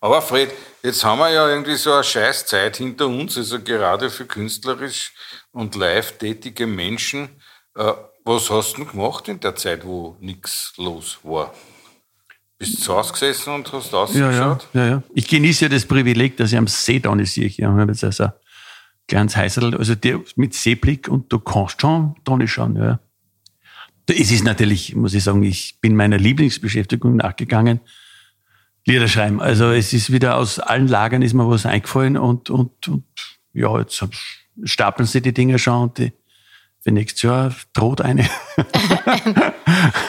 Aber 0.00 0.20
Fred, 0.20 0.50
jetzt 0.82 1.04
haben 1.04 1.18
wir 1.18 1.30
ja 1.30 1.48
irgendwie 1.48 1.76
so 1.76 1.92
eine 1.92 2.04
scheiß 2.04 2.46
Zeit 2.46 2.76
hinter 2.78 3.06
uns, 3.06 3.36
also 3.36 3.60
gerade 3.62 4.10
für 4.10 4.26
künstlerisch 4.26 5.12
und 5.52 5.74
live 5.74 6.18
tätige 6.18 6.66
Menschen. 6.66 7.40
Äh, 7.74 7.92
was 8.24 8.50
hast 8.50 8.72
du 8.72 8.78
denn 8.82 8.90
gemacht 8.90 9.28
in 9.28 9.40
der 9.40 9.54
Zeit, 9.54 9.84
wo 9.84 10.16
nichts 10.20 10.72
los 10.76 11.18
war? 11.22 11.54
Bist 12.58 12.78
du 12.78 12.82
zu 12.82 12.96
Hause 12.96 13.12
gesessen 13.12 13.52
und 13.52 13.70
hast 13.72 13.92
ausgeschaut? 13.92 14.68
ja, 14.72 14.84
ja, 14.84 14.90
ja. 14.90 15.02
Ich 15.14 15.28
genieße 15.28 15.66
ja 15.66 15.68
das 15.68 15.84
Privileg, 15.84 16.36
dass 16.36 16.52
ich 16.52 16.58
am 16.58 16.66
See 16.66 16.98
da 16.98 17.14
sehe. 17.24 17.44
Ich 17.46 17.62
habe 17.62 17.84
jetzt 17.88 18.02
also 18.02 18.24
ein 18.24 18.32
kleines 19.08 19.36
Heißerl, 19.36 19.76
also 19.76 19.94
der 19.94 20.20
mit 20.36 20.54
Seeblick 20.54 21.08
und 21.08 21.30
du 21.32 21.38
kannst 21.38 21.80
schon 21.82 22.16
da 22.24 22.38
schauen, 22.46 22.76
ja. 22.76 22.98
Es 24.08 24.30
ist 24.30 24.44
natürlich, 24.44 24.94
muss 24.94 25.14
ich 25.14 25.24
sagen, 25.24 25.42
ich 25.42 25.80
bin 25.80 25.96
meiner 25.96 26.16
Lieblingsbeschäftigung 26.16 27.16
nachgegangen. 27.16 27.80
Lieder 28.86 29.08
schreiben. 29.08 29.40
Also 29.40 29.72
es 29.72 29.92
ist 29.92 30.12
wieder 30.12 30.36
aus 30.36 30.60
allen 30.60 30.86
Lagern 30.86 31.22
ist 31.22 31.34
mir 31.34 31.48
was 31.50 31.66
eingefallen 31.66 32.16
und, 32.16 32.50
und, 32.50 32.86
und 32.86 33.04
ja, 33.52 33.76
jetzt 33.80 34.06
stapeln 34.62 35.06
sie 35.06 35.20
die 35.20 35.34
Dinger 35.34 35.58
schon 35.58 35.82
und 35.82 35.98
die, 35.98 36.12
für 36.86 36.92
nächstes 36.92 37.22
Jahr 37.22 37.52
droht 37.72 38.00
eine, 38.00 38.30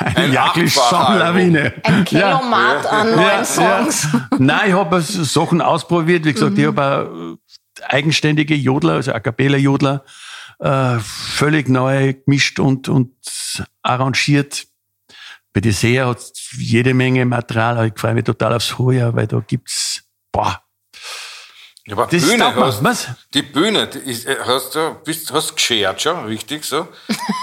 eine 0.05 0.15
Ein 0.15 0.31
jagdliche 0.31 0.79
achtfacher 0.79 1.05
Sonnenlawine. 1.07 1.73
Ein 1.81 2.05
Kelomat 2.05 2.85
an 2.85 3.15
neuen 3.15 3.45
Songs. 3.45 4.07
Nein, 4.37 4.69
ich 4.69 4.73
habe 4.75 5.01
Sachen 5.01 5.59
ausprobiert. 5.59 6.25
Wie 6.25 6.33
gesagt, 6.33 6.55
ich 6.55 6.67
habe 6.67 7.39
eigenständige 7.81 8.53
Jodler, 8.53 8.93
also 8.93 9.11
A 9.11 9.19
Cappella-Jodler, 9.19 10.03
äh, 10.59 10.99
völlig 10.99 11.67
neu 11.67 12.13
gemischt 12.13 12.59
und, 12.59 12.89
und 12.89 13.15
arrangiert. 13.81 14.67
Bei 15.53 15.61
die 15.61 15.71
Seher 15.71 16.05
hat 16.05 16.31
jede 16.59 16.93
Menge 16.93 17.25
Material. 17.25 17.87
Ich 17.87 17.99
freue 17.99 18.13
mich 18.13 18.25
total 18.25 18.53
aufs 18.53 18.67
Vorjahr, 18.67 19.15
weil 19.15 19.25
da 19.25 19.39
gibt's, 19.39 20.03
boah, 20.31 20.61
Ja, 21.87 21.93
aber 21.93 22.07
das 22.11 22.21
Bühne 22.21 22.53
hast, 22.53 22.83
Was? 22.83 23.07
die 23.33 23.41
Bühne, 23.41 23.87
die 23.87 23.99
ist, 24.11 24.25
äh, 24.25 24.35
hast 24.45 24.75
du, 24.75 24.97
bist, 25.05 25.31
hast 25.31 25.55
geschert 25.55 26.01
schon, 26.01 26.25
richtig 26.25 26.65
so, 26.65 26.85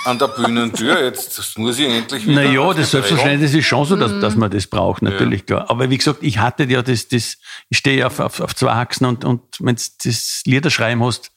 an 0.05 0.19
der 0.19 0.29
Bühnentür. 0.29 1.03
Jetzt 1.03 1.39
das 1.39 1.57
muss 1.57 1.79
ich 1.79 1.89
endlich 1.89 2.27
wieder. 2.27 2.43
Naja, 2.43 2.75
das 2.75 2.91
selbstverständlich 2.91 3.53
das 3.53 3.59
ist 3.59 3.67
schon 3.67 3.87
so, 3.87 3.97
dass, 3.97 4.21
dass 4.21 4.37
man 4.37 4.51
das 4.51 4.67
braucht, 4.67 5.01
natürlich, 5.01 5.47
klar. 5.47 5.71
Aber 5.71 5.89
wie 5.89 5.97
gesagt, 5.97 6.19
ich 6.21 6.39
hatte 6.39 6.65
ja 6.65 6.83
das, 6.83 7.09
das 7.09 7.39
ich 7.71 7.79
stehe 7.79 8.01
ja 8.01 8.09
auf, 8.09 8.21
auf, 8.21 8.41
auf 8.41 8.55
zwei 8.55 8.73
Achsen 8.73 9.07
und, 9.07 9.25
und 9.25 9.41
wenn 9.61 9.77
du 9.77 9.83
das 10.05 10.43
Liederschreiben 10.45 11.03
hast, 11.03 11.33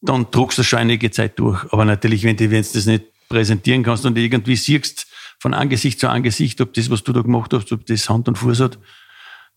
dann 0.00 0.30
druckst 0.30 0.56
du 0.56 0.62
schon 0.62 0.78
einige 0.78 1.10
Zeit 1.10 1.38
durch. 1.38 1.70
Aber 1.70 1.84
natürlich, 1.84 2.24
wenn 2.24 2.38
du 2.38 2.50
wenn 2.50 2.62
du 2.62 2.68
das 2.72 2.86
nicht 2.86 3.04
präsentieren 3.28 3.82
kannst 3.82 4.06
und 4.06 4.16
irgendwie 4.16 4.56
siehst 4.56 5.06
von 5.38 5.52
Angesicht 5.52 6.00
zu 6.00 6.08
Angesicht, 6.08 6.62
ob 6.62 6.72
das, 6.72 6.88
was 6.88 7.04
du 7.04 7.12
da 7.12 7.20
gemacht 7.20 7.52
hast, 7.52 7.70
ob 7.72 7.84
das 7.84 8.08
Hand 8.08 8.26
und 8.26 8.38
Fuß 8.38 8.60
hat, 8.60 8.78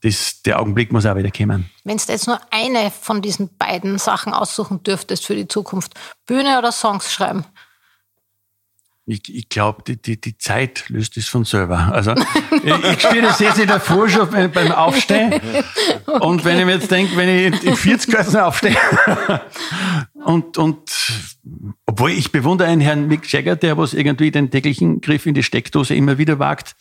das, 0.02 0.42
der 0.42 0.60
Augenblick 0.60 0.92
muss 0.92 1.06
auch 1.06 1.16
wieder 1.16 1.32
kommen. 1.32 1.70
Wenn 1.84 1.98
du 1.98 2.04
jetzt 2.08 2.28
nur 2.28 2.40
eine 2.50 2.92
von 2.92 3.22
diesen 3.22 3.56
beiden 3.58 3.98
Sachen 4.00 4.34
aussuchen 4.34 4.84
dürftest 4.84 5.26
für 5.26 5.36
die 5.36 5.48
Zukunft, 5.48 5.94
Bühne 6.26 6.58
oder 6.58 6.72
Songs 6.72 7.12
schreiben? 7.14 7.46
Ich, 9.06 9.22
ich 9.34 9.50
glaube, 9.50 9.84
die, 9.84 10.00
die, 10.00 10.22
die 10.22 10.38
Zeit 10.38 10.86
löst 10.88 11.18
es 11.18 11.28
von 11.28 11.44
selber. 11.44 11.92
Also 11.92 12.12
ich, 12.64 12.84
ich 12.84 13.02
spüre 13.02 13.24
das 13.24 13.40
jetzt 13.40 13.60
in 13.60 13.68
der 13.68 13.80
Früh 13.80 14.10
schon 14.10 14.30
beim 14.30 14.52
beim 14.52 14.72
Aufstehen. 14.72 15.42
Und 16.06 16.46
wenn 16.46 16.60
ich 16.60 16.66
mir 16.66 16.74
jetzt 16.74 16.92
denke, 16.92 17.18
wenn 17.18 17.30
ich 17.30 17.64
in 17.64 17.76
40 17.76 18.14
Grad 18.14 18.36
aufstehe 18.36 18.78
und, 20.26 20.58
und 20.58 20.92
obwohl 21.86 22.12
ich 22.12 22.32
bewundere 22.32 22.68
einen 22.68 22.82
Herrn 22.82 23.08
Mick 23.08 23.32
Jagger, 23.32 23.56
der 23.56 23.78
was 23.78 23.94
irgendwie 23.94 24.30
den 24.30 24.52
täglichen 24.52 25.02
Griff 25.02 25.26
in 25.26 25.34
die 25.34 25.44
Steckdose 25.44 25.96
immer 25.96 26.18
wieder 26.18 26.38
wagt, 26.38 26.76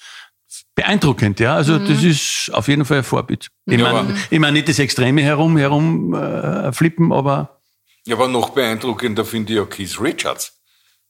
beeindruckend, 0.82 1.40
ja. 1.40 1.54
Also 1.54 1.78
das 1.78 2.02
ist 2.02 2.50
auf 2.52 2.68
jeden 2.68 2.84
Fall 2.84 2.98
ein 2.98 3.04
Vorbild. 3.04 3.48
Ich 3.66 3.78
Ja, 3.78 3.92
meine 3.92 4.14
ich 4.30 4.38
mein 4.38 4.54
nicht 4.54 4.68
das 4.68 4.78
Extreme 4.78 5.22
herum, 5.22 5.56
herum 5.56 6.14
äh, 6.14 6.72
flippen, 6.72 7.12
aber 7.12 7.60
Ja, 8.06 8.16
aber 8.16 8.28
noch 8.28 8.50
beeindruckender 8.50 9.24
finde 9.24 9.52
ich 9.52 9.58
ja 9.58 9.64
Keith 9.66 10.00
Richards. 10.00 10.60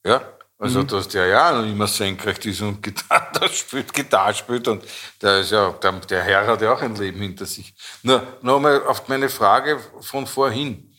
Ja, 0.05 0.23
also, 0.59 0.83
dass 0.83 1.09
der 1.09 1.27
ja 1.27 1.53
noch 1.53 1.67
immer 1.67 1.87
senkrecht 1.87 2.45
ist 2.47 2.61
und 2.61 2.83
Gitarre 2.87 3.49
spielt, 3.51 3.93
Gitarre 3.95 4.35
spielt 4.35 4.69
und 4.69 4.83
der 5.23 5.41
ist 5.41 5.53
ja, 5.53 5.71
der, 5.83 5.93
der 5.93 6.23
Herr 6.23 6.47
hat 6.47 6.61
ja 6.61 6.73
auch 6.75 6.83
ein 6.83 6.95
Leben 6.97 7.21
hinter 7.21 7.47
sich. 7.47 7.73
Nur, 8.03 8.23
nochmal 8.43 8.83
auf 8.85 9.09
meine 9.09 9.29
Frage 9.29 9.79
von 10.01 10.27
vorhin. 10.27 10.93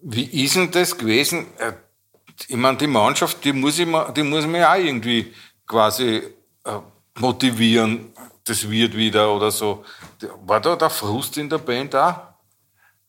Wie 0.00 0.44
ist 0.44 0.56
denn 0.56 0.70
das 0.70 0.96
gewesen? 0.96 1.46
Äh, 1.58 1.72
Ich 2.48 2.56
meine, 2.56 2.78
die 2.78 2.86
Mannschaft, 2.86 3.44
die 3.44 3.52
muss, 3.52 3.78
ich, 3.78 3.88
die 4.16 4.22
muss 4.22 4.44
man 4.46 4.60
ja 4.60 4.72
auch 4.72 4.78
irgendwie 4.78 5.32
quasi 5.66 6.22
äh, 6.64 6.78
motivieren, 7.18 8.06
das 8.44 8.68
wird 8.70 8.96
wieder 8.96 9.34
oder 9.34 9.50
so. 9.50 9.84
War 10.46 10.60
da 10.60 10.76
der 10.76 10.90
Frust 10.90 11.36
in 11.38 11.48
der 11.48 11.58
Band 11.58 11.94
da? 11.94 12.34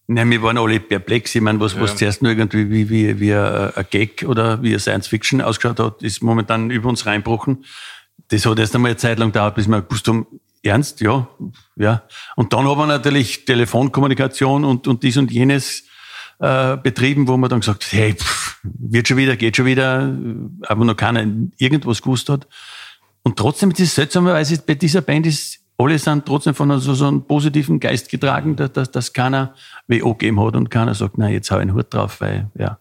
Nein, 0.08 0.30
wir 0.30 0.42
waren 0.44 0.58
alle 0.58 0.80
perplex. 0.80 1.34
Ich 1.34 1.42
meine, 1.42 1.60
was, 1.60 1.80
was 1.80 1.96
zuerst 1.96 2.22
nur 2.22 2.32
irgendwie 2.32 2.70
wie, 2.70 2.90
wie, 2.90 3.20
wie 3.20 3.34
ein 3.34 3.76
ein 3.76 3.86
Gag 3.90 4.24
oder 4.28 4.62
wie 4.62 4.74
ein 4.74 4.80
Science 4.80 5.08
Fiction 5.08 5.42
ausgeschaut 5.42 5.80
hat, 5.80 6.04
ist 6.04 6.22
momentan 6.22 6.70
über 6.70 6.90
uns 6.90 7.08
reinbrochen. 7.08 7.66
Das 8.28 8.46
hat 8.46 8.60
erst 8.60 8.76
einmal 8.76 8.92
eine 8.92 8.98
Zeit 8.98 9.18
lang 9.18 9.30
gedauert, 9.30 9.56
bis 9.56 9.68
wir 9.68 9.82
gewusst 9.82 10.08
haben, 10.08 10.28
ernst, 10.62 11.02
ja, 11.02 11.28
ja. 11.76 12.04
Und 12.36 12.54
dann 12.54 12.68
haben 12.68 12.78
wir 12.78 12.86
natürlich 12.86 13.46
Telefonkommunikation 13.46 14.64
und, 14.64 14.88
und 14.88 15.04
dies 15.04 15.18
und 15.18 15.32
jenes 15.32 15.86
äh, 16.40 16.78
betrieben, 16.78 17.28
wo 17.28 17.38
man 17.38 17.50
dann 17.50 17.60
gesagt 17.60 17.86
hat, 17.86 17.94
hey, 17.94 18.14
pff, 18.14 18.60
wird 18.64 19.08
schon 19.08 19.18
wieder, 19.18 19.36
geht 19.38 19.58
schon 19.58 19.66
wieder, 19.66 20.16
aber 20.68 20.86
noch 20.86 20.98
keiner 20.98 21.26
irgendwas 21.58 22.02
gewusst 22.02 22.30
hat. 22.30 22.48
Und 23.26 23.38
trotzdem 23.38 23.72
ist 23.72 23.80
es 23.80 23.96
seltsamerweise 23.96 24.62
bei 24.62 24.76
dieser 24.76 25.02
Band 25.02 25.26
ist, 25.26 25.60
alle 25.80 25.98
sind 25.98 26.28
trotzdem 26.28 26.54
von 26.54 26.80
so, 26.80 26.94
so 26.94 27.08
einem 27.08 27.24
positiven 27.24 27.80
Geist 27.80 28.08
getragen, 28.10 28.56
dass, 28.56 28.92
dass, 28.92 29.14
keiner 29.14 29.56
WO 29.88 30.14
gegeben 30.14 30.40
hat 30.40 30.56
und 30.56 30.70
keiner 30.70 30.94
sagt, 30.94 31.18
nein, 31.18 31.34
jetzt 31.34 31.50
hau 31.50 31.56
ich 31.56 31.64
einen 31.64 31.74
Hut 31.74 31.92
drauf, 31.94 32.22
weil, 32.22 32.50
ja. 32.58 32.78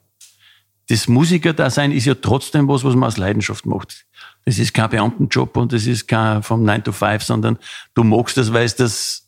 Das 0.90 1.08
Musiker-Dasein 1.08 1.92
ist 1.92 2.04
ja 2.04 2.14
trotzdem 2.14 2.68
was, 2.68 2.84
was 2.84 2.94
man 2.94 3.06
aus 3.06 3.16
Leidenschaft 3.16 3.64
macht. 3.64 4.04
Das 4.44 4.58
ist 4.58 4.74
kein 4.74 4.90
Beamtenjob 4.90 5.56
und 5.56 5.72
das 5.72 5.86
ist 5.86 6.06
kein 6.06 6.42
vom 6.42 6.62
9 6.62 6.84
to 6.84 6.92
5, 6.92 7.24
sondern 7.24 7.58
du 7.94 8.04
magst 8.04 8.36
das, 8.36 8.52
weil 8.52 8.66
es 8.66 8.76
das 8.76 9.26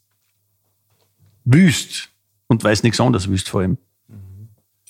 wüst 1.47 2.11
und 2.47 2.62
weil 2.62 2.75
es 2.75 2.83
nichts 2.83 3.01
anderes 3.01 3.31
wüst 3.31 3.49
vor 3.49 3.62
allem. 3.62 3.79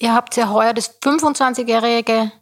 Ihr 0.01 0.13
habt 0.13 0.37
ja 0.37 0.51
heuer 0.51 0.75
das 0.75 1.01
25-jährige 1.01 2.33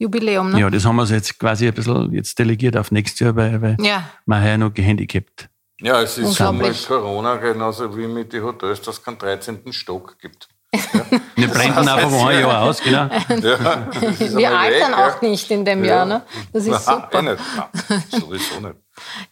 Jubiläum, 0.00 0.50
ne? 0.52 0.60
Ja, 0.60 0.70
das 0.70 0.84
haben 0.86 0.96
wir 0.96 1.04
jetzt 1.04 1.38
quasi 1.38 1.68
ein 1.68 1.74
bisschen 1.74 2.10
jetzt 2.12 2.38
delegiert 2.38 2.74
auf 2.76 2.90
nächstes 2.90 3.20
Jahr, 3.20 3.36
weil, 3.36 3.60
weil 3.60 3.76
Ja. 3.80 4.04
wir 4.24 4.42
heuer 4.42 4.56
noch 4.56 4.72
gehandicapt. 4.72 5.48
Ja, 5.82 6.00
es 6.00 6.16
ist 6.18 6.34
so 6.34 6.52
mit. 6.52 6.86
Corona 6.88 7.36
genauso 7.36 7.94
wie 7.96 8.06
mit 8.06 8.32
den 8.32 8.42
Hotels, 8.42 8.80
dass 8.80 8.96
es 8.98 9.04
keinen 9.04 9.18
13. 9.18 9.72
Stock 9.72 10.18
gibt. 10.18 10.48
Wir 11.36 11.48
blenden 11.48 11.88
einfach 11.88 12.26
ein 12.28 12.40
Jahr 12.40 12.62
aus, 12.62 12.80
genau. 12.80 13.08
Ja, 13.08 13.86
Wir 14.38 14.58
altern 14.58 14.92
weg, 14.92 14.98
auch 14.98 15.20
nicht 15.22 15.50
in 15.50 15.64
dem 15.64 15.84
Jahr, 15.84 16.06
ne? 16.06 16.22
Das 16.52 16.64
ist 16.64 16.70
Nein, 16.70 16.80
super. 16.80 17.18
eh 17.18 17.22
nicht. 17.22 17.42
Nein, 17.88 18.02
sowieso 18.10 18.60
nicht. 18.60 18.74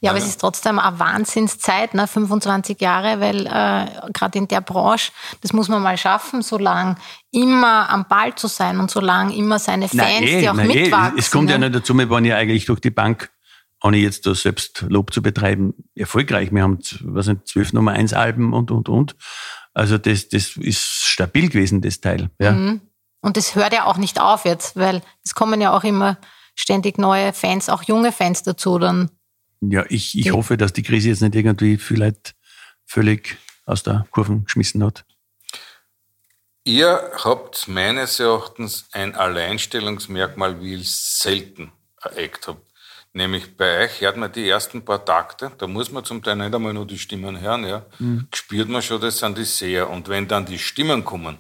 Ja, 0.01 0.11
aber 0.11 0.19
es 0.19 0.27
ist 0.27 0.41
trotzdem 0.41 0.79
eine 0.79 0.99
Wahnsinnszeit, 0.99 1.95
ne? 1.95 2.07
25 2.07 2.81
Jahre, 2.81 3.21
weil 3.21 3.47
äh, 3.47 4.11
gerade 4.13 4.39
in 4.39 4.49
der 4.49 4.61
Branche, 4.61 5.13
das 5.41 5.53
muss 5.53 5.69
man 5.69 5.83
mal 5.83 5.97
schaffen, 5.97 6.43
so 6.43 6.59
lang 6.59 6.97
immer 7.31 7.89
am 7.91 8.07
Ball 8.07 8.35
zu 8.35 8.47
sein 8.47 8.81
und 8.81 8.91
so 8.91 9.01
lang 9.01 9.31
immer 9.31 9.59
seine 9.59 9.89
Fans, 9.89 10.03
Nein, 10.03 10.23
eh, 10.23 10.41
die 10.41 10.49
auch 10.49 10.55
nein, 10.55 10.71
eh, 10.71 10.83
mitwachsen. 10.83 11.19
Es 11.19 11.31
kommt 11.31 11.51
ja 11.51 11.59
ne? 11.59 11.67
nicht 11.69 11.81
dazu, 11.81 11.95
wir 11.95 12.09
waren 12.11 12.25
ja 12.25 12.37
eigentlich 12.37 12.67
durch 12.67 12.81
die 12.81 12.91
Bank, 12.91 13.31
ohne 13.83 13.99
jetzt 13.99 14.27
da 14.27 14.35
selbst 14.35 14.85
Lob 14.89 15.13
zu 15.13 15.23
betreiben, 15.23 15.75
erfolgreich. 15.95 16.53
Wir 16.53 16.63
haben, 16.63 16.79
was 17.03 17.29
nicht, 17.29 17.47
zwölf 17.47 17.73
Nummer 17.73 17.93
eins 17.93 18.13
Alben 18.13 18.53
und, 18.53 18.71
und, 18.71 18.89
und. 18.89 19.17
Also 19.75 19.99
das, 19.99 20.29
das 20.29 20.57
ist 20.57 20.81
stabil 21.05 21.49
gewesen, 21.49 21.83
das 21.83 22.01
Teil. 22.01 22.31
Ja. 22.41 22.53
Mhm. 22.53 22.81
Und 23.21 23.37
das 23.37 23.55
hört 23.55 23.73
ja 23.73 23.85
auch 23.85 23.97
nicht 23.97 24.21
auf 24.21 24.45
jetzt, 24.45 24.77
weil 24.77 25.03
es 25.25 25.35
kommen 25.35 25.61
ja 25.61 25.77
auch 25.77 25.85
immer 25.85 26.19
ständig 26.55 26.99
neue 26.99 27.33
Fans, 27.33 27.69
auch 27.69 27.83
junge 27.85 28.13
Fans 28.13 28.43
dazu 28.43 28.79
dann. 28.79 29.11
Ja, 29.61 29.85
ich, 29.89 30.17
ich 30.19 30.33
hoffe, 30.33 30.57
dass 30.57 30.73
die 30.73 30.83
Krise 30.83 31.09
jetzt 31.09 31.21
nicht 31.21 31.35
irgendwie 31.35 31.77
vielleicht 31.77 32.35
völlig 32.85 33.39
aus 33.67 33.83
der 33.83 34.07
Kurve 34.11 34.41
geschmissen 34.41 34.85
hat. 34.85 35.05
Ihr 36.65 37.13
habt 37.25 37.67
meines 37.69 38.21
Erachtens 38.21 38.89
ein 38.93 39.15
Alleinstellungsmerkmal, 39.15 40.61
wie 40.61 40.75
ich 40.75 40.83
es 40.83 41.19
selten 41.19 41.73
Act 42.03 42.49
habe. 42.49 42.61
Nämlich 43.15 43.57
bei 43.57 43.85
euch 43.85 44.01
hört 44.01 44.17
man 44.17 44.31
die 44.31 44.47
ersten 44.49 44.85
paar 44.85 45.05
Takte, 45.05 45.51
da 45.57 45.67
muss 45.67 45.91
man 45.91 46.05
zum 46.05 46.23
Teil 46.23 46.37
nicht 46.37 46.55
einmal 46.55 46.75
nur 46.75 46.87
die 46.87 46.99
Stimmen 46.99 47.41
hören, 47.41 47.65
ja. 47.65 47.87
Spürt 48.35 48.69
man 48.69 48.83
schon, 48.83 49.01
das 49.01 49.19
sind 49.19 49.39
die 49.39 49.45
Seher. 49.45 49.89
Und 49.89 50.09
wenn 50.09 50.29
dann 50.29 50.45
die 50.45 50.59
Stimmen 50.59 51.05
kommen, 51.05 51.39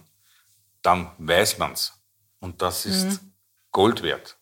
dann 0.82 1.10
weiß 1.18 1.58
man's. 1.58 1.92
Und 2.40 2.62
das 2.62 2.86
ist 2.86 3.20
Gold 3.70 4.02
wert. 4.02 4.36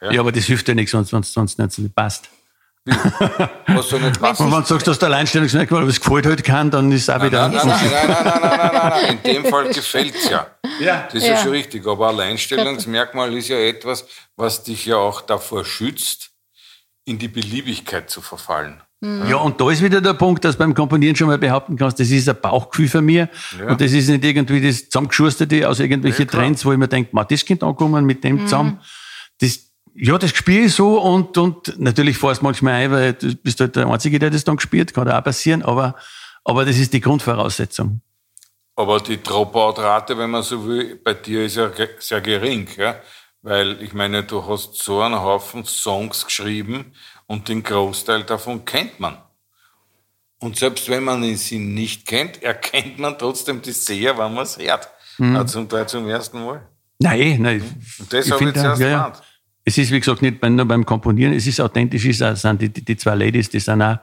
Ja, 0.00 0.20
aber 0.20 0.32
das 0.32 0.44
hilft 0.44 0.68
ja 0.68 0.74
nichts, 0.74 0.92
sonst, 0.92 1.10
sonst, 1.10 1.32
sonst 1.32 1.58
nicht 1.58 1.94
passt. 1.94 2.30
Was 2.84 3.88
soll 3.88 4.00
nicht? 4.00 4.20
Und 4.20 4.38
wenn 4.52 4.60
du 4.60 4.64
sagst, 4.66 4.86
dass 4.88 4.98
der 4.98 5.08
Alleinstellungsmerkmal, 5.08 5.86
was 5.86 6.00
gefällt 6.00 6.26
halt 6.26 6.42
kann, 6.42 6.70
dann 6.70 6.90
ist 6.90 7.02
es 7.02 7.10
auch 7.10 7.22
wieder. 7.22 7.48
Nein, 7.48 7.66
nein, 7.66 7.78
nein, 7.78 7.90
nein, 7.92 8.08
nein, 8.08 8.24
nein, 8.24 8.40
nein, 8.42 8.70
nein, 8.72 8.90
nein. 9.02 9.18
In 9.24 9.42
dem 9.42 9.44
Fall 9.50 9.68
gefällt's 9.72 10.28
ja. 10.28 10.46
Ja. 10.80 11.04
Das 11.04 11.14
ist 11.14 11.26
ja. 11.26 11.34
Ja. 11.34 11.36
schon 11.42 11.50
richtig. 11.52 11.86
Aber 11.86 12.08
Alleinstellungsmerkmal 12.08 13.32
ist 13.34 13.48
ja 13.48 13.58
etwas, 13.58 14.04
was 14.36 14.64
dich 14.64 14.86
ja 14.86 14.96
auch 14.96 15.20
davor 15.20 15.64
schützt, 15.64 16.30
in 17.04 17.18
die 17.18 17.28
Beliebigkeit 17.28 18.10
zu 18.10 18.20
verfallen. 18.20 18.82
Ja, 19.28 19.38
und 19.38 19.60
da 19.60 19.68
ist 19.68 19.82
wieder 19.82 20.00
der 20.00 20.14
Punkt, 20.14 20.44
dass 20.44 20.54
du 20.54 20.58
beim 20.60 20.74
Komponieren 20.74 21.16
schon 21.16 21.26
mal 21.26 21.36
behaupten 21.36 21.76
kannst, 21.76 21.98
das 21.98 22.08
ist 22.10 22.28
ein 22.28 22.40
Bauchgefühl 22.40 22.88
von 22.88 23.04
mir. 23.04 23.28
Ja. 23.58 23.66
Und 23.70 23.80
das 23.80 23.90
ist 23.90 24.06
nicht 24.08 24.22
irgendwie 24.24 24.64
das 24.64 24.84
zusammengeschusterte 24.88 25.68
aus 25.68 25.80
irgendwelchen 25.80 26.26
Ja. 26.26 26.30
Trends, 26.30 26.64
wo 26.64 26.70
ich 26.70 26.78
mir 26.78 26.86
denke, 26.86 27.10
"Ma, 27.12 27.24
das 27.24 27.44
könnte 27.44 27.66
ankommen 27.66 28.04
mit 28.04 28.22
dem 28.22 28.42
zusammen. 28.46 28.78
Das, 29.40 29.58
ja, 29.94 30.18
das 30.18 30.30
spiele 30.30 30.66
ich 30.66 30.74
so 30.74 31.00
und, 31.00 31.36
und 31.36 31.78
natürlich 31.78 32.18
fährst 32.18 32.40
du 32.40 32.44
manchmal 32.44 32.74
ein, 32.74 32.90
weil 32.90 33.12
du 33.12 33.34
bist 33.36 33.60
halt 33.60 33.76
der 33.76 33.86
Einzige, 33.86 34.18
der 34.18 34.30
das 34.30 34.44
dann 34.44 34.56
gespielt, 34.56 34.94
kann 34.94 35.10
auch 35.10 35.24
passieren, 35.24 35.62
aber, 35.62 35.96
aber 36.44 36.64
das 36.64 36.78
ist 36.78 36.92
die 36.92 37.00
Grundvoraussetzung. 37.00 38.00
Aber 38.74 39.00
die 39.00 39.22
Dropout-Rate, 39.22 40.16
wenn 40.16 40.30
man 40.30 40.42
so 40.42 40.66
will, 40.66 40.96
bei 40.96 41.14
dir 41.14 41.44
ist 41.44 41.56
ja 41.56 41.70
sehr 41.98 42.20
gering. 42.22 42.66
Ja? 42.76 42.96
Weil 43.42 43.82
ich 43.82 43.92
meine, 43.92 44.24
du 44.24 44.46
hast 44.48 44.82
so 44.82 45.02
einen 45.02 45.20
Haufen 45.20 45.64
Songs 45.64 46.24
geschrieben 46.24 46.92
und 47.26 47.48
den 47.48 47.62
Großteil 47.62 48.24
davon 48.24 48.64
kennt 48.64 48.98
man. 48.98 49.18
Und 50.38 50.56
selbst 50.56 50.88
wenn 50.88 51.04
man 51.04 51.22
sie 51.36 51.58
nicht 51.58 52.06
kennt, 52.06 52.42
erkennt 52.42 52.98
man 52.98 53.18
trotzdem 53.18 53.60
die 53.62 53.72
Seher, 53.72 54.16
wenn 54.16 54.34
man 54.34 54.44
es 54.44 54.58
hört. 54.58 54.88
Mhm. 55.18 55.46
Zum 55.46 55.68
Teil 55.68 55.86
zum 55.86 56.08
ersten 56.08 56.42
Mal. 56.42 56.66
Nein, 56.98 57.42
nein. 57.42 57.84
Und 57.98 58.12
das 58.12 58.30
habe 58.30 58.44
ich 58.44 58.54
zuerst 58.54 58.80
ja, 58.80 58.88
ja. 58.88 59.04
gemeint. 59.04 59.22
Es 59.64 59.78
ist, 59.78 59.90
wie 59.92 60.00
gesagt, 60.00 60.22
nicht 60.22 60.42
nur 60.42 60.64
beim 60.64 60.84
Komponieren, 60.84 61.32
es 61.34 61.46
ist 61.46 61.60
authentisch, 61.60 62.04
es 62.06 62.18
sind 62.42 62.60
die, 62.60 62.68
die, 62.68 62.84
die 62.84 62.96
zwei 62.96 63.14
Ladies, 63.14 63.48
die 63.48 63.60
sind 63.60 63.80
auch, 63.82 63.98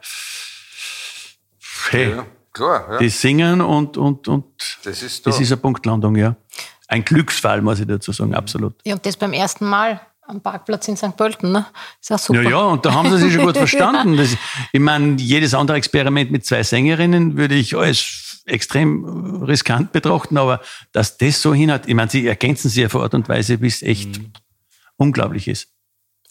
hey, 1.91 2.11
Ja, 2.11 2.25
klar. 2.53 2.87
Ja. 2.93 2.97
die 2.99 3.09
singen 3.09 3.61
und, 3.61 3.97
und, 3.97 4.27
und 4.27 4.45
Das 4.83 5.01
ist 5.03 5.25
da. 5.25 5.31
das 5.31 5.39
ist 5.39 5.51
eine 5.51 5.57
Punktlandung, 5.61 6.15
ja. 6.15 6.35
Ein 6.87 7.03
Glücksfall, 7.05 7.61
muss 7.61 7.79
ich 7.79 7.87
dazu 7.87 8.11
sagen, 8.11 8.33
absolut. 8.33 8.75
Ja, 8.85 8.95
und 8.95 9.05
das 9.05 9.15
beim 9.17 9.33
ersten 9.33 9.65
Mal 9.65 10.01
am 10.27 10.41
Parkplatz 10.41 10.87
in 10.87 10.95
St. 10.95 11.15
Pölten, 11.17 11.51
ne? 11.51 11.65
Ist 12.01 12.11
auch 12.11 12.19
super. 12.19 12.41
Ja, 12.43 12.49
ja, 12.51 12.57
und 12.59 12.85
da 12.85 12.93
haben 12.93 13.09
sie 13.09 13.17
sich 13.17 13.33
schon 13.33 13.45
gut 13.45 13.57
verstanden. 13.65 14.15
Das, 14.17 14.35
ich 14.71 14.79
meine, 14.79 15.15
jedes 15.19 15.53
andere 15.53 15.77
Experiment 15.77 16.31
mit 16.31 16.45
zwei 16.45 16.63
Sängerinnen 16.63 17.35
würde 17.35 17.55
ich 17.55 17.75
als 17.75 18.41
extrem 18.45 19.43
riskant 19.43 19.91
betrachten, 19.91 20.37
aber 20.37 20.61
dass 20.91 21.17
das 21.17 21.41
so 21.41 21.53
hinhat, 21.53 21.87
ich 21.87 21.93
meine, 21.95 22.09
sie 22.09 22.25
ergänzen 22.27 22.69
sich 22.69 22.85
auf 22.85 22.95
eine 22.95 23.03
Art 23.03 23.13
und 23.13 23.27
Weise, 23.29 23.59
wie 23.61 23.67
es 23.67 23.81
echt 23.83 24.17
Mhm. 24.19 24.31
Unglaublich 24.99 25.47
ist. 25.47 25.69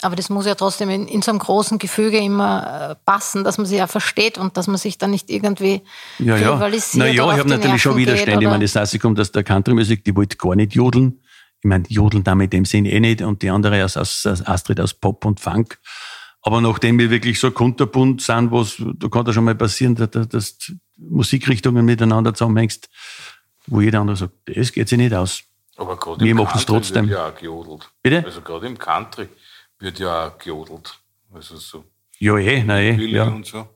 Aber 0.00 0.14
das 0.14 0.30
muss 0.30 0.46
ja 0.46 0.54
trotzdem 0.54 0.90
in, 0.90 1.08
in 1.08 1.22
so 1.22 1.32
einem 1.32 1.40
großen 1.40 1.78
Gefüge 1.78 2.18
immer 2.18 2.90
äh, 2.90 2.94
passen, 3.04 3.42
dass 3.42 3.58
man 3.58 3.66
sich 3.66 3.78
ja 3.78 3.88
versteht 3.88 4.38
und 4.38 4.56
dass 4.56 4.68
man 4.68 4.76
sich 4.76 4.96
dann 4.96 5.10
nicht 5.10 5.28
irgendwie 5.28 5.82
Ja, 6.20 6.36
ja. 6.36 6.54
rivalisiert 6.54 7.04
Na 7.04 7.12
ja, 7.12 7.24
oder 7.24 7.32
ich 7.32 7.38
habe 7.40 7.48
natürlich 7.48 7.82
schon 7.82 7.96
Nerven 7.96 8.04
geht 8.04 8.14
Widerstände. 8.14 8.44
Ich 8.44 8.50
meine, 8.50 8.64
das 8.64 8.76
heißt, 8.76 8.94
ich 8.94 9.00
komme 9.00 9.20
aus 9.20 9.32
der 9.32 9.42
Country-Musik, 9.42 10.04
die 10.04 10.14
wollte 10.14 10.36
gar 10.36 10.54
nicht 10.54 10.74
jodeln. 10.74 11.20
Ich 11.60 11.68
meine, 11.68 11.84
jodeln 11.88 12.22
damit 12.22 12.54
in 12.54 12.60
dem 12.60 12.64
Sinn 12.64 12.84
eh 12.84 13.00
nicht 13.00 13.22
und 13.22 13.42
die 13.42 13.50
andere 13.50 13.84
aus, 13.84 13.96
aus, 13.96 14.24
aus 14.24 14.46
Astrid 14.46 14.80
aus 14.80 14.94
Pop 14.94 15.24
und 15.24 15.40
Funk. 15.40 15.80
Aber 16.42 16.60
nachdem 16.60 16.98
wir 17.00 17.10
wirklich 17.10 17.40
so 17.40 17.50
kunterbunt 17.50 18.22
sind, 18.22 18.52
was, 18.52 18.76
da 18.78 19.08
kann 19.08 19.24
das 19.24 19.34
schon 19.34 19.44
mal 19.44 19.56
passieren, 19.56 19.96
dass, 19.96 20.10
dass, 20.28 20.72
Musikrichtungen 20.96 21.84
miteinander 21.84 22.34
zusammenhängst, 22.34 22.88
wo 23.66 23.80
jeder 23.80 24.00
andere 24.00 24.16
sagt, 24.16 24.34
das 24.46 24.72
geht 24.72 24.88
sich 24.88 24.98
nicht 24.98 25.14
aus. 25.14 25.42
Aber 25.78 25.96
gerade 25.96 26.22
Wir 26.24 26.32
im 26.32 26.36
machen's 26.38 26.66
Country 26.66 26.74
trotzdem. 26.74 27.08
wird 27.08 27.18
ja 27.18 27.26
auch 27.28 27.34
gejodelt. 27.34 27.88
Bitte? 28.02 28.22
Also 28.24 28.40
gerade 28.42 28.66
im 28.66 28.78
Country 28.78 29.28
wird 29.78 29.98
ja 29.98 30.26
auch 30.28 30.38
gejodelt. 30.38 30.98
Also 31.32 31.56
so 31.56 31.84
Ja, 32.18 32.36
eh, 32.36 32.62
nein, 32.64 32.98
eh, 33.00 33.04
ja. 33.06 33.24
und 33.24 33.46
so. 33.46 33.66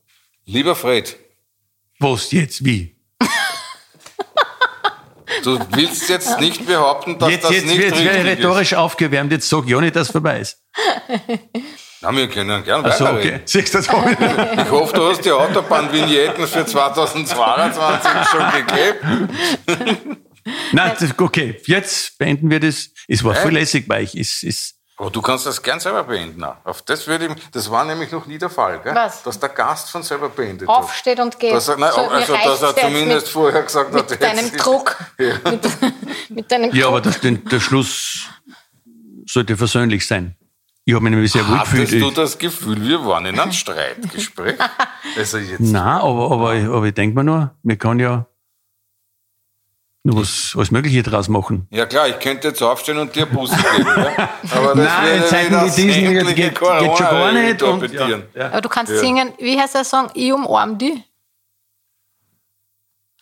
Lieber 0.44 0.74
Fred, 0.74 1.16
Was 2.00 2.30
jetzt, 2.32 2.64
wie? 2.64 2.96
du 5.44 5.58
willst 5.70 6.08
jetzt 6.08 6.38
nicht 6.40 6.66
behaupten, 6.66 7.18
dass 7.18 7.30
Jetzt, 7.30 7.44
das 7.44 7.52
jetzt 7.52 7.66
nicht 7.66 7.78
wird 7.78 7.92
richtig 7.94 8.10
ist. 8.16 8.24
rhetorisch 8.26 8.74
aufgewärmt, 8.74 9.32
jetzt 9.32 9.48
sag 9.48 9.66
ja 9.66 9.80
nicht, 9.80 9.94
dass 9.96 10.08
es 10.08 10.12
vorbei 10.12 10.40
ist. 10.40 10.60
Na, 12.00 12.10
wir 12.14 12.28
können 12.28 12.64
gern 12.64 12.84
Also, 12.84 13.04
weiterreden. 13.04 13.34
okay. 13.36 13.42
Siehst 13.44 13.74
du 13.74 13.78
das? 13.78 13.88
auch? 13.88 14.04
Ich 14.06 14.70
hoffe, 14.70 14.92
du 14.94 15.04
hast 15.08 15.24
die 15.24 15.30
Autobahn-Vignetten 15.30 16.46
für 16.48 16.66
2022 16.66 18.10
schon 18.28 18.66
gegeben. 18.66 20.26
Nein, 20.72 20.92
das, 20.98 21.18
okay, 21.18 21.60
jetzt 21.66 22.18
beenden 22.18 22.50
wir 22.50 22.60
das. 22.60 22.90
Es 23.08 23.22
war 23.24 23.34
voll 23.34 23.52
lässig 23.52 23.86
bei 23.88 24.02
euch. 24.02 24.14
Es 24.14 24.42
ist, 24.42 24.74
Aber 24.96 25.10
du 25.10 25.22
kannst 25.22 25.46
das 25.46 25.62
gern 25.62 25.78
selber 25.80 26.04
beenden. 26.04 26.44
Auf 26.64 26.82
das, 26.82 27.06
würde 27.06 27.26
ich, 27.26 27.50
das 27.50 27.70
war 27.70 27.84
nämlich 27.84 28.10
noch 28.12 28.26
nie 28.26 28.38
der 28.38 28.50
Fall, 28.50 28.80
gell? 28.80 28.94
Was? 28.94 29.22
dass 29.22 29.38
der 29.38 29.48
Gast 29.50 29.90
von 29.90 30.02
selber 30.02 30.28
beendet 30.28 30.68
hat. 30.68 30.76
aufsteht 30.76 31.20
und 31.20 31.38
geht. 31.38 31.52
Dass 31.54 31.68
er, 31.68 31.76
nein, 31.76 31.92
So, 31.94 32.00
also, 32.08 32.32
dass 32.34 32.62
er 32.62 32.76
zumindest 32.76 33.26
mit, 33.26 33.32
vorher 33.32 33.62
gesagt 33.62 33.94
hat, 33.94 34.10
mit 34.10 34.22
deinem 34.22 34.36
jetzt 34.46 34.56
ist- 34.56 34.64
Druck. 34.64 34.96
Ja. 35.18 35.50
Mit, 35.50 35.68
mit 36.30 36.50
deinem 36.52 36.74
ja, 36.74 36.88
aber 36.88 37.00
das, 37.00 37.20
den, 37.20 37.44
der 37.44 37.60
Schluss 37.60 38.26
sollte 39.26 39.56
versöhnlich 39.56 40.06
sein. 40.06 40.36
Ich 40.84 40.94
habe 40.94 41.04
mich 41.04 41.12
nämlich 41.12 41.30
sehr 41.30 41.46
wohl 41.48 41.58
Hattest 41.58 41.76
gefühlt. 41.76 42.02
du 42.02 42.08
Ich- 42.08 42.14
das 42.14 42.38
Gefühl, 42.38 42.82
wir 42.82 43.04
waren 43.06 43.26
in 43.26 43.38
einem 43.38 43.52
Streitgespräch? 43.52 44.56
Also 45.16 45.36
jetzt. 45.38 45.60
Nein, 45.60 45.82
aber, 45.82 46.30
aber, 46.30 46.52
aber 46.54 46.84
ich 46.86 46.94
denke 46.94 47.14
mir 47.16 47.24
nur, 47.24 47.54
wir 47.62 47.76
kann 47.76 47.98
ja, 47.98 48.24
nur 50.04 50.16
was, 50.16 50.52
alles 50.56 50.70
Mögliche 50.72 51.02
draus 51.02 51.28
machen. 51.28 51.66
Ja 51.70 51.86
klar, 51.86 52.08
ich 52.08 52.18
könnte 52.18 52.48
jetzt 52.48 52.60
aufstehen 52.62 52.98
und 52.98 53.14
dir 53.14 53.26
Busse 53.26 53.54
geben. 53.56 53.86
Ja? 53.86 54.30
Aber 54.56 54.74
das 54.74 54.86
Nein, 54.92 55.16
in 55.22 55.28
Zeiten 55.28 55.54
wie 55.54 55.64
diesen 55.64 55.92
sämtliche 55.92 56.34
geht, 56.34 56.36
geht 56.36 56.58
schon 56.58 56.64
gar 56.66 57.08
Corona 57.10 57.32
nicht. 57.32 57.62
Und, 57.62 57.92
ja. 57.92 58.46
Aber 58.50 58.60
du 58.60 58.68
kannst 58.68 58.92
Ja. 58.92 58.98
singen, 58.98 59.32
wie 59.38 59.58
heißt 59.60 59.74
der 59.76 59.84
Song? 59.84 60.08
Ich 60.14 60.32
umarm 60.32 60.76
die. 60.78 61.04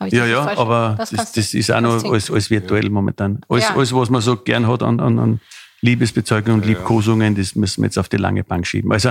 Hab 0.00 0.06
ich 0.06 0.14
Ja, 0.14 0.20
das 0.20 0.30
ja, 0.30 0.44
falsch- 0.46 0.58
aber 0.58 0.94
das, 0.96 1.10
das, 1.10 1.32
du- 1.32 1.58
ist 1.58 1.70
auch 1.70 1.80
noch 1.82 2.02
alles, 2.04 2.30
alles 2.30 2.48
virtuell 2.50 2.88
momentan. 2.88 3.44
Alles, 3.50 3.64
Ja. 3.64 3.74
alles, 3.76 3.94
was 3.94 4.08
man 4.08 4.22
so 4.22 4.36
gern 4.38 4.66
hat 4.66 4.82
an, 4.82 4.98
an, 5.00 5.18
an 5.18 5.40
Liebesbezeugungen 5.82 6.60
und 6.62 6.66
Liebkosungen, 6.66 7.34
das 7.34 7.54
müssen 7.54 7.82
wir 7.82 7.86
jetzt 7.88 7.98
auf 7.98 8.08
die 8.08 8.16
lange 8.16 8.42
Bank 8.42 8.66
schieben. 8.66 8.90
Also, 8.92 9.10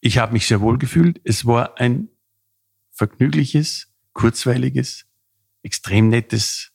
ich 0.00 0.18
habe 0.18 0.32
mich 0.32 0.46
sehr 0.48 0.60
wohl 0.60 0.78
gefühlt. 0.78 1.20
Es 1.24 1.46
war 1.46 1.78
ein 1.78 2.08
vergnügliches, 2.92 3.88
kurzweiliges, 4.12 5.04
extrem 5.62 6.08
nettes 6.08 6.70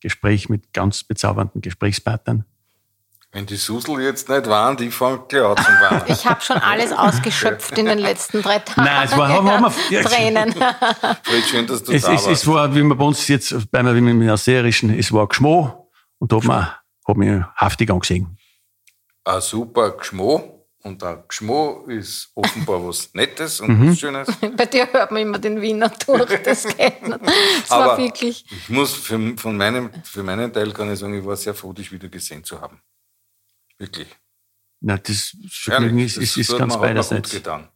Gespräch 0.00 0.48
mit 0.48 0.72
ganz 0.72 1.04
bezaubernden 1.04 1.60
Gesprächspartnern. 1.60 2.44
Wenn 3.32 3.44
die 3.44 3.56
Susel 3.56 4.00
jetzt 4.00 4.28
nicht 4.28 4.46
waren, 4.46 4.76
die 4.76 4.90
fangen 4.90 5.18
an 5.20 5.28
zum 5.28 5.40
Weinen. 5.44 6.04
Ich 6.06 6.24
habe 6.26 6.40
schon 6.40 6.56
alles 6.58 6.92
ausgeschöpft 6.92 7.76
in 7.76 7.84
den 7.86 7.98
letzten 7.98 8.40
drei 8.40 8.60
Tagen. 8.60 8.84
Nein, 8.84 9.04
es 9.08 9.16
war- 9.16 9.28
haben 9.28 9.46
wir- 9.46 9.72
wir- 9.90 10.02
Tränen. 10.04 10.52
Fred, 11.22 11.44
schön, 11.46 11.66
dass 11.66 11.82
du 11.82 11.92
Es, 11.92 12.02
da 12.02 12.12
es, 12.14 12.22
es 12.22 12.26
warst. 12.28 12.46
war, 12.46 12.74
wie 12.74 12.82
man 12.82 12.96
bei 12.96 13.04
uns 13.04 13.26
jetzt, 13.28 13.70
bei 13.70 13.82
mir, 13.82 13.94
wie 13.94 14.00
man 14.00 14.22
im 14.22 14.36
Serischen, 14.38 14.90
es 14.96 15.12
war 15.12 15.26
Geschmo 15.26 15.90
und 16.18 16.32
da 16.32 16.36
hat 16.36 16.44
man, 16.44 16.68
hat 17.06 17.16
mich 17.16 17.42
haftig 17.56 17.90
angesehen. 17.90 18.38
Ein 19.24 19.40
super 19.40 19.90
Geschmo. 19.90 20.55
Und 20.86 21.02
ein 21.02 21.18
Geschmo 21.26 21.84
ist 21.88 22.30
offenbar 22.36 22.86
was 22.86 23.10
Nettes 23.14 23.60
und 23.60 23.70
Mhm. 23.76 23.90
was 23.90 23.98
Schönes. 23.98 24.28
Bei 24.56 24.66
dir 24.66 24.86
hört 24.92 25.10
man 25.10 25.22
immer 25.22 25.38
den 25.38 25.60
Wiener 25.60 25.90
durch. 26.06 26.42
Das 26.44 26.64
geht 26.64 27.02
nicht. 27.02 27.18
Es 27.64 27.70
war 27.70 27.98
wirklich. 27.98 28.44
ich 28.50 28.68
muss 28.68 28.92
für, 28.94 29.18
von 29.36 29.56
meinem, 29.56 29.90
für 30.04 30.22
meinen 30.22 30.52
Teil 30.52 30.72
kann 30.72 30.92
ich 30.92 30.98
sagen, 31.00 31.18
ich 31.18 31.24
war 31.24 31.36
sehr 31.36 31.54
froh, 31.54 31.72
dich 31.72 31.90
wieder 31.90 32.08
gesehen 32.08 32.44
zu 32.44 32.60
haben. 32.60 32.80
Wirklich. 33.78 34.08
Na, 34.80 34.96
das 34.96 35.36
Vergnügen 35.50 35.98
ist, 35.98 36.18
ist, 36.18 36.36
das 36.36 36.42
ist 36.42 36.52
hat 36.52 36.58
ganz 36.60 36.76
beiderseits. 36.78 37.30
getan. 37.30 37.68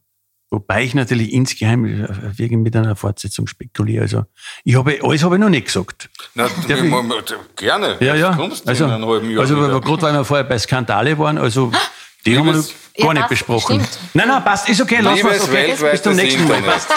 Wobei 0.53 0.83
ich 0.83 0.93
natürlich 0.95 1.31
insgeheim 1.33 1.85
äh, 1.85 2.47
mit 2.57 2.75
einer 2.75 2.95
Fortsetzung 2.97 3.47
spekuliere. 3.47 4.03
Also, 4.03 4.25
ich 4.65 4.75
habe, 4.75 4.99
alles 5.01 5.23
habe 5.23 5.35
ich 5.35 5.41
noch 5.41 5.49
nicht 5.49 5.65
gesagt. 5.67 6.09
Na, 6.33 6.49
Der 6.67 6.83
wir- 6.83 7.23
gerne. 7.55 7.97
Ja, 8.01 8.15
ja. 8.15 8.35
Kommst 8.35 8.67
Also, 8.67 8.85
in 8.85 8.91
einem 8.91 9.05
halben 9.07 9.31
Jahr 9.31 9.41
also 9.41 9.55
gerade 9.55 10.01
weil 10.01 10.13
wir 10.13 10.25
vorher 10.25 10.43
bei 10.43 10.59
Skandale 10.59 11.17
waren, 11.17 11.37
also, 11.37 11.71
die 12.25 12.37
haben 12.37 12.45
wir 12.45 12.53
noch 12.53 12.59
Liebes- 12.61 12.75
gar 12.97 13.07
Ja, 13.07 13.13
nicht 13.13 13.29
besprochen. 13.29 13.75
stimmt. 13.83 13.99
Nein, 14.13 14.27
nein, 14.27 14.43
passt, 14.43 14.69
ist 14.69 14.81
okay, 14.81 14.97
lass 15.01 15.15
Liebes 15.15 15.39
uns 15.39 15.49
okay. 15.49 15.71
Bis 15.71 15.81
weltweites 15.81 16.01
zum 16.03 16.15
nächsten 16.15 16.47
Mal. 16.47 16.57
Internet. 16.57 16.73
Passt. 16.87 16.89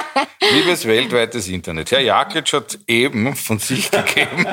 Liebes 0.53 0.87
weltweites 0.87 1.49
Internet. 1.49 1.91
Herr 1.93 2.01
Jakic 2.01 2.53
hat 2.53 2.79
eben 2.87 3.35
von 3.37 3.59
sich 3.59 3.91
gegeben. 3.91 4.47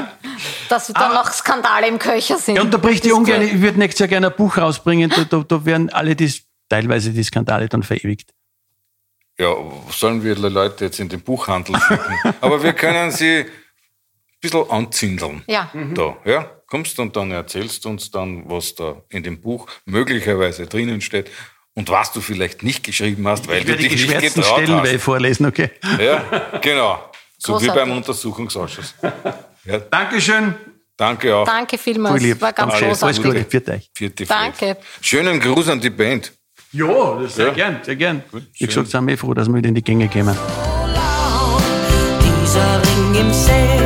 Dass 0.69 0.87
da 0.87 1.09
noch 1.13 1.31
Skandale 1.31 1.87
im 1.87 1.99
Köcher 1.99 2.37
sind. 2.37 2.55
Ja, 2.55 2.61
und 2.61 2.73
da 2.73 2.77
bricht 2.77 3.05
ich 3.05 3.11
ungern, 3.13 3.41
ich 3.41 3.59
würde 3.61 3.79
nächstes 3.79 3.99
Jahr 3.99 4.07
gerne 4.09 4.27
ein 4.27 4.35
Buch 4.35 4.57
rausbringen, 4.57 5.09
da, 5.09 5.23
da, 5.25 5.43
da 5.45 5.65
werden 5.65 5.89
alle 5.89 6.15
die, 6.15 6.31
teilweise 6.69 7.11
die 7.11 7.23
Skandale 7.23 7.67
dann 7.67 7.83
verewigt. 7.83 8.29
Ja, 9.39 9.55
sollen 9.89 10.23
wir 10.23 10.35
die 10.35 10.41
Leute 10.41 10.85
jetzt 10.85 10.99
in 10.99 11.09
den 11.09 11.21
Buchhandel 11.21 11.75
schicken? 11.87 12.35
Aber 12.41 12.61
wir 12.61 12.73
können 12.73 13.11
sie 13.11 13.39
ein 13.39 13.47
bisschen 14.39 14.69
anzündeln. 14.69 15.43
Ja. 15.47 15.71
Da, 15.95 16.15
ja? 16.25 16.49
Kommst 16.71 16.97
und 16.99 17.17
dann 17.17 17.31
erzählst 17.31 17.85
uns 17.85 18.09
dann, 18.11 18.49
was 18.49 18.73
da 18.75 18.95
in 19.09 19.23
dem 19.23 19.41
Buch 19.41 19.67
möglicherweise 19.85 20.67
drinnen 20.67 21.01
steht 21.01 21.29
und 21.73 21.89
was 21.89 22.13
du 22.13 22.21
vielleicht 22.21 22.63
nicht 22.63 22.81
geschrieben 22.85 23.27
hast, 23.27 23.45
weil 23.49 23.57
Ich 23.57 23.63
du 23.65 23.69
werde 23.71 23.83
die 23.83 23.89
dich 23.89 24.07
nicht 24.07 24.21
getraut 24.35 24.63
Stellen 24.63 24.79
hast. 24.81 25.01
vorlesen, 25.01 25.45
okay. 25.47 25.69
Ja, 26.01 26.23
genau. 26.61 27.03
So 27.37 27.55
wie 27.61 27.65
Großartig. 27.65 27.73
beim 27.83 27.91
Untersuchungsausschuss. 27.97 28.95
Ja, 29.65 29.79
Dankeschön. 29.79 30.55
danke 30.95 31.35
auch. 31.35 31.45
Danke 31.45 31.77
Voll 31.77 31.93
vielmals. 31.93 32.23
lieb. 32.23 32.39
War 32.39 32.53
ganz 32.53 32.73
Alles- 32.75 33.03
Alles 33.03 33.17
großartig. 33.17 33.43
Gute, 33.43 33.45
viert 33.49 33.69
euch. 33.69 33.91
Vierte 33.93 34.25
Fred. 34.25 34.37
Danke. 34.39 34.77
Schönen 35.01 35.39
Gruß 35.41 35.67
an 35.67 35.81
die 35.81 35.89
Band. 35.89 36.31
Ja, 36.71 37.19
das 37.21 37.35
sehr 37.35 37.47
Ja. 37.47 37.53
gern, 37.53 37.79
sehr 37.83 37.95
gern. 37.97 38.23
Wie 38.31 38.39
schön. 38.53 38.67
gesagt, 38.67 38.87
sind 38.87 39.07
wir 39.07 39.17
froh, 39.17 39.33
dass 39.33 39.49
wir 39.49 39.55
wieder 39.55 39.67
in 39.67 39.75
die 39.75 39.83
Gänge 39.83 40.07
kommen. 40.07 40.37
Dieser 42.43 42.81
Ring 42.81 43.15
im 43.15 43.33
Sand 43.33 43.80